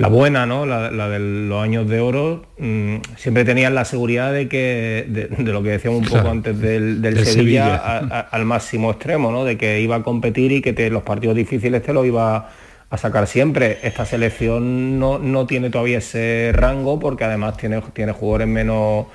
la 0.00 0.08
buena, 0.08 0.46
¿no? 0.46 0.66
La, 0.66 0.90
la 0.90 1.08
de 1.08 1.18
los 1.20 1.62
años 1.62 1.88
de 1.88 2.00
oro, 2.00 2.46
mm, 2.58 2.96
siempre 3.16 3.44
tenían 3.44 3.74
la 3.74 3.84
seguridad 3.84 4.32
de 4.32 4.48
que, 4.48 5.04
de, 5.08 5.26
de 5.28 5.52
lo 5.52 5.62
que 5.62 5.70
decíamos 5.70 6.00
un 6.00 6.04
Claro. 6.06 6.22
poco 6.24 6.32
antes 6.32 6.58
del, 6.60 7.02
del 7.02 7.14
Del 7.14 7.26
Sevilla, 7.26 7.64
Sevilla. 7.64 7.76
a- 7.76 8.18
a- 8.18 8.20
al 8.20 8.44
máximo 8.44 8.90
extremo, 8.90 9.30
¿no? 9.30 9.44
De 9.44 9.56
que 9.58 9.80
iba 9.80 9.96
a 9.96 10.02
competir 10.02 10.52
y 10.52 10.60
que 10.62 10.72
te- 10.72 10.90
los 10.90 11.02
partidos 11.02 11.36
difíciles 11.36 11.82
te 11.82 11.92
los 11.92 12.06
iba 12.06 12.48
a 12.90 12.96
sacar 12.96 13.26
siempre. 13.26 13.78
Esta 13.82 14.04
selección 14.04 14.98
no, 14.98 15.18
no 15.18 15.46
tiene 15.46 15.70
todavía 15.70 15.98
ese 15.98 16.50
rango 16.54 16.98
porque 16.98 17.24
además 17.24 17.56
tiene, 17.56 17.80
tiene 17.92 18.12
jugadores 18.12 18.48
menos 18.48 19.06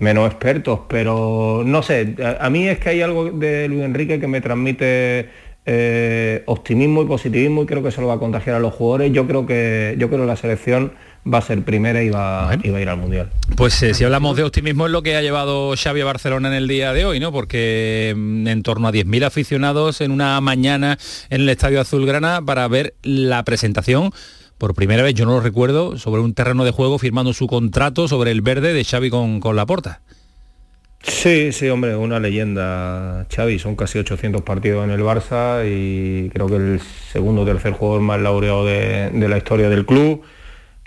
menos 0.00 0.26
expertos, 0.26 0.80
pero 0.88 1.62
no 1.64 1.80
sé, 1.82 2.16
a, 2.22 2.44
a 2.46 2.50
mí 2.50 2.66
es 2.68 2.78
que 2.80 2.88
hay 2.90 3.00
algo 3.00 3.30
de 3.30 3.68
Luis 3.68 3.82
Enrique 3.84 4.18
que 4.18 4.26
me 4.26 4.40
transmite 4.40 5.28
eh, 5.66 6.42
optimismo 6.46 7.02
y 7.02 7.06
positivismo 7.06 7.62
y 7.62 7.66
creo 7.66 7.82
que 7.82 7.90
se 7.90 8.00
lo 8.00 8.06
va 8.06 8.14
a 8.14 8.18
contagiar 8.18 8.56
a 8.56 8.58
los 8.58 8.74
jugadores. 8.74 9.12
Yo 9.12 9.26
creo 9.26 9.46
que 9.46 9.94
yo 9.98 10.08
creo 10.08 10.20
que 10.20 10.26
la 10.26 10.36
selección 10.36 10.92
va 11.32 11.38
a 11.38 11.42
ser 11.42 11.62
primera 11.62 12.02
y 12.02 12.10
va, 12.10 12.56
y 12.62 12.70
va 12.70 12.78
a 12.78 12.80
ir 12.82 12.88
al 12.88 12.98
mundial. 12.98 13.30
Pues 13.56 13.82
eh, 13.82 13.94
si 13.94 14.04
hablamos 14.04 14.36
de 14.36 14.42
optimismo 14.42 14.86
es 14.86 14.92
lo 14.92 15.02
que 15.02 15.16
ha 15.16 15.22
llevado 15.22 15.74
Xavi 15.74 16.02
a 16.02 16.04
Barcelona 16.04 16.48
en 16.48 16.54
el 16.54 16.68
día 16.68 16.92
de 16.92 17.06
hoy, 17.06 17.18
¿no? 17.18 17.32
Porque 17.32 18.12
mm, 18.14 18.46
en 18.46 18.62
torno 18.62 18.88
a 18.88 18.92
10.000 18.92 19.24
aficionados 19.24 20.00
en 20.02 20.10
una 20.10 20.38
mañana 20.40 20.98
en 21.30 21.40
el 21.40 21.48
Estadio 21.48 21.80
Azulgrana 21.80 22.42
para 22.42 22.68
ver 22.68 22.94
la 23.02 23.42
presentación 23.44 24.12
por 24.58 24.74
primera 24.74 25.02
vez, 25.02 25.14
yo 25.14 25.26
no 25.26 25.32
lo 25.32 25.40
recuerdo, 25.40 25.98
sobre 25.98 26.20
un 26.20 26.34
terreno 26.34 26.64
de 26.64 26.70
juego 26.70 26.98
firmando 26.98 27.32
su 27.32 27.46
contrato 27.46 28.06
sobre 28.06 28.30
el 28.30 28.40
verde 28.40 28.72
de 28.72 28.84
Xavi 28.84 29.10
con, 29.10 29.40
con 29.40 29.56
Laporta. 29.56 30.02
Sí, 31.06 31.52
sí, 31.52 31.68
hombre, 31.68 31.96
una 31.96 32.18
leyenda, 32.18 33.26
Xavi. 33.34 33.58
Son 33.58 33.76
casi 33.76 33.98
800 33.98 34.40
partidos 34.42 34.84
en 34.84 34.90
el 34.90 35.02
Barça 35.02 35.62
y 35.66 36.30
creo 36.30 36.46
que 36.46 36.56
el 36.56 36.80
segundo 36.80 37.42
o 37.42 37.44
tercer 37.44 37.72
jugador 37.72 38.00
más 38.00 38.20
laureado 38.20 38.64
de, 38.64 39.10
la 39.12 39.36
historia 39.36 39.68
del 39.68 39.84
club. 39.84 40.22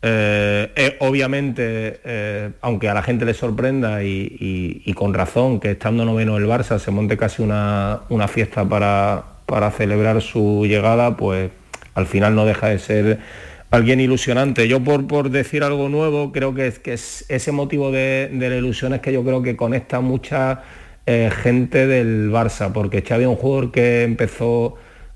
Eh, 0.01 0.97
obviamente, 0.99 2.01
eh, 2.03 2.51
aunque 2.61 2.89
a 2.89 2.95
la 2.95 3.03
gente 3.03 3.25
le 3.25 3.35
sorprenda 3.35 4.03
y, 4.03 4.91
con 4.95 5.13
razón 5.13 5.59
que 5.59 5.71
estando 5.71 6.03
noveno 6.03 6.37
el 6.37 6.47
Barça 6.47 6.79
se 6.79 6.89
monte 6.89 7.15
casi 7.15 7.43
una, 7.43 8.27
fiesta 8.27 8.65
para 8.65 9.71
celebrar 9.71 10.21
su 10.23 10.65
llegada, 10.65 11.15
pues 11.15 11.51
al 11.93 12.07
final 12.07 12.35
no 12.35 12.45
deja 12.45 12.69
de 12.69 12.79
ser 12.79 13.19
alguien 13.71 13.99
ilusionante. 13.99 14.67
Yo 14.67 14.83
por, 14.83 15.07
por 15.07 15.29
decir 15.29 15.63
algo 15.63 15.89
nuevo, 15.89 16.31
creo 16.31 16.53
que, 16.53 16.67
es, 16.67 16.79
que 16.79 16.93
es 16.93 17.25
ese 17.29 17.51
motivo 17.51 17.91
de, 17.91 18.29
de 18.31 18.49
la 18.49 18.55
ilusión 18.57 18.93
es 18.93 19.01
que 19.01 19.11
yo 19.13 19.23
creo 19.23 19.41
que 19.43 19.55
conecta 19.55 19.99
mucha 19.99 20.63
eh, 21.05 21.29
gente 21.43 21.87
del 21.87 22.31
Barça, 22.31 22.71
porque 22.71 23.01
Xavi 23.01 23.23
es 23.23 23.29
un 23.29 23.35
jugador 23.35 23.71
que 23.71 24.03
empezó 24.03 24.75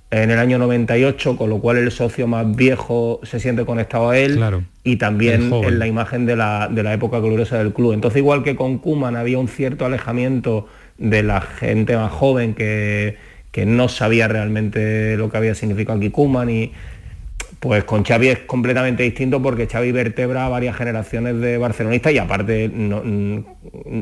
en 0.10 0.30
el 0.30 0.39
año 0.39 0.58
98, 0.58 1.38
con 1.38 1.49
lo 1.49 1.60
cual 1.60 1.78
el 1.78 1.89
socio 1.89 2.28
más 2.28 2.54
viejo 2.56 3.22
se 3.24 3.39
siente 3.39 3.64
conectado 3.66 4.10
a 4.10 4.18
él 4.18 4.36
Claro. 4.36 4.64
y 4.84 4.97
también 4.97 5.52
en 5.54 5.80
la 5.80 5.88
imagen 5.88 6.26
de 6.26 6.36
la, 6.36 6.68
de 6.70 6.84
la 6.84 6.93
época 6.93 7.20
gloriosa 7.20 7.58
del 7.58 7.72
club. 7.72 7.93
Entonces, 7.93 8.18
igual 8.18 8.43
que 8.43 8.58
con 8.58 8.80
Kuman 8.80 9.16
había 9.16 9.39
un 9.39 9.47
cierto 9.47 9.86
alejamiento 9.86 10.68
de 10.97 11.24
la 11.24 11.39
gente 11.39 11.95
más 11.95 12.12
joven 12.12 12.56
que, 12.56 13.16
que 13.52 13.66
no 13.66 13.88
sabía 13.88 14.28
realmente 14.28 15.16
lo 15.16 15.30
que 15.30 15.38
había 15.38 15.56
significado 15.56 15.97
aquí 15.97 16.10
Kuman 16.10 16.49
y 16.49 16.74
pues 17.62 17.84
con 17.86 18.03
Xavi 18.03 18.28
es 18.30 18.39
completamente 18.39 19.03
distinto 19.03 19.41
porque 19.41 19.68
Xavi 19.68 19.91
vertebra 19.93 20.47
a 20.47 20.49
varias 20.49 20.76
generaciones 20.76 21.39
de 21.39 21.57
barcelonistas 21.59 22.12
y 22.12 22.18
aparte 22.18 22.70
no- 22.74 23.01
mm, 23.05 23.45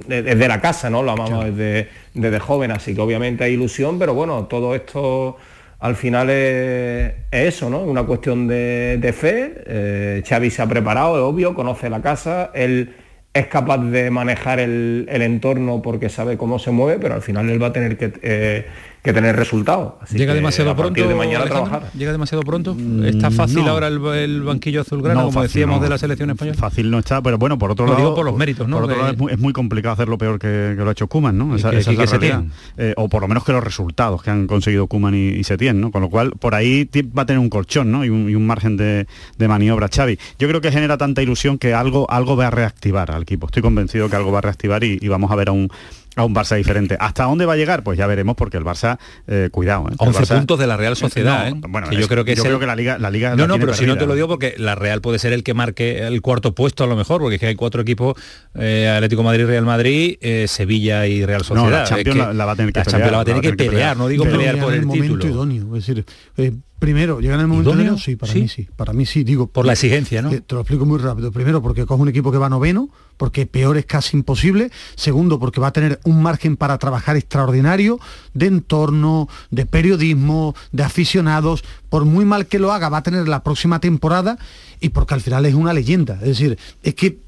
es 0.10 0.40
de 0.40 0.48
la 0.48 0.62
casa, 0.62 0.90
¿no? 0.90 1.04
Lo 1.04 1.12
amamos 1.12 1.46
desde, 1.46 1.90
desde 2.14 2.40
joven, 2.40 2.72
así 2.72 2.96
que 2.96 3.02
obviamente 3.02 3.44
hay 3.44 3.54
ilusión, 3.54 4.00
pero 4.00 4.14
bueno, 4.14 4.46
todo 4.46 4.74
esto 4.76 5.36
al 5.80 5.96
final 5.98 6.30
es, 6.30 7.14
es 7.32 7.48
eso, 7.56 7.70
¿no? 7.70 7.80
Una 7.82 8.04
cuestión 8.04 8.48
de, 8.48 8.98
de 9.00 9.14
fe. 9.14 9.54
Eh, 9.68 10.24
Xavi 10.28 10.50
se 10.50 10.62
ha 10.62 10.68
preparado, 10.68 11.18
es 11.18 11.22
obvio, 11.24 11.54
conoce 11.54 11.90
la 11.90 12.02
casa, 12.02 12.52
él 12.54 12.96
es 13.34 13.48
capaz 13.48 13.78
de 13.80 14.10
manejar 14.10 14.60
el, 14.60 15.06
el 15.10 15.22
entorno 15.22 15.82
porque 15.82 16.10
sabe 16.10 16.38
cómo 16.38 16.60
se 16.60 16.72
mueve, 16.72 17.00
pero 17.00 17.14
al 17.16 17.22
final 17.22 17.50
él 17.50 17.62
va 17.62 17.68
a 17.68 17.74
tener 17.74 17.98
que, 17.98 18.12
eh, 18.24 18.66
que 19.04 19.14
tener 19.14 19.36
resultados. 19.36 19.94
Así 20.02 20.18
Llega 20.18 20.34
que 20.34 20.38
demasiado 20.38 20.72
a 20.72 20.76
pronto. 20.76 21.08
de 21.08 21.16
mañana 21.16 21.46
trabajar. 21.46 21.90
Llega 21.94 22.12
demasiado 22.12 22.44
pronto. 22.44 22.76
Está 23.06 23.32
fácil 23.32 23.64
no. 23.64 23.70
ahora 23.72 23.88
el, 23.88 24.04
el 24.06 24.42
banquillo 24.44 24.82
azulgrana, 24.82 25.22
No, 25.22 25.28
como 25.28 25.34
fácil 25.42 25.48
decíamos 25.48 25.78
no. 25.78 25.84
de 25.84 25.90
la 25.90 25.98
selección 25.98 26.30
española. 26.32 26.58
Fácil 26.58 26.92
no 26.92 27.00
está, 27.00 27.22
pero 27.22 27.38
bueno, 27.38 27.58
por 27.58 27.72
otro 27.72 27.86
Lo 27.86 27.94
lado... 27.94 28.04
digo 28.04 28.16
por 28.16 28.26
los 28.26 28.36
méritos, 28.36 28.68
¿no? 28.68 28.76
Por 28.78 28.84
otro 28.86 28.96
De- 28.96 29.02
lado, 29.02 29.14
es 29.14 29.18
muy, 29.20 29.32
es 29.32 29.40
muy 29.40 29.54
complicado 29.54 29.94
hacerlo 29.94 30.18
peor 30.18 30.38
que, 30.40 30.74
que 30.78 30.84
lo 30.84 30.90
ha 30.90 30.92
hecho 30.92 31.08
Kuman, 31.08 31.38
¿no? 31.38 31.54
Y 31.54 31.60
Esa, 31.60 31.72
que- 31.72 31.78
esa 31.78 31.92
y 31.92 31.94
es 31.96 32.00
la 32.00 32.06
que 32.06 32.12
realidad. 32.28 32.44
Eh, 32.78 32.94
o 32.98 33.08
por 33.10 33.22
lo 33.22 33.28
menos 33.28 33.44
que 33.46 33.52
los 33.54 33.64
resultados 33.64 34.22
que 34.22 34.32
han 34.32 34.48
conseguido 34.48 34.88
Kuman 34.88 35.16
y, 35.16 35.30
y 35.30 35.44
Setién, 35.44 35.80
¿no? 35.80 35.92
Con 35.92 36.02
lo 36.02 36.10
cual, 36.10 36.32
por 36.40 36.54
ahí 36.56 36.90
va 37.18 37.24
a 37.24 37.26
tener 37.26 37.40
un 37.40 37.50
colchón, 37.50 37.92
¿no? 37.92 38.04
Y 38.04 38.10
un, 38.10 38.30
y 38.30 38.36
un 38.36 38.46
margen 38.46 38.76
de, 38.78 39.08
de 39.38 39.48
maniobra 39.48 39.88
Xavi. 39.88 40.20
Yo 40.38 40.48
creo 40.48 40.62
que 40.62 40.72
genera 40.72 40.98
tanta 40.98 41.22
ilusión 41.22 41.58
que 41.58 41.74
algo, 41.74 42.10
algo 42.12 42.36
va 42.36 42.48
a 42.48 42.52
reactivar 42.52 43.12
al 43.12 43.22
equipo. 43.24 43.46
Estoy 43.48 43.62
convencido 43.64 44.10
que 44.10 44.16
algo 44.18 44.32
va 44.32 44.40
a 44.40 44.42
reactivar 44.42 44.84
y, 44.84 44.98
y 45.02 45.08
vamos 45.08 45.32
a 45.32 45.36
ver 45.36 45.50
a 45.50 45.52
un 45.54 45.70
a 46.16 46.26
un 46.26 46.34
Barça 46.36 46.56
diferente. 46.58 46.98
¿Hasta 47.00 47.24
dónde 47.26 47.46
va 47.46 47.54
a 47.54 47.56
llegar? 47.56 47.84
Pues 47.84 47.98
ya 47.98 48.08
veremos 48.08 48.36
porque 48.36 48.58
el 48.58 48.64
Barça, 48.66 48.98
eh, 49.28 49.50
cuidado. 49.52 49.86
¿eh? 49.90 49.92
El 49.92 49.96
11 50.08 50.24
Barça- 50.24 50.36
puntos 50.38 50.60
de 50.60 50.68
la 50.68 50.76
Real 50.76 50.96
Sociedad, 50.96 51.50
No, 51.52 51.56
¿eh? 51.58 51.62
Bueno, 51.70 51.88
Que 51.90 51.96
yo 51.96 52.02
es- 52.02 52.08
creo 52.08 52.26
que 52.26 52.34
es 52.34 52.44
el- 52.44 52.60
que 52.60 52.66
la 52.66 52.76
liga, 52.76 52.98
la 52.98 53.10
liga 53.10 53.30
No, 53.32 53.36
la 53.44 53.48
no, 53.48 53.60
pero 53.60 53.74
si 53.74 53.86
no 53.86 53.98
te 53.98 54.06
lo 54.06 54.16
digo 54.16 54.28
porque 54.28 54.56
la 54.58 54.76
Real 54.76 55.02
puede 55.02 55.20
ser 55.20 55.32
el 55.34 55.44
que 55.44 55.54
marque 55.54 56.06
el 56.06 56.22
cuarto 56.22 56.54
puesto 56.56 56.84
a 56.84 56.88
lo 56.88 56.96
mejor, 56.96 57.22
porque 57.22 57.36
es 57.36 57.40
que 57.40 57.48
hay 57.48 57.56
cuatro 57.56 57.82
equipos, 57.82 58.16
eh, 58.56 58.92
Atlético 58.94 59.24
Madrid, 59.24 59.46
Real 59.46 59.66
Madrid, 59.66 60.18
eh, 60.22 60.46
Sevilla 60.48 61.06
y 61.08 61.26
Real 61.26 61.40
No, 61.42 61.44
Sociedad. 61.46 61.98
Es 62.00 62.04
que 62.04 62.14
la- 62.16 62.34
la 62.34 62.46
va 62.46 62.52
a 62.54 62.56
tener 62.56 62.74
que 62.74 62.82
pelear, 62.82 63.12
la 63.12 63.18
va 63.18 63.22
a 63.22 63.26
tener 63.26 63.42
que 63.42 63.54
pelear, 63.54 63.96
no 63.98 64.08
digo 64.08 64.24
pelear 64.26 64.58
por 64.60 64.74
el 64.74 64.86
momento 64.86 65.14
título. 65.20 65.34
idóneo, 65.34 65.76
es 65.78 65.86
decir, 65.86 66.06
eh, 66.38 66.52
primero, 66.80 67.20
llega 67.20 67.36
en 67.36 67.42
el 67.42 67.48
momento 67.48 67.72
¿Idóneo? 67.74 67.98
sí, 67.98 68.16
para 68.16 68.34
¿Sí? 68.34 68.42
mí 68.42 68.48
sí, 68.48 68.68
para 68.76 68.94
mí 68.94 69.06
sí, 69.06 69.24
digo. 69.24 69.48
Por 69.48 69.66
la 69.66 69.74
exigencia, 69.74 70.22
¿no? 70.22 70.32
Eh, 70.32 70.42
te 70.42 70.56
lo 70.56 70.62
explico 70.62 70.86
muy 70.86 70.98
rápido. 70.98 71.32
Primero, 71.32 71.62
porque 71.62 71.86
coge 71.86 72.02
un 72.02 72.10
equipo 72.10 72.32
que 72.32 72.38
va 72.38 72.50
noveno, 72.50 72.90
porque 73.18 73.46
peor 73.46 73.78
es 73.78 73.86
casi 73.86 74.18
imposible. 74.18 74.72
Segundo, 74.96 75.40
porque 75.40 75.60
va 75.60 75.68
a 75.68 75.74
tener 75.74 76.00
un 76.06 76.24
margen 76.24 76.58
para 76.58 76.78
trabajar 76.78 77.18
extraordinario 77.18 78.00
de 78.34 78.48
entorno, 78.48 79.28
de 79.52 79.66
periodismo, 79.66 80.56
de 80.72 80.84
aficionados. 80.84 81.64
Por 81.90 82.06
muy 82.06 82.26
mal 82.26 82.48
que 82.48 82.60
lo 82.60 82.72
haga, 82.72 82.90
va 82.90 82.98
a 82.98 83.04
tener 83.04 83.28
la 83.28 83.44
próxima 83.44 83.80
temporada 83.80 84.38
y 84.80 84.90
porque 84.90 85.14
al 85.14 85.22
final 85.22 85.46
es 85.46 85.54
una 85.54 85.74
leyenda. 85.74 86.16
Es 86.16 86.30
decir, 86.30 86.58
es 86.82 86.96
que 86.96 87.20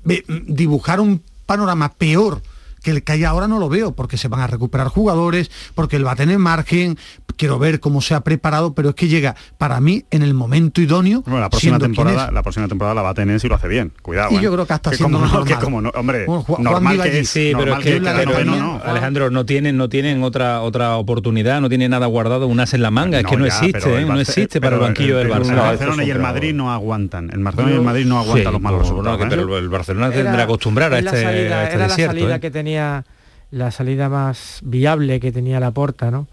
dibujar 0.48 1.00
un 1.00 1.22
panorama 1.46 1.94
peor 1.94 2.42
que 2.82 2.92
el 2.92 3.04
que 3.04 3.12
hay 3.14 3.24
ahora 3.24 3.48
no 3.48 3.60
lo 3.60 3.70
veo, 3.70 3.94
porque 3.94 4.18
se 4.18 4.28
van 4.28 4.42
a 4.42 4.48
recuperar 4.48 4.88
jugadores, 4.88 5.52
porque 5.76 5.96
él 5.98 6.06
va 6.06 6.12
a 6.12 6.16
tener 6.16 6.38
margen, 6.40 6.98
quiero 7.38 7.60
ver 7.60 7.80
cómo 7.80 8.02
se 8.02 8.14
ha 8.16 8.22
preparado, 8.22 8.74
pero 8.74 8.90
es 8.90 8.96
que 8.96 9.08
llega 9.08 9.36
para 9.58 9.80
mí 9.80 10.04
en 10.12 10.22
el 10.24 10.34
momento 10.34 10.82
idóneo. 10.82 11.22
Bueno, 11.22 11.40
la 11.40 11.50
próxima 11.50 11.80
temporada, 11.80 12.28
es. 12.28 12.34
la 12.34 12.44
próxima 12.44 12.68
temporada 12.68 12.96
la 12.96 13.02
va 13.02 13.10
a 13.10 13.14
tener 13.14 13.40
si 13.40 13.48
lo 13.48 13.56
hace 13.56 13.68
bien. 13.68 13.92
Cuidado. 14.02 14.32
Y 14.32 14.38
¿eh? 14.38 14.42
yo 14.42 14.52
creo 14.54 14.66
que 14.66 14.74
hasta 14.74 14.92
siendo 14.94 15.18
como 15.20 15.28
no, 15.32 15.34
normal. 15.40 15.58
que 15.58 15.64
como 15.64 15.82
no, 15.82 15.90
hombre, 15.96 16.26
Bueno, 16.26 16.42
Ju- 16.44 16.46
Juan 16.46 16.64
normal 16.64 16.94
viva 16.94 17.04
que 17.06 17.20
es, 17.20 17.30
Sí, 17.30 17.52
pero 17.54 17.60
es 17.60 17.66
normal 17.68 17.84
que, 17.84 17.96
es 17.96 18.02
pero 18.02 18.32
noveno, 18.32 18.56
no, 18.58 18.78
no. 18.80 18.84
Alejandro, 18.84 19.30
no 19.32 19.46
tienen, 19.46 19.78
no 19.78 19.88
tienen 19.90 20.24
otra 20.24 20.62
otra 20.62 20.96
oportunidad, 20.98 21.62
no 21.62 21.70
tienen 21.70 21.92
nada 21.92 22.06
guardado, 22.08 22.48
un 22.48 22.60
as 22.60 22.74
en 22.74 22.82
la 22.82 22.92
manga, 22.92 23.20
es 23.20 23.26
que 23.26 23.38
no 23.38 23.46
ya, 23.48 23.54
existe, 23.56 23.80
pero 23.80 23.98
¿eh? 24.00 24.06
no 24.06 24.20
existe 24.20 24.60
para 24.60 24.76
el 24.76 24.80
pero 24.80 24.88
banquillo 24.88 25.18
del 25.18 25.28
el- 25.28 25.34
Barça. 25.34 25.50
El 25.52 25.56
Barcelona 25.58 26.04
y 26.04 26.10
el 26.12 26.20
Madrid 26.20 26.54
no 26.54 26.72
aguantan. 26.72 27.30
El 27.32 27.44
Barcelona 27.44 27.74
y 27.74 27.76
el 27.76 27.82
Madrid 27.82 28.06
no 28.06 28.20
aguantan 28.20 28.54
los 28.54 28.62
malos 28.62 28.80
resultados. 28.82 29.12
no, 29.12 29.18
que- 29.28 29.34
¿eh? 29.34 29.38
pero 29.38 29.58
el 29.58 29.70
Barcelona 29.70 30.10
tendrá 30.12 30.36
que 30.36 30.42
acostumbrar 30.42 30.94
a 30.94 31.00
este, 31.00 31.10
a 31.26 31.32
este 31.32 31.46
era 31.46 31.62
desierto. 31.88 31.88
la 31.88 32.20
salida 32.20 32.36
¿eh? 32.36 32.40
que 32.40 32.52
tenía 32.52 32.71
la 32.76 33.72
salida 33.72 34.10
más 34.10 34.60
viable 34.64 35.20
que 35.20 35.32
tenía 35.32 35.60
la 35.60 35.72
porta 35.72 36.10
no 36.12 36.28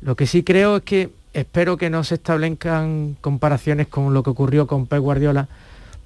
lo 0.00 0.16
que 0.16 0.26
sí 0.26 0.42
creo 0.42 0.76
es 0.76 0.82
que 0.82 1.10
espero 1.32 1.76
que 1.76 1.90
no 1.90 2.04
se 2.04 2.14
establezcan 2.16 3.16
comparaciones 3.20 3.86
con 3.88 4.14
lo 4.14 4.22
que 4.22 4.30
ocurrió 4.30 4.66
con 4.66 4.86
Pep 4.86 5.00
Guardiola 5.00 5.48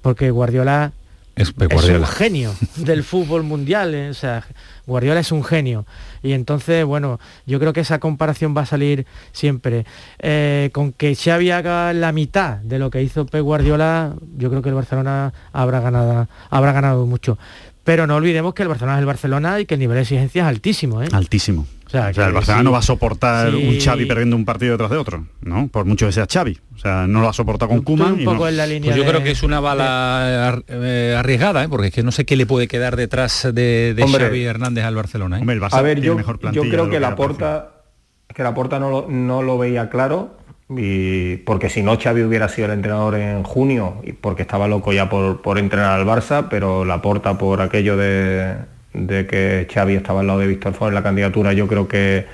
porque 0.01 0.31
Guardiola 0.31 0.91
Es 1.35 1.51
Pep 1.51 1.69
es 1.71 1.75
Guardiola. 1.75 1.99
un 2.07 2.13
genio 2.13 2.51
del 2.77 3.03
fútbol 3.03 3.43
mundial, 3.43 3.93
eh, 3.93 4.09
o 4.09 4.13
sea, 4.13 4.45
Guardiola 4.87 5.19
es 5.19 5.31
un 5.31 5.43
genio. 5.43 5.85
Y 6.23 6.31
entonces, 6.33 6.83
bueno, 6.85 7.19
yo 7.45 7.59
creo 7.59 7.73
que 7.73 7.81
esa 7.81 7.99
comparación 7.99 8.55
va 8.57 8.61
a 8.61 8.65
salir 8.65 9.05
siempre. 9.31 9.85
Eh, 10.19 10.69
con 10.73 10.91
que 10.93 11.15
Xavi 11.15 11.51
haga 11.51 11.93
la 11.93 12.11
mitad 12.11 12.57
de 12.57 12.79
lo 12.79 12.89
que 12.89 13.03
hizo 13.03 13.25
Pep 13.25 13.41
Guardiola, 13.43 14.15
yo 14.37 14.49
creo 14.49 14.61
que 14.61 14.69
el 14.69 14.75
Barcelona 14.75 15.33
habrá 15.53 15.79
ganado, 15.79 16.27
habrá 16.49 16.71
ganado 16.73 17.05
mucho. 17.05 17.37
Pero 17.89 18.05
no 18.05 18.17
olvidemos 18.17 18.53
que 18.53 18.61
el 18.61 18.67
Barcelona 18.69 18.97
es 18.97 18.99
el 18.99 19.05
Barcelona 19.07 19.59
y 19.59 19.65
que 19.65 19.73
el 19.73 19.79
nivel 19.79 19.95
de 19.95 20.01
exigencia 20.03 20.43
es 20.43 20.47
altísimo. 20.47 21.01
¿eh? 21.01 21.07
Altísimo. 21.11 21.65
O 21.87 21.89
sea, 21.89 22.09
O 22.09 22.13
sea, 22.13 22.27
el 22.27 22.33
Barcelona 22.33 22.61
sí. 22.61 22.65
no 22.65 22.71
va 22.71 22.77
a 22.77 22.81
soportar 22.83 23.49
Sí. 23.49 23.67
un 23.67 23.79
Xavi 23.83 24.05
perdiendo 24.05 24.35
un 24.35 24.45
partido 24.45 24.73
detrás 24.73 24.91
de 24.91 24.97
otro, 24.97 25.25
¿no? 25.41 25.69
Por 25.69 25.85
mucho 25.85 26.05
que 26.05 26.11
sea 26.11 26.27
Xavi. 26.31 26.59
O 26.75 26.77
sea, 26.77 27.07
no 27.07 27.19
lo 27.19 27.29
ha 27.29 27.33
soportado 27.33 27.69
con 27.69 27.81
Koeman. 27.81 28.13
un 28.13 28.21
y 28.21 28.25
poco 28.25 28.37
no- 28.43 28.47
en 28.47 28.57
la 28.57 28.67
línea 28.67 28.91
Pues 28.91 28.95
yo 28.95 29.03
de- 29.05 29.09
creo 29.09 29.23
que 29.23 29.31
es 29.31 29.41
una 29.41 29.59
bala 29.59 30.61
eh, 30.67 31.15
arriesgada, 31.17 31.63
¿eh? 31.63 31.67
porque 31.67 31.87
es 31.87 31.93
que 31.93 32.03
no 32.03 32.11
sé 32.11 32.25
qué 32.25 32.35
le 32.35 32.45
puede 32.45 32.67
quedar 32.67 32.95
detrás 32.95 33.47
de, 33.51 33.95
de 33.95 34.03
Hombre. 34.03 34.25
Xavi 34.25 34.43
Hernández 34.43 34.85
al 34.85 34.93
Barcelona. 34.95 35.37
¿eh? 35.37 35.41
Hombre, 35.41 35.55
el 35.55 35.61
Barça 35.63 35.73
A 35.73 35.81
ver, 35.81 35.95
tiene 35.95 36.07
yo, 36.09 36.15
mejor 36.15 36.39
yo 36.51 36.61
creo 36.61 36.89
que 36.91 36.99
la 36.99 37.15
porta 37.15 37.71
que 38.35 38.43
la 38.43 38.53
porta 38.53 38.77
no 38.79 38.91
lo, 38.91 39.07
no 39.09 39.41
lo 39.41 39.57
veía 39.57 39.89
claro 39.89 40.37
y 40.69 41.37
porque 41.37 41.69
si 41.69 41.81
no 41.81 41.97
Xavi 41.99 42.21
hubiera 42.21 42.47
sido 42.47 42.67
el 42.67 42.73
entrenador 42.73 43.15
en 43.15 43.43
junio 43.43 44.01
y 44.03 44.13
porque 44.13 44.43
estaba 44.43 44.67
loco 44.67 44.93
ya 44.93 45.09
por, 45.09 45.41
por 45.41 45.57
entrenar 45.57 45.99
al 45.99 46.05
Barça, 46.05 46.47
pero 46.49 46.85
la 46.85 47.01
porta 47.01 47.37
por 47.37 47.61
aquello 47.61 47.97
de, 47.97 48.55
de 48.93 49.25
que 49.27 49.67
Xavi 49.71 49.95
estaba 49.95 50.21
al 50.21 50.27
lado 50.27 50.39
de 50.39 50.47
Víctor 50.47 50.73
Font 50.73 50.89
en 50.89 50.95
la 50.95 51.03
candidatura, 51.03 51.53
yo 51.53 51.67
creo 51.67 51.87
que 51.87 52.25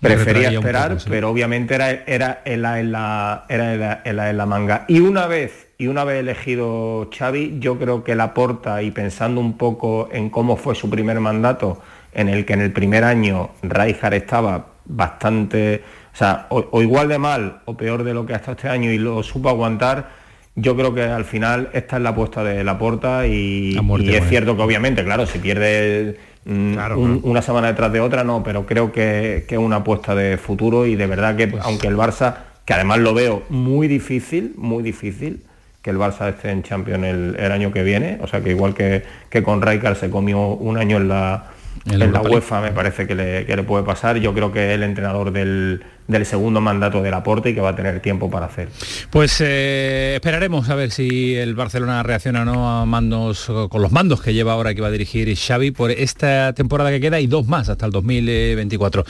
prefería 0.00 0.50
esperar, 0.50 0.88
poco, 0.90 1.00
sí. 1.00 1.10
pero 1.10 1.30
obviamente 1.30 1.74
era 1.74 1.90
era 2.06 2.42
en 2.44 2.62
la, 2.62 2.80
en 2.80 2.92
la- 2.92 3.44
era 3.48 3.74
en 3.74 3.80
la- 3.80 4.00
en 4.04 4.16
la- 4.16 4.30
en 4.30 4.36
la 4.36 4.46
manga. 4.46 4.84
Y 4.88 5.00
una 5.00 5.26
vez 5.26 5.68
y 5.78 5.88
una 5.88 6.04
vez 6.04 6.20
elegido 6.20 7.10
Xavi, 7.16 7.58
yo 7.60 7.78
creo 7.78 8.02
que 8.04 8.14
la 8.14 8.32
porta 8.34 8.82
y 8.82 8.90
pensando 8.90 9.40
un 9.40 9.58
poco 9.58 10.08
en 10.12 10.30
cómo 10.30 10.56
fue 10.56 10.74
su 10.74 10.88
primer 10.90 11.20
mandato, 11.20 11.80
en 12.12 12.28
el 12.28 12.44
que 12.46 12.54
en 12.54 12.62
el 12.62 12.72
primer 12.72 13.04
año 13.04 13.50
Rijkaard 13.62 14.14
estaba 14.14 14.66
bastante, 14.86 15.82
o 16.16 16.18
sea, 16.18 16.46
o, 16.48 16.66
o 16.72 16.82
igual 16.82 17.08
de 17.08 17.18
mal 17.18 17.60
o 17.66 17.76
peor 17.76 18.02
de 18.02 18.14
lo 18.14 18.24
que 18.24 18.32
ha 18.32 18.36
estado 18.36 18.52
este 18.56 18.68
año 18.70 18.90
y 18.90 18.96
lo 18.98 19.22
supo 19.22 19.50
aguantar, 19.50 20.08
yo 20.54 20.74
creo 20.74 20.94
que 20.94 21.02
al 21.02 21.26
final 21.26 21.68
esta 21.74 21.96
es 21.96 22.02
la 22.02 22.10
apuesta 22.10 22.42
de 22.42 22.64
la 22.64 22.78
porta 22.78 23.26
y, 23.26 23.78
muerte 23.82 24.12
y 24.12 24.14
es 24.14 24.22
él. 24.22 24.28
cierto 24.28 24.56
que 24.56 24.62
obviamente, 24.62 25.04
claro, 25.04 25.26
si 25.26 25.38
pierde 25.38 26.16
mm, 26.46 26.76
un- 26.96 27.20
una 27.22 27.42
semana 27.42 27.66
detrás 27.68 27.92
de 27.92 28.00
otra, 28.00 28.24
no, 28.24 28.42
pero 28.42 28.64
creo 28.64 28.92
que, 28.92 29.44
que 29.46 29.56
es 29.56 29.60
una 29.60 29.76
apuesta 29.76 30.14
de 30.14 30.38
futuro 30.38 30.86
y 30.86 30.96
de 30.96 31.06
verdad 31.06 31.36
que 31.36 31.48
Pues 31.48 31.62
aunque 31.62 31.86
el 31.88 31.96
Barça, 31.96 32.34
que 32.64 32.72
además 32.72 32.98
lo 33.00 33.12
veo 33.12 33.42
muy 33.50 33.86
difícil, 33.86 34.54
muy 34.56 34.82
difícil, 34.82 35.42
que 35.82 35.90
el 35.90 35.98
Barça 35.98 36.30
esté 36.30 36.50
en 36.50 36.62
Champions 36.62 37.04
el, 37.04 37.36
el 37.38 37.52
año 37.52 37.72
que 37.72 37.82
viene, 37.84 38.18
o 38.22 38.26
sea 38.26 38.40
que 38.42 38.50
igual 38.50 38.74
que, 38.74 39.04
que 39.28 39.42
con 39.42 39.60
Rijkaard 39.62 39.96
se 39.96 40.08
comió 40.10 40.48
un 40.48 40.78
año 40.78 40.96
en 40.96 41.08
la, 41.08 41.50
En 41.90 42.12
la 42.12 42.22
en. 42.22 42.26
UEFA 42.32 42.60
me 42.62 42.72
parece 42.72 43.06
que 43.06 43.14
le, 43.14 43.44
que 43.46 43.54
le 43.56 43.62
puede 43.62 43.84
pasar, 43.84 44.16
yo 44.16 44.32
creo 44.34 44.50
que 44.50 44.74
el 44.74 44.82
entrenador 44.82 45.30
del, 45.32 45.84
del 46.08 46.26
segundo 46.26 46.60
mandato 46.60 47.02
de 47.02 47.10
Laporte 47.10 47.50
y 47.50 47.54
que 47.54 47.60
va 47.60 47.70
a 47.70 47.76
tener 47.76 48.00
tiempo 48.00 48.30
para 48.30 48.46
hacer. 48.46 48.68
Pues 49.10 49.40
eh, 49.40 50.12
esperaremos 50.16 50.68
a 50.68 50.74
ver 50.74 50.90
si 50.90 51.34
el 51.34 51.54
Barcelona 51.54 52.02
reacciona 52.02 52.42
o 52.42 52.44
no 52.44 52.80
a 52.80 52.86
mandos 52.86 53.50
con 53.68 53.82
los 53.82 53.92
mandos 53.92 54.22
que 54.22 54.34
lleva 54.34 54.52
ahora 54.52 54.74
que 54.74 54.80
va 54.80 54.88
a 54.88 54.92
dirigir 54.92 55.34
Xavi 55.36 55.70
por 55.70 55.90
esta 55.90 56.52
temporada 56.52 56.90
que 56.90 57.00
queda 57.00 57.20
y 57.20 57.26
dos 57.26 57.46
más 57.46 57.68
hasta 57.68 57.86
el 57.86 57.92
2024. 57.92 59.04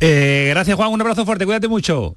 Eh, 0.00 0.46
gracias 0.50 0.76
Juan, 0.76 0.90
un 0.90 1.00
abrazo 1.00 1.24
fuerte, 1.24 1.44
cuídate 1.44 1.68
mucho. 1.68 2.16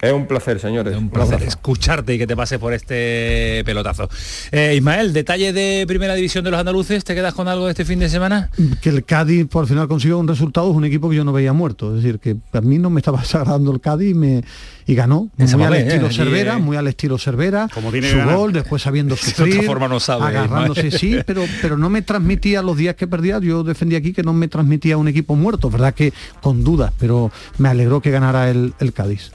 Es 0.00 0.12
un 0.12 0.26
placer, 0.26 0.58
señores. 0.58 0.96
Un 0.96 1.10
placer 1.10 1.42
escucharte 1.42 2.14
y 2.14 2.18
que 2.18 2.26
te 2.26 2.34
pases 2.34 2.58
por 2.58 2.72
este 2.72 3.62
pelotazo. 3.66 4.08
Eh, 4.50 4.74
Ismael, 4.76 5.12
detalle 5.12 5.52
de 5.52 5.84
primera 5.86 6.14
división 6.14 6.42
de 6.42 6.50
los 6.50 6.58
andaluces, 6.58 7.04
¿te 7.04 7.14
quedas 7.14 7.34
con 7.34 7.48
algo 7.48 7.66
de 7.66 7.72
este 7.72 7.84
fin 7.84 7.98
de 7.98 8.08
semana? 8.08 8.50
Que 8.80 8.88
el 8.88 9.04
Cádiz 9.04 9.46
por 9.46 9.66
final 9.66 9.88
consiguió 9.88 10.18
un 10.18 10.26
resultado, 10.26 10.70
es 10.70 10.76
un 10.76 10.86
equipo 10.86 11.10
que 11.10 11.16
yo 11.16 11.24
no 11.24 11.34
veía 11.34 11.52
muerto. 11.52 11.94
Es 11.94 12.02
decir, 12.02 12.18
que 12.18 12.36
a 12.52 12.60
mí 12.62 12.78
no 12.78 12.88
me 12.88 13.00
estaba 13.00 13.20
desagradando 13.20 13.72
el 13.72 13.80
Cádiz 13.80 14.12
y, 14.12 14.14
me, 14.14 14.42
y 14.90 14.94
ganó. 14.96 15.28
Muy 15.36 15.62
al 15.64 15.74
estilo 15.74 16.06
¿eh? 16.08 16.12
Cervera, 16.12 16.54
eh. 16.54 16.58
muy 16.58 16.76
al 16.76 16.86
estilo 16.88 17.16
Cervera. 17.18 17.68
Como 17.72 17.92
tiene 17.92 18.10
su 18.10 18.16
ganar. 18.16 18.36
gol, 18.36 18.52
después 18.52 18.82
sabiendo 18.82 19.14
De 19.14 19.20
otra 19.20 19.34
sufrir. 19.34 19.64
forma 19.64 19.86
no 19.88 20.00
sabe, 20.00 20.24
Agarrándose, 20.26 20.88
Ismael. 20.88 20.98
sí, 21.00 21.18
pero, 21.26 21.44
pero 21.62 21.76
no 21.78 21.90
me 21.90 22.02
transmitía 22.02 22.62
los 22.62 22.76
días 22.76 22.96
que 22.96 23.06
perdía. 23.06 23.38
Yo 23.40 23.62
defendí 23.62 23.94
aquí 23.96 24.12
que 24.12 24.22
no 24.22 24.32
me 24.32 24.48
transmitía 24.48 24.96
un 24.96 25.06
equipo 25.08 25.36
muerto. 25.36 25.70
Verdad 25.70 25.94
que 25.94 26.12
con 26.42 26.64
dudas, 26.64 26.92
pero 26.98 27.30
me 27.58 27.68
alegró 27.68 28.00
que 28.00 28.10
ganara 28.10 28.50
el, 28.50 28.74
el 28.80 28.92
Cádiz. 28.92 29.30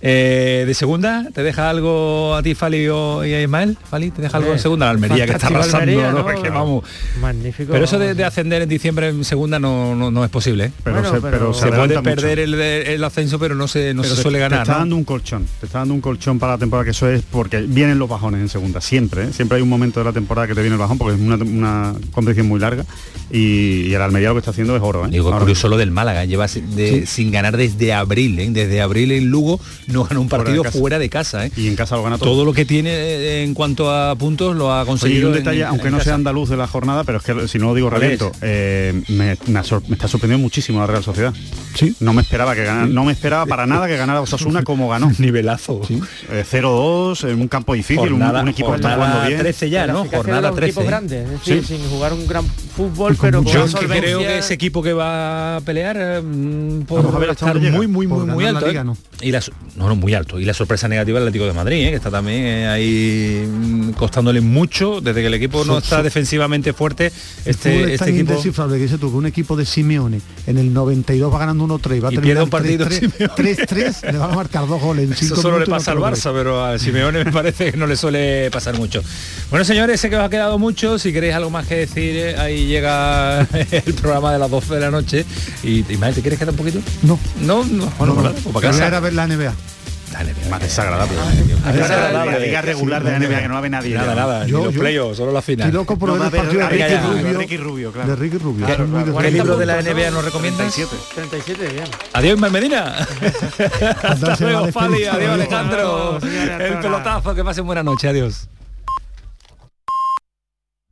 Eh, 0.00 0.64
de 0.66 0.74
segunda, 0.74 1.26
¿te 1.34 1.42
deja 1.42 1.68
algo 1.70 2.34
a 2.34 2.42
ti, 2.42 2.54
Fali 2.54 2.88
o- 2.88 3.24
y 3.24 3.32
a 3.34 3.42
Ismael? 3.42 3.76
Fali, 3.88 4.10
¿te 4.10 4.22
deja 4.22 4.36
algo 4.36 4.48
en 4.48 4.52
Hombre, 4.52 4.62
segunda? 4.62 4.86
La 4.86 4.90
Almería 4.92 5.26
que 5.26 5.32
está 5.32 5.46
arrasando, 5.48 5.78
Almería, 5.78 6.10
¿no? 6.12 6.22
¿no? 6.22 6.30
Es 6.30 6.40
que 6.40 6.48
vamos. 6.50 6.84
Magnífico. 7.20 7.72
Pero 7.72 7.84
eso 7.84 7.98
de, 7.98 8.14
de 8.14 8.24
ascender 8.24 8.62
en 8.62 8.68
diciembre 8.68 9.08
en 9.08 9.24
segunda 9.24 9.58
no, 9.58 9.94
no, 9.94 10.10
no 10.10 10.24
es 10.24 10.30
posible. 10.30 10.66
¿eh? 10.66 10.72
Pero 10.82 10.96
Bueno, 10.96 11.14
se, 11.14 11.20
pero- 11.20 11.38
pero 11.38 11.54
Se 11.54 11.60
se 11.60 11.72
puede 11.72 12.02
perder 12.02 12.38
el, 12.40 12.54
el 12.54 13.04
ascenso, 13.04 13.38
pero 13.38 13.54
no 13.54 13.68
se, 13.68 13.94
no 13.94 14.02
Pero 14.02 14.14
se 14.16 14.22
suele 14.22 14.38
ganar. 14.38 14.66
Un 14.96 15.04
colchón, 15.04 15.46
te 15.60 15.66
está 15.66 15.78
dando 15.80 15.94
un 15.94 16.00
colchón 16.00 16.38
para 16.38 16.52
la 16.54 16.58
temporada 16.58 16.84
que 16.84 16.90
eso 16.90 17.08
es 17.08 17.22
porque 17.22 17.60
vienen 17.62 17.98
los 17.98 18.08
bajones 18.08 18.40
en 18.40 18.48
segunda, 18.48 18.80
siempre, 18.80 19.24
¿eh? 19.24 19.32
siempre 19.32 19.56
hay 19.56 19.62
un 19.62 19.68
momento 19.68 20.00
de 20.00 20.04
la 20.04 20.12
temporada 20.12 20.46
que 20.48 20.54
te 20.54 20.60
viene 20.60 20.74
el 20.74 20.80
bajón 20.80 20.98
porque 20.98 21.14
es 21.14 21.20
una, 21.20 21.36
una 21.36 21.94
competición 22.12 22.48
muy 22.48 22.60
larga 22.60 22.84
y, 23.30 23.86
y 23.86 23.94
el 23.94 24.02
Almería 24.02 24.28
lo 24.28 24.34
que 24.34 24.40
está 24.40 24.50
haciendo 24.50 24.76
es 24.76 24.82
oro. 24.82 25.06
¿eh? 25.06 25.08
Digo, 25.10 25.28
Ahora 25.28 25.40
curioso 25.40 25.68
lo 25.68 25.76
del 25.76 25.90
Málaga, 25.90 26.24
lleva 26.24 26.48
sin 26.48 27.30
ganar 27.30 27.56
desde 27.56 27.92
abril, 27.92 28.38
¿eh? 28.38 28.48
desde 28.50 28.80
abril 28.80 29.12
en 29.12 29.26
Lugo 29.28 29.60
no 29.86 30.04
ganó 30.04 30.20
un 30.20 30.28
Fuera 30.28 30.44
de 30.44 30.58
partido 30.60 30.80
fuera 30.80 30.98
de 30.98 31.08
casa. 31.08 31.46
¿eh? 31.46 31.52
Y 31.56 31.68
en 31.68 31.76
casa 31.76 31.96
lo 31.96 32.02
gana 32.02 32.18
todo. 32.18 32.30
Todo 32.30 32.44
lo 32.44 32.52
que 32.52 32.64
tiene 32.64 32.90
eh, 32.90 33.44
en 33.44 33.54
cuanto 33.54 33.90
a 33.90 34.14
puntos 34.16 34.56
lo 34.56 34.72
ha 34.72 34.80
Oye, 34.80 34.84
y 34.84 34.86
conseguido. 34.86 35.28
un 35.28 35.34
detalle, 35.34 35.60
en 35.62 35.66
aunque 35.66 35.90
no 35.90 35.98
casa. 35.98 36.04
sea 36.04 36.14
andaluz 36.14 36.48
de 36.48 36.56
la 36.56 36.66
jornada, 36.66 37.04
pero 37.04 37.18
es 37.18 37.24
que 37.24 37.48
si 37.48 37.58
no 37.58 37.66
lo 37.68 37.74
digo 37.74 37.88
¿Cuál 37.88 38.00
reviento, 38.02 38.32
me, 38.40 39.32
está 39.32 40.08
sorprendiendo 40.08 40.38
muchísimo 40.42 40.80
la 40.80 40.86
Real 40.86 41.02
Sociedad. 41.02 41.32
Sí. 41.74 41.94
No 42.00 42.12
me 42.12 42.22
esperaba 42.22 42.54
que 42.54 42.64
ganara, 42.64 42.86
no 42.86 43.04
me 43.04 43.12
esperaba 43.12 43.46
para 43.46 43.66
nada 43.66 43.86
que 43.86 43.96
ganara 43.96 44.20
Osasuna 44.20 44.62
como 44.72 44.88
ganó. 44.88 45.10
Nivelazo. 45.18 45.80
Eh, 46.30 46.44
0-2 46.50 47.28
en 47.30 47.40
un 47.40 47.48
campo 47.48 47.74
difícil, 47.74 48.00
un- 48.00 48.08
Jornada- 48.20 48.42
un, 48.42 48.48
equipo 48.48 48.70
que 48.70 48.76
está 48.76 48.94
jugando 48.94 49.26
bien. 49.28 49.38
13 49.38 49.70
ya, 49.70 49.86
¿no? 49.86 50.04
Jornada 50.06 50.48
los 50.48 50.56
13. 50.56 50.70
equipos 50.70 50.86
grandes, 50.86 51.24
es 51.24 51.30
decir, 51.30 51.64
Sí. 51.66 51.76
sin 51.78 51.88
jugar 51.90 52.12
un 52.12 52.26
gran 52.26 52.44
fútbol, 52.46 53.16
pero 53.20 53.42
con 53.42 53.52
Yo 53.52 53.68
solvencia. 53.68 54.00
creo 54.00 54.18
que 54.20 54.38
ese 54.38 54.54
equipo 54.54 54.82
que 54.82 54.92
va 54.92 55.56
a 55.56 55.60
pelear 55.60 55.96
eh, 55.98 56.22
por 56.86 57.02
Vamos 57.02 57.14
a 57.14 57.18
ver 57.18 57.30
estar 57.30 57.58
muy, 57.58 57.86
muy, 57.86 58.06
Por 58.06 58.18
muy, 58.26 58.34
muy 58.34 58.44
alto. 58.46 58.66
Liga, 58.66 58.80
¿eh? 58.80 58.84
no. 58.84 58.96
Y 59.22 59.30
la, 59.30 59.40
no, 59.76 59.88
no, 59.88 59.94
muy 59.96 60.14
alto. 60.14 60.40
Y 60.40 60.44
la 60.44 60.52
sorpresa 60.52 60.88
negativa 60.88 61.18
el 61.18 61.24
Atlético 61.24 61.46
de 61.46 61.52
Madrid, 61.52 61.86
¿eh? 61.86 61.90
que 61.90 61.96
está 61.96 62.10
también 62.10 62.42
eh, 62.44 62.66
ahí 62.68 63.46
mm, 63.48 63.90
costándole 63.92 64.40
mucho 64.40 65.00
desde 65.00 65.20
que 65.20 65.28
el 65.28 65.34
equipo 65.34 65.58
no 65.64 65.74
So- 65.74 65.78
está 65.78 65.96
so- 65.98 66.02
defensivamente 66.02 66.72
fuerte. 66.72 67.12
Este, 67.44 67.84
es 67.84 68.00
este 68.00 68.10
equipo 68.10 68.32
indescifrable 68.32 68.76
que 68.76 68.82
dice 68.82 68.98
tú 68.98 69.10
que 69.10 69.16
un 69.16 69.26
equipo 69.26 69.56
de 69.56 69.64
Simeone 69.64 70.20
en 70.46 70.58
el 70.58 70.72
92 70.74 71.32
va 71.32 71.38
ganando 71.38 71.64
1-3 71.66 71.96
y 71.96 72.00
va 72.00 72.08
a 72.08 72.12
Y 72.12 72.18
pierde 72.18 72.42
un 72.42 72.50
partido 72.50 72.86
3-3, 72.86 73.30
3-3, 73.36 74.12
le 74.12 74.18
van 74.18 74.32
a 74.32 74.34
marcar 74.34 74.66
dos 74.66 74.80
goles 74.80 75.06
en 75.06 75.12
Eso 75.12 75.24
cinco 75.26 75.40
solo 75.40 75.58
le 75.60 75.66
y 75.66 75.68
pasa 75.70 75.92
al. 75.92 75.98
Barça, 75.98 76.32
pero 76.34 76.64
al 76.64 76.80
Simeone 76.80 77.24
me 77.24 77.30
parece 77.32 77.70
que 77.70 77.76
no 77.76 77.86
le 77.86 77.94
suele 77.96 78.50
pasar 78.50 78.76
mucho. 78.76 79.02
Bueno, 79.50 79.64
señores, 79.64 80.00
sé 80.00 80.10
que 80.10 80.16
os 80.16 80.22
ha 80.22 80.28
quedado 80.28 80.58
mucho. 80.58 80.98
Si 80.98 81.12
queréis 81.12 81.34
algo 81.34 81.50
más 81.50 81.66
que 81.66 81.76
decir, 81.76 82.16
eh, 82.16 82.36
ahí 82.36 82.66
llega 82.66 83.40
el 83.70 83.94
programa 83.94 84.32
de 84.32 84.38
las 84.40 84.50
12 84.50 84.74
de 84.74 84.80
la 84.80 84.90
noche. 84.90 85.24
Y, 85.62 85.84
Ismael, 85.92 86.14
¿te 86.14 86.22
quieres 86.22 86.38
quedar 86.38 86.50
un 86.52 86.56
poquito? 86.56 86.80
No, 87.02 87.18
No, 87.40 87.64
no. 87.64 87.86
Bueno, 87.98 88.14
no, 88.14 88.22
no. 88.22 88.32
pues 88.32 89.11
Yo 89.12 89.18
voy 89.18 89.26
a 89.26 89.28
casa. 89.28 89.34
ir 89.34 89.38
a 89.38 89.46
ver 89.46 89.46
la 89.46 89.50
NBA. 89.52 89.54
Dale, 90.12 90.34
Más 90.50 90.60
desagradable. 90.60 91.16
Más 91.64 91.74
desagradable. 91.74 92.32
La 92.32 92.38
liga 92.38 92.60
regular 92.60 93.02
de 93.02 93.12
la 93.12 93.18
NBA 93.18 93.40
que 93.40 93.48
no 93.48 93.54
la 93.54 93.60
ve 93.62 93.70
nadie. 93.70 93.94
Nada, 93.94 94.08
ya. 94.08 94.14
nada. 94.14 94.46
Yo- 94.46 94.58
ni 94.58 94.64
los 94.66 94.74
yo- 94.74 94.80
playoffs, 94.80 95.16
solo 95.16 95.32
la 95.32 95.40
final. 95.40 95.68
Estoy 95.68 95.80
loco 95.80 95.96
por 95.98 96.10
No 96.10 96.16
ver 96.16 96.24
el 96.24 96.30
partido 96.30 96.60
de 96.60 96.68
Ricky 96.68 96.96
Rubio. 96.96 97.38
Ricky 97.38 97.56
Rubio, 97.56 97.92
claro. 97.92 98.08
De 98.10 98.16
Ricky 98.16 98.36
Rubio. 98.36 98.66
¿Qué- 98.66 98.72
Estoy 98.72 98.86
muy 98.88 99.04
¿Qué 99.04 99.10
40 99.10 99.38
libro 99.38 99.56
de 99.56 99.64
la 99.66 99.78
NBA 99.80 100.10
¿no? 100.10 100.16
nos 100.16 100.24
recomiendas? 100.26 100.74
37. 100.74 100.96
37, 101.14 101.68
bien. 101.72 101.84
Adiós, 102.12 102.34
Ismael 102.34 102.52
Medina. 102.52 102.94
Hasta 104.02 104.36
luego. 104.40 104.66
Fali. 104.70 105.04
Adiós. 105.06 105.30
Alejandro. 105.32 106.18
El 106.22 106.78
pelotazo. 106.78 107.34
Que 107.34 107.42
pasen 107.44 107.64
buena 107.64 107.82
noche. 107.82 108.08
Adiós. 108.08 108.48